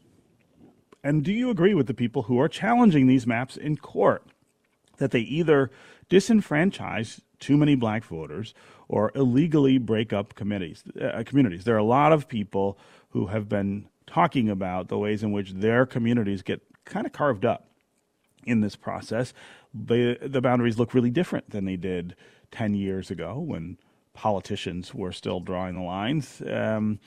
And 1.05 1.25
do 1.25 1.33
you 1.33 1.51
agree 1.51 1.75
with 1.75 1.87
the 1.87 1.95
people 1.95 2.23
who 2.25 2.39
are 2.41 2.49
challenging 2.49 3.07
these 3.07 3.27
maps 3.27 3.57
in 3.57 3.77
court 3.77 4.25
that 4.99 5.11
they 5.11 5.21
either 5.21 5.71
disenfranchise 6.09 7.21
too 7.41 7.57
many 7.57 7.75
black 7.75 8.05
voters 8.05 8.55
or 8.89 9.11
illegally 9.15 9.79
break 9.79 10.13
up 10.13 10.35
committees, 10.35 10.85
uh, 11.01 11.23
communities? 11.27 11.65
There 11.65 11.75
are 11.75 11.79
a 11.79 11.85
lot 11.85 12.13
of 12.13 12.29
people 12.29 12.79
who 13.11 13.27
have 13.27 13.49
been 13.49 13.89
talking 14.07 14.49
about 14.49 14.89
the 14.89 14.99
ways 14.99 15.23
in 15.23 15.33
which 15.33 15.53
their 15.53 15.87
communities 15.87 16.43
get 16.43 16.63
kind 16.85 17.07
of 17.07 17.13
carved 17.13 17.45
up 17.45 17.69
in 18.45 18.61
this 18.61 18.77
process. 18.77 19.33
The, 19.75 20.19
the 20.21 20.41
boundaries 20.41 20.79
look 20.79 20.95
really 20.95 21.11
different 21.11 21.51
than 21.51 21.65
they 21.65 21.77
did 21.77 22.15
10 22.51 22.75
years 22.75 23.11
ago 23.11 23.39
when 23.39 23.79
politicians 24.15 24.95
were 24.95 25.13
still 25.13 25.41
drawing 25.41 25.75
the 25.75 25.83
lines. 25.83 26.43
Um, 26.47 27.01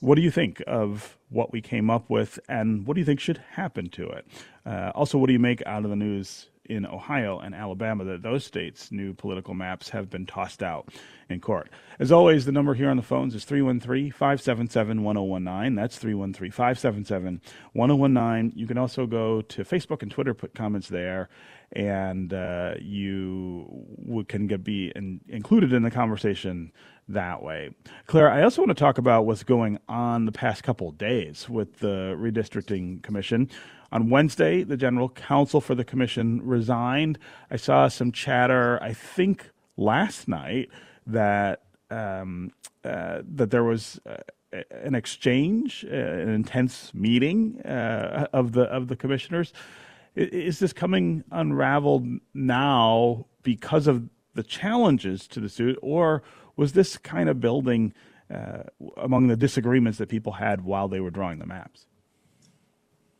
what 0.00 0.16
do 0.16 0.22
you 0.22 0.30
think 0.30 0.62
of 0.66 1.16
what 1.28 1.52
we 1.52 1.60
came 1.60 1.90
up 1.90 2.08
with, 2.10 2.38
and 2.48 2.86
what 2.86 2.94
do 2.94 3.00
you 3.00 3.04
think 3.06 3.20
should 3.20 3.38
happen 3.52 3.88
to 3.90 4.08
it? 4.08 4.26
Uh, 4.64 4.92
also, 4.94 5.18
what 5.18 5.26
do 5.26 5.32
you 5.32 5.38
make 5.38 5.62
out 5.66 5.84
of 5.84 5.90
the 5.90 5.96
news 5.96 6.48
in 6.68 6.84
Ohio 6.84 7.38
and 7.38 7.54
Alabama 7.54 8.04
that 8.04 8.22
those 8.22 8.44
states' 8.44 8.90
new 8.90 9.14
political 9.14 9.54
maps 9.54 9.88
have 9.88 10.10
been 10.10 10.26
tossed 10.26 10.62
out 10.62 10.88
in 11.28 11.40
court? 11.40 11.70
As 11.98 12.12
always, 12.12 12.44
the 12.44 12.52
number 12.52 12.74
here 12.74 12.90
on 12.90 12.96
the 12.96 13.02
phones 13.02 13.34
is 13.34 13.44
313 13.44 14.12
577 14.12 15.02
1019. 15.02 15.74
That's 15.74 15.96
313 15.96 16.50
577 16.50 17.40
1019. 17.72 18.58
You 18.58 18.66
can 18.66 18.78
also 18.78 19.06
go 19.06 19.40
to 19.42 19.64
Facebook 19.64 20.02
and 20.02 20.10
Twitter, 20.10 20.34
put 20.34 20.54
comments 20.54 20.88
there 20.88 21.28
and 21.72 22.32
uh, 22.32 22.74
you 22.80 24.24
can 24.28 24.46
get, 24.46 24.62
be 24.62 24.92
in, 24.94 25.20
included 25.28 25.72
in 25.72 25.82
the 25.82 25.90
conversation 25.90 26.72
that 27.08 27.42
way. 27.42 27.70
Claire, 28.06 28.30
I 28.30 28.42
also 28.42 28.62
want 28.62 28.76
to 28.76 28.80
talk 28.80 28.98
about 28.98 29.26
what's 29.26 29.44
going 29.44 29.78
on 29.88 30.24
the 30.24 30.32
past 30.32 30.62
couple 30.62 30.90
days 30.92 31.48
with 31.48 31.78
the 31.78 32.16
redistricting 32.18 33.02
commission. 33.02 33.50
On 33.92 34.10
Wednesday, 34.10 34.64
the 34.64 34.76
general 34.76 35.08
counsel 35.10 35.60
for 35.60 35.74
the 35.74 35.84
commission 35.84 36.40
resigned. 36.44 37.18
I 37.50 37.56
saw 37.56 37.88
some 37.88 38.10
chatter, 38.10 38.82
I 38.82 38.92
think 38.92 39.50
last 39.76 40.26
night, 40.26 40.70
that 41.06 41.62
um, 41.90 42.50
uh, 42.84 43.22
that 43.34 43.50
there 43.50 43.62
was 43.62 44.00
uh, 44.06 44.16
an 44.70 44.94
exchange, 44.94 45.84
uh, 45.88 45.94
an 45.94 46.28
intense 46.28 46.92
meeting 46.94 47.60
uh, 47.62 48.26
of 48.32 48.52
the 48.52 48.62
of 48.62 48.88
the 48.88 48.96
commissioners. 48.96 49.52
Is 50.16 50.58
this 50.58 50.72
coming 50.72 51.24
unraveled 51.30 52.06
now 52.34 53.26
because 53.42 53.86
of 53.86 54.08
the 54.34 54.42
challenges 54.42 55.28
to 55.28 55.40
the 55.40 55.48
suit, 55.48 55.78
or 55.82 56.22
was 56.56 56.72
this 56.72 56.96
kind 56.98 57.28
of 57.28 57.40
building 57.40 57.92
uh, 58.32 58.64
among 58.96 59.28
the 59.28 59.36
disagreements 59.36 59.98
that 59.98 60.08
people 60.08 60.32
had 60.32 60.62
while 60.62 60.88
they 60.88 61.00
were 61.00 61.10
drawing 61.10 61.38
the 61.38 61.46
maps? 61.46 61.86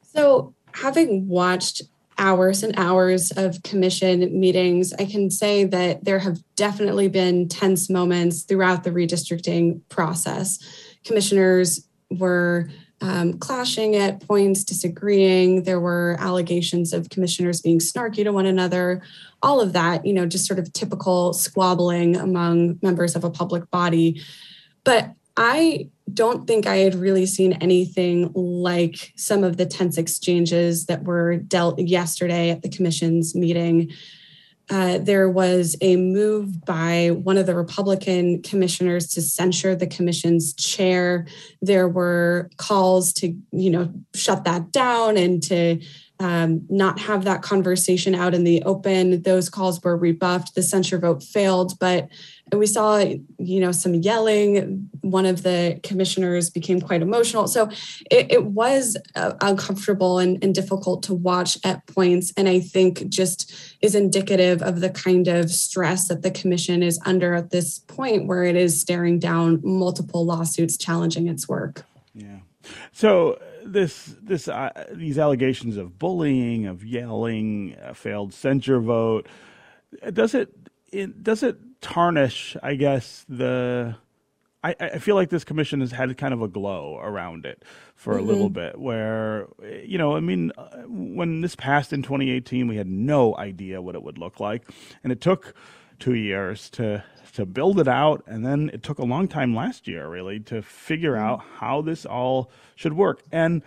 So, 0.02 0.54
having 0.72 1.28
watched 1.28 1.82
hours 2.18 2.62
and 2.62 2.74
hours 2.78 3.30
of 3.32 3.62
commission 3.62 4.38
meetings, 4.38 4.92
I 4.94 5.04
can 5.04 5.30
say 5.30 5.64
that 5.64 6.04
there 6.04 6.18
have 6.18 6.38
definitely 6.54 7.08
been 7.08 7.48
tense 7.48 7.90
moments 7.90 8.42
throughout 8.42 8.84
the 8.84 8.90
redistricting 8.90 9.82
process. 9.88 10.58
Commissioners 11.04 11.86
were 12.10 12.70
um, 13.00 13.34
clashing 13.38 13.94
at 13.96 14.26
points, 14.26 14.64
disagreeing. 14.64 15.64
There 15.64 15.80
were 15.80 16.16
allegations 16.18 16.92
of 16.92 17.10
commissioners 17.10 17.60
being 17.60 17.78
snarky 17.78 18.24
to 18.24 18.30
one 18.30 18.46
another. 18.46 19.02
All 19.42 19.60
of 19.60 19.72
that, 19.74 20.06
you 20.06 20.12
know, 20.12 20.26
just 20.26 20.46
sort 20.46 20.58
of 20.58 20.72
typical 20.72 21.32
squabbling 21.32 22.16
among 22.16 22.78
members 22.82 23.14
of 23.14 23.24
a 23.24 23.30
public 23.30 23.70
body. 23.70 24.22
But 24.84 25.12
I 25.36 25.90
don't 26.12 26.46
think 26.46 26.66
I 26.66 26.76
had 26.76 26.94
really 26.94 27.26
seen 27.26 27.54
anything 27.54 28.32
like 28.34 29.12
some 29.16 29.44
of 29.44 29.58
the 29.58 29.66
tense 29.66 29.98
exchanges 29.98 30.86
that 30.86 31.04
were 31.04 31.36
dealt 31.36 31.78
yesterday 31.78 32.50
at 32.50 32.62
the 32.62 32.70
commission's 32.70 33.34
meeting 33.34 33.92
uh, 34.68 34.98
there 34.98 35.30
was 35.30 35.76
a 35.80 35.96
move 35.96 36.64
by 36.64 37.10
one 37.10 37.36
of 37.36 37.46
the 37.46 37.54
Republican 37.54 38.42
commissioners 38.42 39.06
to 39.06 39.22
censure 39.22 39.76
the 39.76 39.86
commission's 39.86 40.54
chair. 40.54 41.26
There 41.62 41.88
were 41.88 42.50
calls 42.56 43.12
to, 43.14 43.36
you 43.52 43.70
know, 43.70 43.92
shut 44.14 44.44
that 44.44 44.72
down 44.72 45.16
and 45.16 45.42
to 45.44 45.80
um, 46.18 46.64
not 46.68 46.98
have 47.00 47.24
that 47.24 47.42
conversation 47.42 48.14
out 48.14 48.34
in 48.34 48.44
the 48.44 48.62
open. 48.62 49.22
Those 49.22 49.48
calls 49.48 49.82
were 49.82 49.96
rebuffed. 49.96 50.54
The 50.54 50.62
censure 50.62 50.98
vote 50.98 51.22
failed, 51.22 51.78
but 51.78 52.08
we 52.52 52.66
saw, 52.66 52.98
you 52.98 53.60
know, 53.60 53.72
some 53.72 53.94
yelling. 53.94 54.88
One 55.00 55.26
of 55.26 55.42
the 55.42 55.80
commissioners 55.82 56.48
became 56.48 56.80
quite 56.80 57.02
emotional. 57.02 57.48
So 57.48 57.68
it, 58.10 58.30
it 58.30 58.44
was 58.46 58.96
uh, 59.16 59.32
uncomfortable 59.40 60.18
and, 60.18 60.42
and 60.42 60.54
difficult 60.54 61.02
to 61.04 61.14
watch 61.14 61.58
at 61.64 61.84
points. 61.86 62.32
And 62.36 62.48
I 62.48 62.60
think 62.60 63.08
just 63.08 63.52
is 63.82 63.94
indicative 63.94 64.62
of 64.62 64.80
the 64.80 64.90
kind 64.90 65.26
of 65.28 65.50
stress 65.50 66.08
that 66.08 66.22
the 66.22 66.30
commission 66.30 66.82
is 66.82 67.00
under 67.04 67.34
at 67.34 67.50
this 67.50 67.80
point, 67.80 68.26
where 68.26 68.44
it 68.44 68.56
is 68.56 68.80
staring 68.80 69.18
down 69.18 69.60
multiple 69.64 70.24
lawsuits 70.24 70.76
challenging 70.76 71.26
its 71.26 71.48
work. 71.48 71.84
Yeah. 72.14 72.38
So 72.92 73.38
this 73.72 74.14
this 74.22 74.48
uh, 74.48 74.70
these 74.92 75.18
allegations 75.18 75.76
of 75.76 75.98
bullying, 75.98 76.66
of 76.66 76.84
yelling, 76.84 77.76
a 77.82 77.94
failed 77.94 78.32
censure 78.32 78.80
vote, 78.80 79.28
does 80.12 80.34
it, 80.34 80.54
it 80.92 81.22
does 81.22 81.42
it 81.42 81.58
tarnish? 81.80 82.56
I 82.62 82.74
guess 82.74 83.24
the. 83.28 83.96
I, 84.64 84.74
I 84.80 84.98
feel 84.98 85.14
like 85.14 85.30
this 85.30 85.44
commission 85.44 85.80
has 85.80 85.92
had 85.92 86.16
kind 86.16 86.34
of 86.34 86.42
a 86.42 86.48
glow 86.48 86.98
around 87.00 87.46
it 87.46 87.62
for 87.94 88.14
mm-hmm. 88.14 88.24
a 88.24 88.26
little 88.26 88.50
bit, 88.50 88.80
where 88.80 89.46
you 89.84 89.96
know, 89.96 90.16
I 90.16 90.20
mean, 90.20 90.50
uh, 90.58 90.82
when 90.88 91.40
this 91.40 91.54
passed 91.54 91.92
in 91.92 92.02
2018, 92.02 92.66
we 92.66 92.76
had 92.76 92.88
no 92.88 93.36
idea 93.36 93.80
what 93.80 93.94
it 93.94 94.02
would 94.02 94.18
look 94.18 94.40
like, 94.40 94.64
and 95.04 95.12
it 95.12 95.20
took 95.20 95.54
two 95.98 96.14
years 96.14 96.68
to 96.70 97.04
to 97.36 97.44
build 97.44 97.78
it 97.78 97.86
out, 97.86 98.24
and 98.26 98.46
then 98.46 98.70
it 98.72 98.82
took 98.82 98.98
a 98.98 99.04
long 99.04 99.28
time 99.28 99.54
last 99.54 99.86
year, 99.86 100.08
really, 100.08 100.40
to 100.40 100.62
figure 100.62 101.12
mm-hmm. 101.12 101.24
out 101.24 101.44
how 101.58 101.82
this 101.82 102.06
all 102.06 102.50
should 102.74 102.94
work. 102.94 103.22
And 103.30 103.62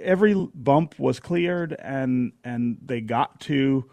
every 0.00 0.34
bump 0.54 0.98
was 0.98 1.20
cleared, 1.20 1.76
and 1.78 2.32
and 2.42 2.78
they 2.82 3.02
got 3.02 3.40
to 3.40 3.90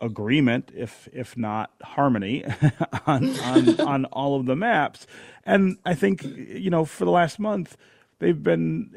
agreement, 0.00 0.72
if 0.74 1.08
if 1.12 1.36
not 1.36 1.70
harmony, 1.82 2.44
on 3.06 3.38
on 3.40 3.80
on 3.92 4.04
all 4.06 4.34
of 4.34 4.46
the 4.46 4.56
maps. 4.56 5.06
And 5.44 5.78
I 5.84 5.94
think 5.94 6.24
you 6.24 6.70
know 6.70 6.84
for 6.84 7.04
the 7.04 7.12
last 7.12 7.38
month 7.38 7.76
they've 8.18 8.42
been. 8.42 8.90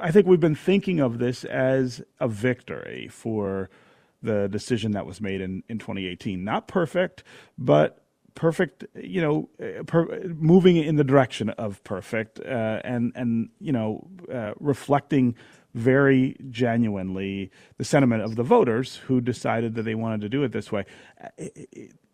I 0.00 0.12
think 0.12 0.28
we've 0.28 0.38
been 0.38 0.54
thinking 0.54 1.00
of 1.00 1.18
this 1.18 1.42
as 1.42 2.00
a 2.20 2.28
victory 2.28 3.08
for 3.10 3.70
the 4.22 4.48
decision 4.48 4.92
that 4.92 5.04
was 5.04 5.20
made 5.20 5.40
in, 5.40 5.64
in 5.68 5.78
2018. 5.78 6.44
Not 6.44 6.68
perfect, 6.68 7.24
but 7.56 8.04
perfect, 8.34 8.84
you 8.94 9.20
know, 9.20 9.48
per, 9.86 10.20
moving 10.28 10.76
in 10.76 10.96
the 10.96 11.04
direction 11.04 11.50
of 11.50 11.82
perfect, 11.84 12.40
uh, 12.40 12.80
and 12.84 13.12
and 13.14 13.50
you 13.60 13.72
know, 13.72 14.06
uh, 14.32 14.52
reflecting 14.60 15.34
very 15.74 16.36
genuinely 16.50 17.50
the 17.76 17.84
sentiment 17.84 18.22
of 18.22 18.36
the 18.36 18.42
voters 18.42 18.96
who 18.96 19.20
decided 19.20 19.74
that 19.74 19.82
they 19.82 19.94
wanted 19.94 20.20
to 20.20 20.28
do 20.28 20.42
it 20.42 20.52
this 20.52 20.72
way. 20.72 20.84
Uh, 21.22 21.44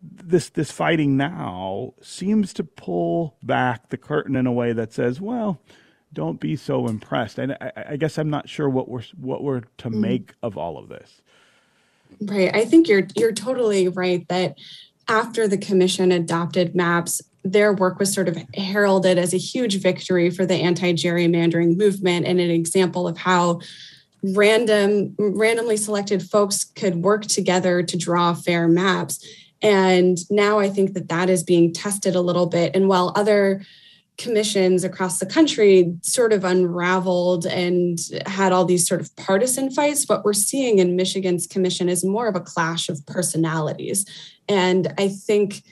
this 0.01 0.49
this 0.49 0.71
fighting 0.71 1.17
now 1.17 1.93
seems 2.01 2.53
to 2.53 2.63
pull 2.63 3.37
back 3.41 3.89
the 3.89 3.97
curtain 3.97 4.35
in 4.35 4.47
a 4.47 4.53
way 4.53 4.73
that 4.73 4.93
says, 4.93 5.21
well. 5.21 5.61
Don't 6.13 6.39
be 6.39 6.55
so 6.55 6.87
impressed, 6.87 7.37
and 7.37 7.57
I, 7.59 7.71
I 7.89 7.95
guess 7.97 8.17
I'm 8.17 8.29
not 8.29 8.47
sure 8.47 8.69
what 8.69 8.87
we're 8.87 9.03
what 9.19 9.43
we're 9.43 9.63
to 9.79 9.89
mm. 9.89 9.95
make 9.95 10.33
of 10.41 10.57
all 10.57 10.77
of 10.77 10.87
this. 10.87 11.21
Right. 12.21 12.55
I 12.55 12.63
think 12.63 12.87
you're 12.87 13.07
you're 13.15 13.33
totally 13.33 13.89
right 13.89 14.25
that 14.29 14.55
after 15.07 15.47
the 15.47 15.57
commission 15.57 16.11
adopted 16.11 16.75
maps, 16.75 17.21
their 17.43 17.73
work 17.73 17.99
was 17.99 18.11
sort 18.11 18.27
of 18.27 18.37
heralded 18.55 19.17
as 19.17 19.33
a 19.33 19.37
huge 19.37 19.79
victory 19.79 20.29
for 20.31 20.45
the 20.45 20.55
anti-gerrymandering 20.55 21.77
movement 21.77 22.25
and 22.25 22.39
an 22.39 22.49
example 22.49 23.07
of 23.07 23.17
how 23.17 23.59
random 24.33 25.15
randomly 25.19 25.77
selected 25.77 26.23
folks 26.23 26.63
could 26.63 26.95
work 26.95 27.25
together 27.25 27.83
to 27.83 27.97
draw 27.97 28.33
fair 28.33 28.67
maps. 28.67 29.23
And 29.61 30.17
now 30.31 30.59
i 30.59 30.69
think 30.69 30.93
that 30.93 31.09
that 31.09 31.29
is 31.29 31.43
being 31.43 31.71
tested 31.71 32.15
a 32.15 32.21
little 32.21 32.47
bit. 32.47 32.75
And 32.75 32.87
while 32.87 33.13
other 33.15 33.63
commissions 34.17 34.83
across 34.83 35.19
the 35.19 35.25
country 35.25 35.93
sort 36.01 36.31
of 36.31 36.43
unraveled 36.43 37.45
and 37.45 37.99
had 38.25 38.51
all 38.51 38.65
these 38.65 38.87
sort 38.87 39.01
of 39.01 39.15
partisan 39.15 39.69
fights. 39.69 40.07
What 40.07 40.23
we're 40.23 40.33
seeing 40.33 40.79
in 40.79 40.95
Michigan's 40.95 41.47
commission 41.47 41.89
is 41.89 42.03
more 42.03 42.27
of 42.27 42.35
a 42.35 42.41
clash 42.41 42.87
of 42.87 43.05
personalities. 43.05 44.05
And 44.47 44.93
I 44.97 45.09
think 45.09 45.63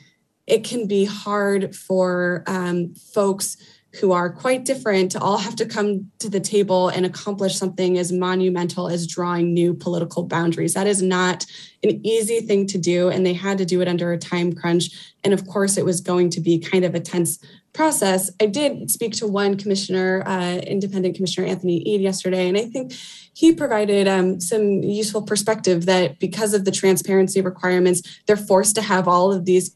it 0.46 0.64
can 0.64 0.88
be 0.88 1.06
hard 1.06 1.76
for 1.76 2.44
um, 2.48 2.94
folks 3.14 3.58
who 4.00 4.12
are 4.12 4.32
quite 4.32 4.66
different 4.66 5.12
to 5.12 5.20
all 5.20 5.38
have 5.38 5.56
to 5.56 5.66
come 5.68 6.10
to 6.18 6.28
the 6.28 6.40
table 6.40 6.90
and 6.90 7.06
accomplish 7.06 7.56
something 7.56 7.98
as 7.98 8.12
monumental 8.12 8.88
as 8.88 9.06
drawing 9.06 9.54
new 9.54 9.74
political 9.74 10.24
boundaries. 10.24 10.74
That 10.74 10.88
is 10.88 11.02
not 11.02 11.46
an 11.84 12.04
easy 12.04 12.42
thing 12.42 12.66
to 12.68 12.80
do, 12.80 13.10
and 13.10 13.24
they 13.24 13.34
had 13.34 13.60
to 13.60 13.66
do 13.66 13.82
it 13.82 13.88
under 13.88 14.12
a 14.12 14.18
time 14.18 14.52
crunch. 14.54 15.14
And 15.24 15.32
of 15.32 15.48
course, 15.48 15.78
it 15.78 15.86
was 15.86 16.02
going 16.02 16.32
to 16.32 16.42
be 16.42 16.58
kind 16.58 16.84
of 16.84 16.96
a 16.96 17.00
tense 17.00 17.38
process. 17.74 18.32
I 18.40 18.46
did 18.46 18.90
speak 18.92 19.14
to 19.14 19.28
one 19.28 19.58
commissioner, 19.58 20.24
uh, 20.26 20.58
independent 20.58 21.16
commissioner 21.16 21.48
Anthony 21.48 21.84
Eid, 21.94 22.02
yesterday, 22.02 22.48
and 22.48 22.58
I 22.58 22.66
think 22.66 22.94
he 23.34 23.54
provided 23.54 24.08
um, 24.08 24.40
some 24.40 24.84
useful 24.84 25.24
perspective 25.24 25.86
that 25.88 26.20
because 26.20 26.54
of 26.54 26.66
the 26.66 26.72
transparency 26.72 27.42
requirements, 27.42 28.22
they're 28.28 28.38
forced 28.38 28.76
to 28.76 28.82
have 28.82 29.08
all 29.08 29.34
of 29.34 29.46
these 29.46 29.76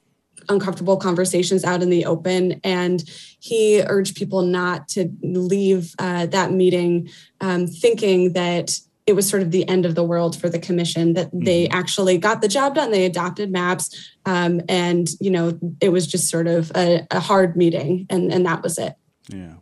uncomfortable 0.50 0.98
conversations 0.98 1.64
out 1.64 1.82
in 1.82 1.90
the 1.90 2.06
open. 2.06 2.60
And 2.64 3.04
he 3.40 3.82
urged 3.82 4.16
people 4.16 4.44
not 4.44 4.88
to 4.90 5.12
leave 5.22 5.94
uh, 6.00 6.28
that 6.28 6.52
meeting 6.52 7.10
um, 7.42 7.68
thinking 7.68 8.34
that 8.34 8.80
it 9.08 9.16
was 9.16 9.28
sort 9.28 9.42
of 9.42 9.52
the 9.52 9.68
end 9.68 9.86
of 9.86 9.96
the 9.96 10.04
world 10.04 10.40
for 10.40 10.50
the 10.50 10.60
commission 10.60 11.14
that 11.14 11.30
they 11.34 11.66
mm-hmm. 11.66 11.78
actually 11.78 12.18
got 12.18 12.42
the 12.42 12.48
job 12.48 12.76
done 12.76 12.92
they 12.92 13.06
adopted 13.06 13.52
maps 13.52 14.12
um, 14.26 14.62
and 14.70 15.10
you 15.20 15.32
know 15.32 15.58
it 15.82 15.90
was 15.90 16.06
just 16.06 16.30
sort 16.30 16.48
of 16.48 16.72
a, 16.76 17.08
a 17.12 17.20
hard 17.20 17.56
meeting 17.56 18.06
and 18.10 18.32
and 18.32 18.46
that 18.46 18.62
was 18.62 18.78
it 18.78 18.96
yeah 19.30 19.54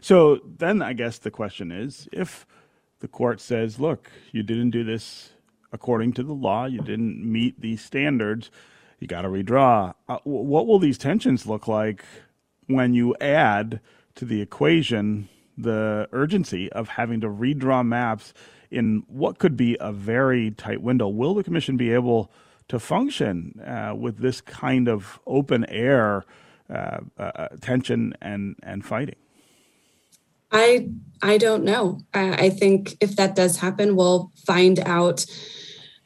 so 0.00 0.40
then 0.58 0.82
i 0.82 0.92
guess 0.92 1.18
the 1.18 1.30
question 1.30 1.70
is 1.70 2.08
if 2.12 2.46
the 3.00 3.08
court 3.08 3.40
says 3.40 3.78
look 3.78 4.10
you 4.32 4.42
didn't 4.42 4.70
do 4.70 4.82
this 4.82 5.30
according 5.72 6.12
to 6.12 6.22
the 6.22 6.32
law 6.32 6.64
you 6.64 6.80
didn't 6.80 7.24
meet 7.24 7.60
these 7.60 7.82
standards 7.82 8.50
you 9.04 9.08
got 9.08 9.22
to 9.22 9.28
redraw. 9.28 9.92
Uh, 10.08 10.18
what 10.24 10.66
will 10.66 10.78
these 10.78 10.96
tensions 10.96 11.46
look 11.46 11.68
like 11.68 12.04
when 12.68 12.94
you 12.94 13.14
add 13.20 13.80
to 14.14 14.24
the 14.24 14.40
equation 14.40 15.28
the 15.58 16.08
urgency 16.10 16.72
of 16.72 16.88
having 16.88 17.20
to 17.20 17.28
redraw 17.28 17.86
maps 17.86 18.32
in 18.70 19.04
what 19.06 19.38
could 19.38 19.56
be 19.56 19.76
a 19.80 19.92
very 19.92 20.50
tight 20.50 20.82
window? 20.82 21.08
Will 21.08 21.34
the 21.34 21.44
commission 21.44 21.76
be 21.76 21.92
able 21.92 22.30
to 22.68 22.78
function 22.78 23.60
uh, 23.60 23.94
with 23.94 24.18
this 24.18 24.40
kind 24.40 24.88
of 24.88 25.20
open 25.26 25.64
air 25.68 26.24
uh, 26.70 27.00
uh 27.18 27.48
tension 27.60 28.14
and, 28.22 28.56
and 28.62 28.84
fighting? 28.84 29.16
I 30.50 30.88
I 31.20 31.36
don't 31.36 31.64
know. 31.64 32.00
I 32.14 32.48
think 32.48 32.96
if 33.00 33.16
that 33.16 33.34
does 33.34 33.58
happen, 33.58 33.96
we'll 33.96 34.30
find 34.46 34.78
out 34.80 35.26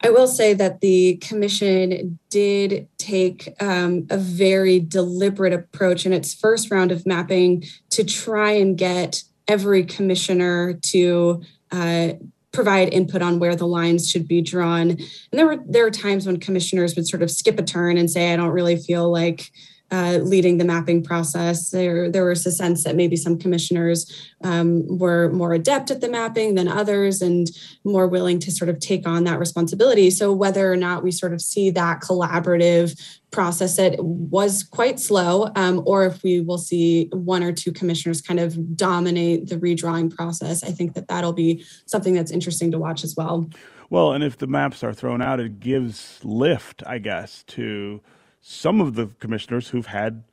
I 0.01 0.09
will 0.11 0.27
say 0.27 0.53
that 0.53 0.79
the 0.79 1.17
commission 1.17 2.19
did 2.29 2.87
take 2.97 3.53
um, 3.61 4.07
a 4.09 4.17
very 4.17 4.79
deliberate 4.79 5.51
approach 5.51 6.05
in 6.05 6.13
its 6.13 6.33
first 6.33 6.71
round 6.71 6.91
of 6.91 7.05
mapping 7.05 7.65
to 7.91 8.03
try 8.05 8.51
and 8.51 8.77
get 8.77 9.23
every 9.47 9.83
commissioner 9.83 10.73
to 10.83 11.41
uh, 11.71 12.13
provide 12.51 12.93
input 12.93 13.21
on 13.21 13.39
where 13.39 13.55
the 13.55 13.67
lines 13.67 14.09
should 14.09 14.27
be 14.27 14.41
drawn. 14.41 14.91
And 14.91 14.99
there 15.31 15.45
were 15.45 15.63
there 15.67 15.83
were 15.83 15.91
times 15.91 16.25
when 16.25 16.39
commissioners 16.39 16.95
would 16.95 17.07
sort 17.07 17.23
of 17.23 17.31
skip 17.31 17.59
a 17.59 17.63
turn 17.63 17.97
and 17.97 18.09
say, 18.09 18.33
"I 18.33 18.35
don't 18.35 18.49
really 18.49 18.77
feel 18.77 19.11
like." 19.11 19.51
Uh, 19.91 20.19
leading 20.21 20.57
the 20.57 20.65
mapping 20.65 21.03
process. 21.03 21.69
There, 21.71 22.09
there 22.09 22.25
was 22.25 22.45
a 22.45 22.51
sense 22.51 22.83
that 22.83 22.95
maybe 22.95 23.15
some 23.15 23.37
commissioners 23.37 24.29
um, 24.43 24.85
were 24.87 25.31
more 25.31 25.53
adept 25.53 25.91
at 25.91 26.01
the 26.01 26.09
mapping 26.09 26.55
than 26.55 26.67
others 26.67 27.21
and 27.21 27.49
more 27.83 28.07
willing 28.07 28.39
to 28.39 28.51
sort 28.51 28.69
of 28.69 28.79
take 28.79 29.07
on 29.07 29.23
that 29.23 29.39
responsibility. 29.39 30.09
So, 30.11 30.31
whether 30.31 30.71
or 30.71 30.77
not 30.77 31.03
we 31.03 31.11
sort 31.11 31.33
of 31.33 31.41
see 31.41 31.69
that 31.71 32.01
collaborative 32.01 32.99
process 33.31 33.77
that 33.77 34.03
was 34.03 34.63
quite 34.63 34.99
slow, 34.99 35.51
um, 35.55 35.83
or 35.85 36.05
if 36.05 36.23
we 36.23 36.41
will 36.41 36.57
see 36.57 37.09
one 37.11 37.43
or 37.43 37.51
two 37.51 37.71
commissioners 37.71 38.21
kind 38.21 38.39
of 38.39 38.75
dominate 38.75 39.47
the 39.49 39.57
redrawing 39.57 40.13
process, 40.13 40.63
I 40.63 40.71
think 40.71 40.93
that 40.95 41.07
that'll 41.07 41.33
be 41.33 41.63
something 41.85 42.13
that's 42.13 42.31
interesting 42.31 42.71
to 42.71 42.79
watch 42.79 43.03
as 43.03 43.15
well. 43.15 43.49
Well, 43.89 44.13
and 44.13 44.23
if 44.23 44.37
the 44.37 44.47
maps 44.47 44.83
are 44.83 44.93
thrown 44.93 45.21
out, 45.21 45.39
it 45.39 45.59
gives 45.59 46.19
lift, 46.23 46.83
I 46.85 46.99
guess, 46.99 47.43
to 47.47 48.01
some 48.41 48.81
of 48.81 48.95
the 48.95 49.07
commissioners 49.19 49.69
who've 49.69 49.87
had 49.87 50.23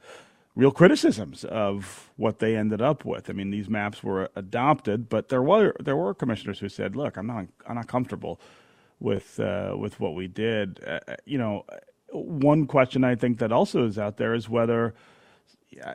real 0.55 0.71
criticisms 0.71 1.45
of 1.45 2.11
what 2.17 2.39
they 2.39 2.57
ended 2.57 2.81
up 2.81 3.05
with. 3.05 3.29
I 3.29 3.35
mean, 3.35 3.51
these 3.51 3.69
maps 3.69 4.03
were 4.03 4.31
adopted, 4.35 5.09
but 5.09 5.29
there 5.29 5.43
were 5.43 5.75
there 5.79 5.97
were 5.97 6.15
commissioners 6.15 6.59
who 6.59 6.69
said, 6.69 6.97
"Look, 6.97 7.17
I'm 7.17 7.27
not 7.27 7.47
I'm 7.67 7.77
not 7.77 7.87
comfortable 7.87 8.41
with 8.99 9.39
uh, 9.39 9.75
with 9.79 10.01
what 10.01 10.15
we 10.15 10.27
did." 10.27 10.81
Uh, 10.85 11.01
uh 11.07 11.17
you 11.25 11.39
know, 11.39 11.65
one 12.11 12.67
question 12.67 13.05
I 13.05 13.15
think 13.15 13.39
that 13.39 13.53
also 13.53 13.87
is 13.87 13.99
out 13.99 14.17
there 14.17 14.35
is 14.35 14.49
whether 14.49 14.95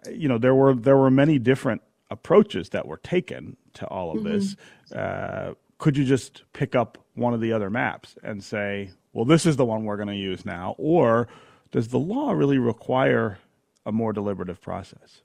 you 0.09 0.27
know 0.27 0.37
there 0.37 0.55
were 0.55 0.75
there 0.75 0.97
were 0.97 1.11
many 1.11 1.39
different 1.39 1.81
approaches 2.09 2.69
that 2.69 2.85
were 2.85 2.97
taken 2.97 3.57
to 3.73 3.87
all 3.87 4.11
of 4.11 4.19
mm-hmm. 4.19 4.33
this. 4.33 4.55
Uh, 4.95 5.53
could 5.79 5.97
you 5.97 6.05
just 6.05 6.43
pick 6.53 6.75
up 6.75 6.99
one 7.15 7.33
of 7.33 7.41
the 7.41 7.51
other 7.51 7.71
maps 7.71 8.15
and 8.23 8.43
say, 8.43 8.91
"Well, 9.13 9.25
this 9.25 9.47
is 9.47 9.55
the 9.55 9.65
one 9.65 9.85
we're 9.85 9.97
going 9.97 10.09
to 10.09 10.15
use 10.15 10.45
now," 10.45 10.75
or 10.77 11.27
does 11.71 11.87
the 11.87 11.99
law 11.99 12.31
really 12.31 12.57
require 12.57 13.37
a 13.85 13.91
more 13.91 14.13
deliberative 14.13 14.61
process? 14.61 15.21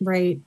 Right. 0.00 0.40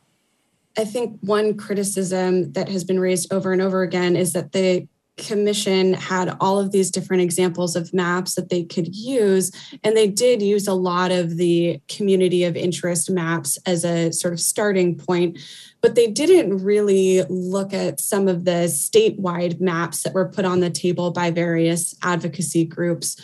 I 0.77 0.85
think 0.85 1.19
one 1.21 1.57
criticism 1.57 2.53
that 2.53 2.69
has 2.69 2.83
been 2.83 2.99
raised 2.99 3.31
over 3.33 3.51
and 3.51 3.61
over 3.61 3.81
again 3.81 4.15
is 4.15 4.33
that 4.33 4.51
the 4.53 4.87
commission 5.17 5.93
had 5.93 6.35
all 6.39 6.59
of 6.59 6.71
these 6.71 6.89
different 6.89 7.21
examples 7.21 7.75
of 7.75 7.93
maps 7.93 8.35
that 8.35 8.49
they 8.49 8.63
could 8.63 8.95
use 8.95 9.51
and 9.83 9.95
they 9.95 10.07
did 10.07 10.41
use 10.41 10.67
a 10.67 10.73
lot 10.73 11.11
of 11.11 11.37
the 11.37 11.79
community 11.87 12.43
of 12.43 12.55
interest 12.55 13.09
maps 13.09 13.57
as 13.65 13.83
a 13.83 14.11
sort 14.11 14.33
of 14.33 14.39
starting 14.39 14.97
point 14.97 15.37
but 15.81 15.95
they 15.95 16.07
didn't 16.07 16.63
really 16.63 17.23
look 17.23 17.73
at 17.73 17.99
some 17.99 18.27
of 18.27 18.45
the 18.45 18.67
statewide 18.67 19.59
maps 19.59 20.03
that 20.03 20.13
were 20.13 20.29
put 20.29 20.45
on 20.45 20.59
the 20.59 20.69
table 20.69 21.11
by 21.11 21.31
various 21.31 21.95
advocacy 22.03 22.65
groups. 22.65 23.19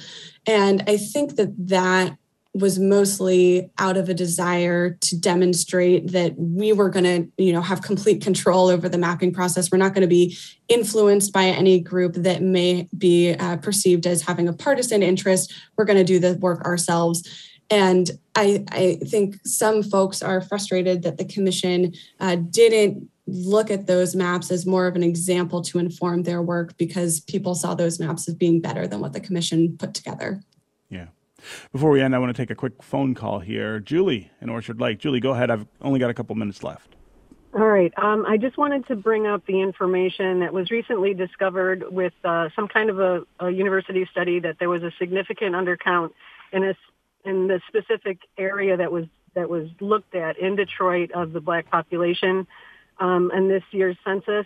And 0.48 0.84
I 0.88 0.98
think 0.98 1.36
that 1.36 1.54
that 1.68 2.18
was 2.60 2.80
mostly 2.80 3.70
out 3.78 3.98
of 3.98 4.10
a 4.10 4.14
desire 4.14 4.92
to 4.92 5.20
demonstrate 5.20 6.12
that 6.12 6.34
we 6.38 6.74
were 6.74 6.90
going 6.90 7.04
to 7.04 7.44
you 7.44 7.54
know 7.54 7.62
have 7.62 7.82
complete 7.82 8.22
control 8.22 8.68
over 8.68 8.88
the 8.90 8.98
mapping 8.98 9.34
process 9.34 9.72
we're 9.72 9.78
not 9.78 9.94
going 9.94 10.02
to 10.02 10.08
be 10.08 10.38
influenced 10.68 11.32
by 11.32 11.46
any 11.46 11.80
group 11.80 12.14
that 12.14 12.42
may 12.42 12.88
be 12.98 13.34
uh, 13.34 13.58
perceived 13.58 14.06
as 14.06 14.22
having 14.22 14.48
a 14.48 14.54
partisan 14.54 15.04
interest 15.04 15.54
we're 15.78 15.86
going 15.86 15.98
to 15.98 16.04
do 16.04 16.20
the 16.20 16.36
work 16.36 16.64
ourselves 16.66 17.24
and 17.70 18.12
I, 18.36 18.64
I 18.72 19.00
think 19.06 19.36
some 19.46 19.84
folks 19.84 20.22
are 20.22 20.42
frustrated 20.42 21.04
that 21.04 21.18
the 21.18 21.26
commission 21.26 21.94
uh, 22.20 22.36
didn't 22.36 23.10
look 23.28 23.70
at 23.70 23.88
those 23.88 24.16
maps 24.16 24.52
as 24.52 24.66
more 24.66 24.88
of 24.88 24.96
an 24.96 25.04
example 25.04 25.62
to 25.62 25.80
inform 25.80 26.24
their 26.24 26.42
work 26.42 26.78
because 26.78 27.20
people 27.20 27.56
saw 27.56 27.76
those 27.76 28.00
maps 28.00 28.28
as 28.30 28.36
being 28.36 28.62
better 28.62 28.88
than 28.88 29.02
what 29.02 29.12
the 29.12 29.20
commission 29.20 29.76
put 29.78 29.94
together. 29.94 30.42
Yeah. 30.90 31.08
Before 31.72 31.92
we 31.92 32.02
end, 32.02 32.16
I 32.16 32.20
want 32.20 32.36
to 32.36 32.42
take 32.42 32.50
a 32.50 32.56
quick 32.56 32.82
phone 32.82 33.16
call 33.16 33.40
here. 33.40 33.80
Julie 33.80 34.32
in 34.42 34.50
Orchard 34.50 34.80
Lake. 34.80 35.00
Julie, 35.00 35.20
go 35.20 35.32
ahead. 35.32 35.50
I've 35.50 35.66
only 35.82 36.00
got 36.00 36.10
a 36.10 36.14
couple 36.14 36.36
minutes 36.36 36.64
left. 36.64 36.96
All 37.54 37.68
right. 37.68 37.94
Um, 37.98 38.26
I 38.28 38.38
just 38.38 38.58
wanted 38.58 38.86
to 38.88 38.96
bring 38.96 39.26
up 39.26 39.46
the 39.48 39.62
information 39.62 40.42
that 40.42 40.54
was 40.54 40.70
recently 40.70 41.14
discovered 41.14 41.86
with 41.90 42.14
uh, 42.24 42.50
some 42.56 42.68
kind 42.68 42.90
of 42.90 43.00
a, 43.00 43.22
a, 43.40 43.50
university 43.50 44.08
study 44.12 44.40
that 44.42 44.58
there 44.60 44.70
was 44.70 44.84
a 44.84 44.92
significant 45.00 45.56
undercount 45.56 46.12
in 46.52 46.64
a 46.64 46.76
in 47.26 47.48
the 47.48 47.60
specific 47.68 48.20
area 48.38 48.78
that 48.78 48.92
was 48.92 49.06
that 49.34 49.50
was 49.50 49.70
looked 49.80 50.14
at 50.14 50.38
in 50.38 50.56
Detroit 50.56 51.12
of 51.14 51.34
the 51.34 51.42
black 51.42 51.70
population 51.72 52.48
um, 53.00 53.32
in 53.36 53.48
this 53.48 53.64
year's 53.72 53.98
census 54.06 54.46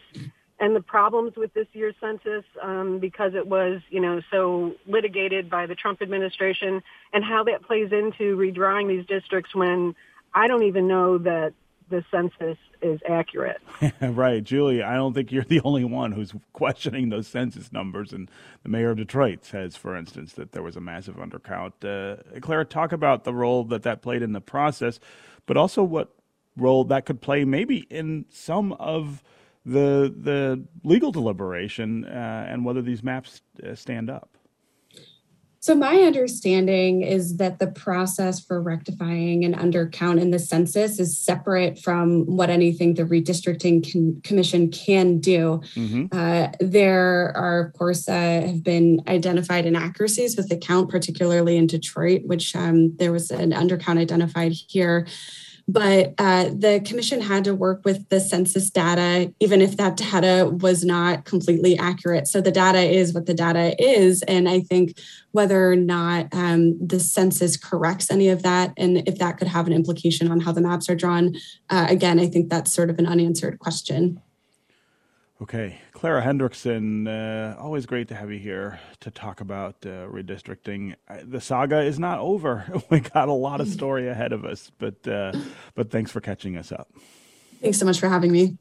and 0.61 0.75
the 0.75 0.81
problems 0.81 1.33
with 1.35 1.53
this 1.55 1.65
year's 1.73 1.95
census 1.99 2.45
um, 2.61 2.99
because 2.99 3.33
it 3.33 3.47
was, 3.47 3.81
you 3.89 3.99
know, 3.99 4.21
so 4.29 4.73
litigated 4.85 5.49
by 5.49 5.65
the 5.65 5.73
Trump 5.73 6.03
administration 6.03 6.83
and 7.11 7.25
how 7.25 7.43
that 7.45 7.63
plays 7.63 7.91
into 7.91 8.37
redrawing 8.37 8.87
these 8.87 9.05
districts 9.07 9.55
when 9.55 9.95
I 10.35 10.47
don't 10.47 10.63
even 10.63 10.87
know 10.87 11.17
that 11.17 11.53
the 11.89 12.05
census 12.11 12.57
is 12.81 12.99
accurate. 13.09 13.59
right, 14.01 14.43
Julie. 14.43 14.83
I 14.83 14.93
don't 14.93 15.13
think 15.13 15.31
you're 15.31 15.43
the 15.43 15.61
only 15.61 15.83
one 15.83 16.11
who's 16.11 16.33
questioning 16.53 17.09
those 17.09 17.27
census 17.27 17.73
numbers. 17.73 18.13
And 18.13 18.29
the 18.61 18.69
mayor 18.69 18.91
of 18.91 18.97
Detroit 18.97 19.43
says, 19.43 19.75
for 19.75 19.97
instance, 19.97 20.33
that 20.33 20.51
there 20.51 20.63
was 20.63 20.75
a 20.75 20.81
massive 20.81 21.15
undercount. 21.15 21.73
Uh, 21.83 22.39
Clara, 22.39 22.65
talk 22.65 22.91
about 22.91 23.23
the 23.23 23.33
role 23.33 23.63
that 23.65 23.81
that 23.81 24.03
played 24.03 24.21
in 24.21 24.31
the 24.31 24.39
process, 24.39 24.99
but 25.47 25.57
also 25.57 25.81
what 25.81 26.13
role 26.55 26.83
that 26.85 27.05
could 27.05 27.19
play 27.19 27.45
maybe 27.45 27.87
in 27.89 28.25
some 28.29 28.73
of 28.73 29.23
the 29.65 30.13
the 30.21 30.63
legal 30.83 31.11
deliberation 31.11 32.05
uh, 32.05 32.45
and 32.49 32.65
whether 32.65 32.81
these 32.81 33.03
maps 33.03 33.41
uh, 33.65 33.75
stand 33.75 34.09
up. 34.09 34.37
So, 35.63 35.75
my 35.75 35.97
understanding 35.97 37.03
is 37.03 37.37
that 37.37 37.59
the 37.59 37.67
process 37.67 38.43
for 38.43 38.59
rectifying 38.59 39.45
an 39.45 39.53
undercount 39.53 40.19
in 40.19 40.31
the 40.31 40.39
census 40.39 40.99
is 40.99 41.15
separate 41.15 41.77
from 41.77 42.25
what 42.25 42.49
anything 42.49 42.95
the 42.95 43.03
redistricting 43.03 43.87
con- 43.91 44.19
commission 44.23 44.71
can 44.71 45.19
do. 45.19 45.61
Mm-hmm. 45.75 46.05
Uh, 46.11 46.47
there 46.59 47.31
are, 47.37 47.67
of 47.67 47.73
course, 47.73 48.09
uh, 48.09 48.41
have 48.43 48.63
been 48.63 49.03
identified 49.07 49.67
inaccuracies 49.67 50.35
with 50.35 50.49
the 50.49 50.57
count, 50.57 50.89
particularly 50.89 51.57
in 51.57 51.67
Detroit, 51.67 52.23
which 52.25 52.55
um, 52.55 52.97
there 52.97 53.11
was 53.11 53.29
an 53.29 53.51
undercount 53.51 53.99
identified 53.99 54.53
here 54.53 55.05
but 55.67 56.13
uh, 56.17 56.45
the 56.45 56.81
commission 56.85 57.21
had 57.21 57.43
to 57.45 57.55
work 57.55 57.83
with 57.85 58.09
the 58.09 58.19
census 58.19 58.69
data, 58.69 59.33
even 59.39 59.61
if 59.61 59.77
that 59.77 59.97
data 59.97 60.49
was 60.51 60.83
not 60.83 61.25
completely 61.25 61.77
accurate. 61.77 62.27
So 62.27 62.41
the 62.41 62.51
data 62.51 62.79
is 62.79 63.13
what 63.13 63.25
the 63.25 63.33
data 63.33 63.75
is. 63.81 64.21
And 64.23 64.49
I 64.49 64.61
think 64.61 64.97
whether 65.31 65.71
or 65.71 65.75
not 65.75 66.27
um, 66.33 66.77
the 66.85 66.99
census 66.99 67.57
corrects 67.57 68.11
any 68.11 68.29
of 68.29 68.43
that 68.43 68.73
and 68.77 69.07
if 69.07 69.17
that 69.19 69.37
could 69.37 69.47
have 69.47 69.67
an 69.67 69.73
implication 69.73 70.31
on 70.31 70.41
how 70.41 70.51
the 70.51 70.61
maps 70.61 70.89
are 70.89 70.95
drawn, 70.95 71.35
uh, 71.69 71.87
again, 71.89 72.19
I 72.19 72.27
think 72.27 72.49
that's 72.49 72.73
sort 72.73 72.89
of 72.89 72.99
an 72.99 73.07
unanswered 73.07 73.59
question. 73.59 74.21
Okay, 75.41 75.81
Clara 75.93 76.21
Hendrickson, 76.21 77.07
uh, 77.07 77.59
always 77.59 77.87
great 77.87 78.07
to 78.09 78.15
have 78.15 78.31
you 78.31 78.37
here 78.37 78.79
to 78.99 79.09
talk 79.09 79.41
about 79.41 79.75
uh, 79.83 80.05
redistricting. 80.05 80.93
The 81.23 81.41
saga 81.41 81.81
is 81.81 81.97
not 81.97 82.19
over. 82.19 82.63
we 82.91 82.99
got 82.99 83.27
a 83.27 83.33
lot 83.33 83.59
of 83.59 83.67
story 83.79 84.07
ahead 84.07 84.33
of 84.33 84.45
us, 84.45 84.71
but 84.77 85.07
uh, 85.07 85.33
but 85.73 85.89
thanks 85.89 86.11
for 86.11 86.21
catching 86.21 86.57
us 86.57 86.71
up. 86.71 86.89
Thanks 87.59 87.79
so 87.79 87.87
much 87.87 87.99
for 87.99 88.07
having 88.07 88.31
me. 88.31 88.59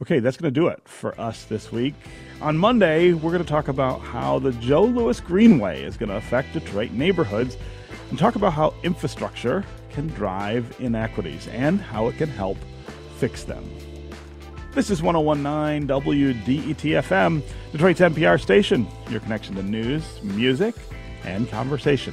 Okay, 0.00 0.20
that's 0.20 0.36
going 0.36 0.52
to 0.52 0.60
do 0.60 0.68
it 0.68 0.80
for 0.84 1.20
us 1.20 1.44
this 1.44 1.72
week. 1.72 1.94
On 2.40 2.56
Monday, 2.56 3.12
we're 3.12 3.32
going 3.32 3.42
to 3.42 3.48
talk 3.48 3.66
about 3.66 4.00
how 4.00 4.38
the 4.38 4.52
Joe 4.52 4.84
Louis 4.84 5.18
Greenway 5.18 5.82
is 5.82 5.96
going 5.96 6.08
to 6.08 6.16
affect 6.16 6.52
Detroit 6.52 6.92
neighborhoods 6.92 7.56
and 8.10 8.18
talk 8.18 8.36
about 8.36 8.52
how 8.52 8.74
infrastructure 8.84 9.64
can 9.90 10.06
drive 10.08 10.76
inequities 10.78 11.48
and 11.48 11.80
how 11.80 12.06
it 12.06 12.16
can 12.16 12.28
help 12.28 12.58
fix 13.22 13.44
them. 13.44 13.64
This 14.72 14.90
is 14.90 15.00
1019 15.00 15.86
WDET 15.86 16.74
FM, 17.04 17.40
Detroit's 17.70 18.00
NPR 18.00 18.40
station, 18.40 18.88
your 19.10 19.20
connection 19.20 19.54
to 19.54 19.62
news, 19.62 20.20
music, 20.24 20.74
and 21.22 21.48
conversation. 21.48 22.12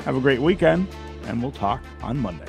Have 0.00 0.16
a 0.16 0.20
great 0.20 0.42
weekend, 0.42 0.86
and 1.28 1.40
we'll 1.40 1.50
talk 1.50 1.82
on 2.02 2.18
Monday. 2.18 2.44